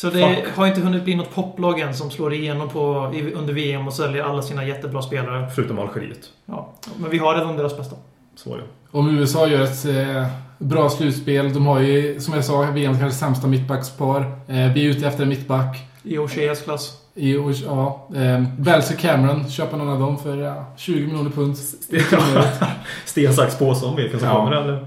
Så 0.01 0.09
det 0.09 0.35
Fuck. 0.35 0.55
har 0.55 0.67
inte 0.67 0.81
hunnit 0.81 1.03
bli 1.03 1.15
något 1.15 1.35
poplag 1.35 1.79
än 1.79 1.93
som 1.93 2.11
slår 2.11 2.33
igenom 2.33 2.69
på, 2.69 3.11
under 3.35 3.53
VM 3.53 3.87
och 3.87 3.93
säljer 3.93 4.23
alla 4.23 4.41
sina 4.41 4.65
jättebra 4.65 5.01
spelare. 5.01 5.49
Förutom 5.55 5.79
Algeriet. 5.79 6.19
Ja. 6.45 6.69
Men 6.97 7.09
vi 7.09 7.17
har 7.17 7.35
redan 7.35 7.57
deras 7.57 7.77
bästa. 7.77 7.95
Så 8.35 8.49
var 8.49 8.57
det. 8.57 8.63
Om 8.91 9.17
USA 9.17 9.47
gör 9.47 9.61
ett 9.63 9.85
eh, 9.85 10.25
bra 10.57 10.89
slutspel, 10.89 11.53
de 11.53 11.65
har 11.67 11.79
ju 11.79 12.19
som 12.19 12.33
jag 12.33 12.45
sa 12.45 12.61
VMs 12.61 12.99
kanske 12.99 13.19
sämsta 13.19 13.47
mittbackspar. 13.47 14.21
Eh, 14.47 14.73
vi 14.73 14.85
är 14.85 14.89
ute 14.89 15.07
efter 15.07 15.23
en 15.23 15.29
mittback. 15.29 15.77
I 16.03 16.17
Ocheas 16.17 16.61
klass. 16.61 16.93
I, 17.15 17.35
och, 17.37 17.51
ja, 17.51 18.07
eh, 18.15 18.43
Bells 18.57 18.91
och 18.91 18.97
Cameron, 18.97 19.49
köpa 19.49 19.77
någon 19.77 19.89
av 19.89 19.99
dem 19.99 20.17
för 20.17 20.37
ja, 20.37 20.65
20 20.77 21.07
miljoner 21.07 21.29
pund. 21.29 21.57
Sten, 23.05 23.33
sax, 23.33 23.57
påse 23.59 23.85
om 23.85 23.95
vilken 23.95 24.19
som 24.19 24.27
Ja. 24.29 24.35
kommer 24.35 24.51
eller? 24.51 24.85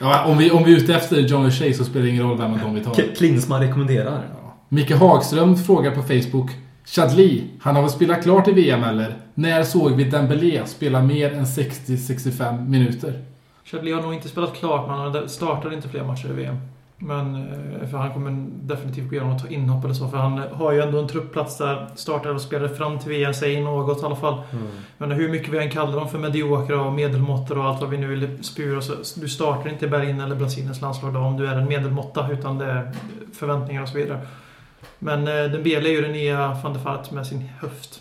Ja, 0.00 0.24
om, 0.24 0.38
vi, 0.38 0.50
om 0.50 0.64
vi 0.64 0.72
är 0.72 0.76
ute 0.76 0.94
efter 0.94 1.16
John 1.16 1.46
O'Shea 1.46 1.72
så 1.72 1.84
spelar 1.84 2.04
det 2.04 2.10
ingen 2.10 2.28
roll 2.28 2.38
vem 2.38 2.52
av 2.52 2.58
dem 2.58 2.74
vi 2.74 2.80
tar. 2.80 2.94
K- 2.94 3.02
Klinsmann 3.16 3.60
rekommenderar. 3.60 4.20
Ja. 4.34 4.43
Micke 4.74 4.90
Hagström 4.90 5.56
frågar 5.56 5.90
på 5.90 6.02
Facebook. 6.02 6.50
Chadli, 6.84 7.44
han 7.60 7.74
har 7.74 7.82
väl 7.82 7.90
spelat 7.90 8.22
klart 8.22 8.48
i 8.48 8.52
VM 8.52 8.84
eller? 8.84 9.16
När 9.34 9.62
såg 9.62 9.92
vi 9.92 10.04
Dembélé 10.04 10.66
spela 10.66 11.02
mer 11.02 11.32
än 11.32 11.44
60-65 11.44 12.68
minuter? 12.68 13.22
Chadli 13.64 13.92
har 13.92 14.02
nog 14.02 14.14
inte 14.14 14.28
spelat 14.28 14.54
klart, 14.54 14.88
men 14.88 14.98
han 14.98 15.28
startar 15.28 15.72
inte 15.72 15.88
fler 15.88 16.04
matcher 16.04 16.30
i 16.30 16.32
VM. 16.32 16.56
Men, 16.98 17.34
eh, 17.34 17.88
för 17.88 17.98
han 17.98 18.12
kommer 18.12 18.46
definitivt 18.50 19.08
gå 19.08 19.14
igenom 19.14 19.34
och 19.34 19.42
ta 19.42 19.48
inhopp 19.48 19.84
eller 19.84 19.94
så. 19.94 20.08
För 20.08 20.16
han 20.16 20.38
har 20.52 20.72
ju 20.72 20.80
ändå 20.80 20.98
en 20.98 21.08
truppplats 21.08 21.58
där 21.58 21.88
startar 21.94 22.34
och 22.34 22.40
spelar 22.40 22.68
fram 22.68 22.98
till 22.98 23.08
VM, 23.08 23.34
säger 23.34 23.62
något 23.62 24.02
i 24.02 24.06
alla 24.06 24.16
fall. 24.16 24.42
Men 24.98 25.10
hur 25.10 25.28
mycket 25.28 25.48
vi 25.48 25.58
än 25.58 25.70
kallar 25.70 25.96
dem 25.96 26.08
för 26.08 26.18
mediokra 26.18 26.82
och 26.82 26.92
medelmåttor 26.92 27.58
och 27.58 27.64
allt 27.64 27.80
vad 27.80 27.90
vi 27.90 27.96
nu 27.96 28.06
vill 28.06 28.44
spura 28.44 28.80
så 28.80 28.92
du 29.20 29.28
startar 29.28 29.70
inte 29.70 29.84
i 29.84 29.88
Berlin 29.88 30.20
eller 30.20 30.36
Brasiliens 30.36 30.80
landslag 30.80 31.14
då 31.14 31.20
om 31.20 31.36
du 31.36 31.46
är 31.46 31.56
en 31.56 31.68
medelmåtta 31.68 32.28
utan 32.32 32.58
det 32.58 32.66
är 32.66 32.92
förväntningar 33.32 33.82
och 33.82 33.88
så 33.88 33.98
vidare. 33.98 34.20
Men 34.98 35.28
eh, 35.28 35.44
Dembele 35.44 35.88
är 35.88 35.92
ju 35.92 36.00
den 36.00 36.12
nya 36.12 36.56
van 36.62 36.72
der 36.72 36.80
Vaart 36.80 37.10
med 37.10 37.26
sin 37.26 37.48
höft. 37.60 38.00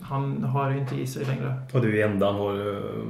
Han 0.00 0.44
har 0.44 0.70
ju 0.70 0.78
inte 0.78 0.94
i 0.94 1.06
sig 1.06 1.24
längre. 1.24 1.54
Och 1.72 1.80
det 1.80 1.88
är 1.88 1.92
ju 1.92 2.00
enda 2.02 2.26
han 2.26 2.34
har 2.34 2.52
uh, 2.52 3.04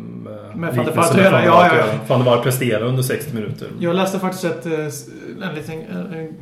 Med 0.54 0.76
Van 0.76 0.84
der 0.84 0.92
Vaart 0.92 1.10
att 1.10 1.16
göra, 1.16 1.44
ja, 1.44 1.76
ja. 1.76 1.84
Van 2.08 2.18
der 2.18 2.26
Vaart 2.26 2.42
presterar 2.42 2.82
under 2.82 3.02
60 3.02 3.34
minuter. 3.34 3.68
Jag 3.78 3.96
läste 3.96 4.18
faktiskt 4.18 4.44
ett, 4.44 4.66
eh, 4.66 5.48
en 5.48 5.54
liten, 5.54 5.82
en, 5.82 6.14
en, 6.14 6.34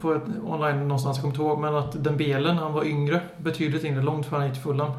på 0.00 0.14
ett 0.14 0.22
online 0.46 0.88
någonstans, 0.88 1.16
jag 1.16 1.22
kommer 1.22 1.34
inte 1.34 1.42
ihåg, 1.42 1.58
men 1.58 1.74
att 1.74 2.04
Dembele 2.04 2.54
när 2.54 2.62
han 2.62 2.72
var 2.72 2.84
yngre, 2.84 3.20
betydligt 3.38 3.84
yngre, 3.84 4.02
långt 4.02 4.26
före 4.26 4.38
han 4.38 4.46
gick 4.46 4.54
till 4.54 4.62
Fulham, 4.62 4.90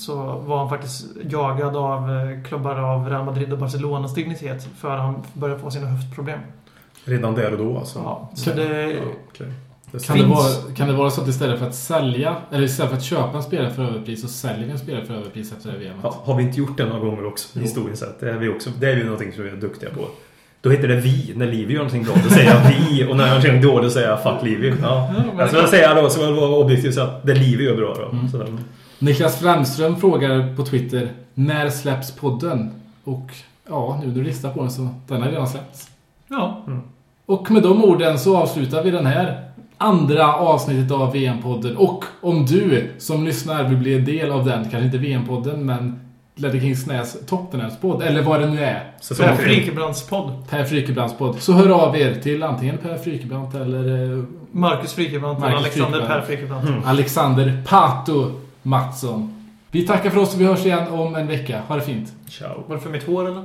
så 0.00 0.16
var 0.46 0.58
han 0.58 0.68
faktiskt 0.68 1.06
jagad 1.30 1.76
av 1.76 2.10
eh, 2.10 2.42
klubbar 2.42 2.76
av 2.76 3.08
Real 3.08 3.24
Madrid 3.24 3.52
och 3.52 3.58
Barcelonas 3.58 4.14
dignitet 4.14 4.68
för 4.78 4.96
han 4.96 5.22
började 5.32 5.60
få 5.60 5.70
sina 5.70 5.86
höftproblem. 5.86 6.40
Redan 7.04 7.34
där 7.34 7.52
och 7.52 7.58
då 7.58 7.78
alltså. 7.78 7.98
Ja, 7.98 8.30
så 8.34 8.50
det... 8.50 8.90
Ja, 8.92 9.00
okej. 9.28 9.52
Det 9.92 10.06
Kan 10.06 10.18
det, 10.18 10.24
vara, 10.24 10.74
kan 10.76 10.88
det 10.88 10.94
vara 10.94 11.10
så 11.10 11.20
att 11.22 11.28
istället 11.28 11.58
för 11.58 11.66
att 11.66 11.74
sälja, 11.74 12.36
eller 12.50 12.64
istället 12.64 12.90
för 12.90 12.96
att 12.98 13.04
köpa 13.04 13.36
en 13.36 13.42
spelare 13.42 13.70
för 13.70 13.82
överpris 13.82 14.22
så 14.22 14.28
säljer 14.28 14.66
vi 14.66 14.72
en 14.72 14.78
spelare 14.78 15.04
för 15.04 15.14
överpris 15.14 15.52
efter 15.52 15.68
det 15.68 15.78
här 15.78 15.84
VMet? 15.84 16.00
Ja, 16.02 16.20
har 16.24 16.36
vi 16.36 16.42
inte 16.42 16.58
gjort 16.58 16.76
det 16.76 16.84
några 16.86 17.00
gånger 17.00 17.26
också 17.26 17.48
Jo. 17.52 17.62
historiskt 17.62 17.98
sett? 18.02 18.20
Det 18.20 18.30
är 18.30 18.36
vi 18.38 18.48
också. 18.48 18.70
Det 18.80 18.90
är 18.90 18.96
vi 18.96 19.04
någonting 19.04 19.32
som 19.32 19.44
vi 19.44 19.50
är 19.50 19.56
duktiga 19.56 19.90
på. 19.90 20.00
Då 20.60 20.70
heter 20.70 20.88
det 20.88 20.96
vi. 20.96 21.32
När 21.36 21.46
Livi 21.46 21.74
gör 21.74 21.78
någonting 21.78 22.04
bra, 22.04 22.14
då 22.24 22.30
säger 22.30 22.50
jag 22.54 22.60
vi. 22.70 23.04
Och 23.10 23.16
när 23.16 23.26
jag 23.26 23.34
gör 23.34 23.42
någonting 23.42 23.70
dåligt, 23.70 23.84
då 23.84 23.90
säger 23.90 24.08
jag 24.08 24.22
fuck 24.22 24.42
Livi. 24.42 24.74
Ja. 24.82 25.10
Ja, 25.16 25.22
men 25.36 25.48
Jag 25.54 25.68
säga 25.68 25.94
då, 25.94 26.10
så 26.10 26.22
jag 26.22 26.32
vara 26.32 26.56
objektiv, 26.56 26.90
så 26.92 27.00
att 27.00 27.26
det 27.26 27.34
Livi 27.34 27.64
gör 27.64 27.76
bra 27.76 27.94
då. 27.94 28.16
Mm. 28.16 28.28
Så 28.28 28.38
där. 28.38 28.48
Niklas 28.98 29.38
Flamström 29.38 29.96
frågar 29.96 30.56
på 30.56 30.64
Twitter 30.64 31.12
När 31.34 31.70
släpps 31.70 32.12
podden? 32.12 32.70
Och 33.04 33.30
ja, 33.68 33.98
nu 34.02 34.06
när 34.08 34.14
du 34.14 34.22
listar 34.22 34.52
på 34.52 34.60
den 34.60 34.70
så 34.70 34.88
den 35.08 35.22
har 35.22 35.30
redan 35.30 35.48
släppts. 35.48 35.90
Ja, 36.28 36.64
Och 37.26 37.50
med 37.50 37.62
de 37.62 37.84
orden 37.84 38.18
så 38.18 38.36
avslutar 38.36 38.82
vi 38.82 38.90
den 38.90 39.06
här 39.06 39.49
andra 39.80 40.34
avsnittet 40.34 40.92
av 40.92 41.12
VM-podden. 41.12 41.76
Och 41.76 42.04
om 42.20 42.46
du 42.46 42.90
som 42.98 43.24
lyssnar 43.24 43.64
vill 43.68 43.78
bli 43.78 43.94
en 43.94 44.04
del 44.04 44.30
av 44.30 44.44
den, 44.44 44.62
kanske 44.62 44.84
inte 44.84 44.98
VM-podden 44.98 45.66
men 45.66 46.00
Ledder 46.34 46.60
Kings 46.60 46.84
Knäs 46.84 47.16
Tottenhams-podd, 47.26 48.02
eller 48.02 48.22
vad 48.22 48.40
det 48.40 48.48
nu 48.48 48.64
är. 48.64 48.92
Per 49.08 49.36
tre. 49.36 49.36
Frikebrandts 49.36 50.06
podd. 50.06 50.32
Per 50.50 50.64
Frykebrandts 50.64 51.18
podd. 51.18 51.40
Så 51.40 51.52
hör 51.52 51.68
av 51.68 51.96
er 51.96 52.14
till 52.14 52.42
antingen 52.42 52.78
Per 52.78 52.98
Frykebrant 52.98 53.54
eller 53.54 54.12
eh, 54.18 54.24
Marcus 54.50 54.92
Frikebrant 54.92 55.36
och 55.36 55.40
Marcus 55.40 55.58
Alexander. 55.58 56.06
Per 56.06 56.20
Frikebrant. 56.20 56.68
Mm. 56.68 56.84
Alexander 56.84 57.62
Pato 57.66 58.30
Mattsson. 58.62 59.34
Vi 59.70 59.86
tackar 59.86 60.10
för 60.10 60.20
oss 60.20 60.34
och 60.34 60.40
vi 60.40 60.44
hörs 60.44 60.66
igen 60.66 60.88
om 60.88 61.14
en 61.14 61.26
vecka. 61.26 61.62
Ha 61.68 61.76
det 61.76 61.82
fint. 61.82 62.12
Ciao. 62.28 62.64
Var 62.66 62.76
det 62.76 62.82
för 62.82 62.90
mitt 62.90 63.06
hår 63.06 63.28
eller? 63.28 63.44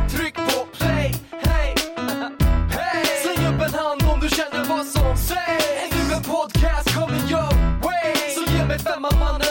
så 4.91 5.15
säg! 5.15 5.89
En 6.13 6.21
podcast 6.21 6.93
coming 6.95 7.29
your 7.29 7.49
way. 7.83 8.13
Så 8.35 8.51
ge 8.51 8.65
mig 8.65 8.79
femman 8.79 9.19
mannen 9.19 9.50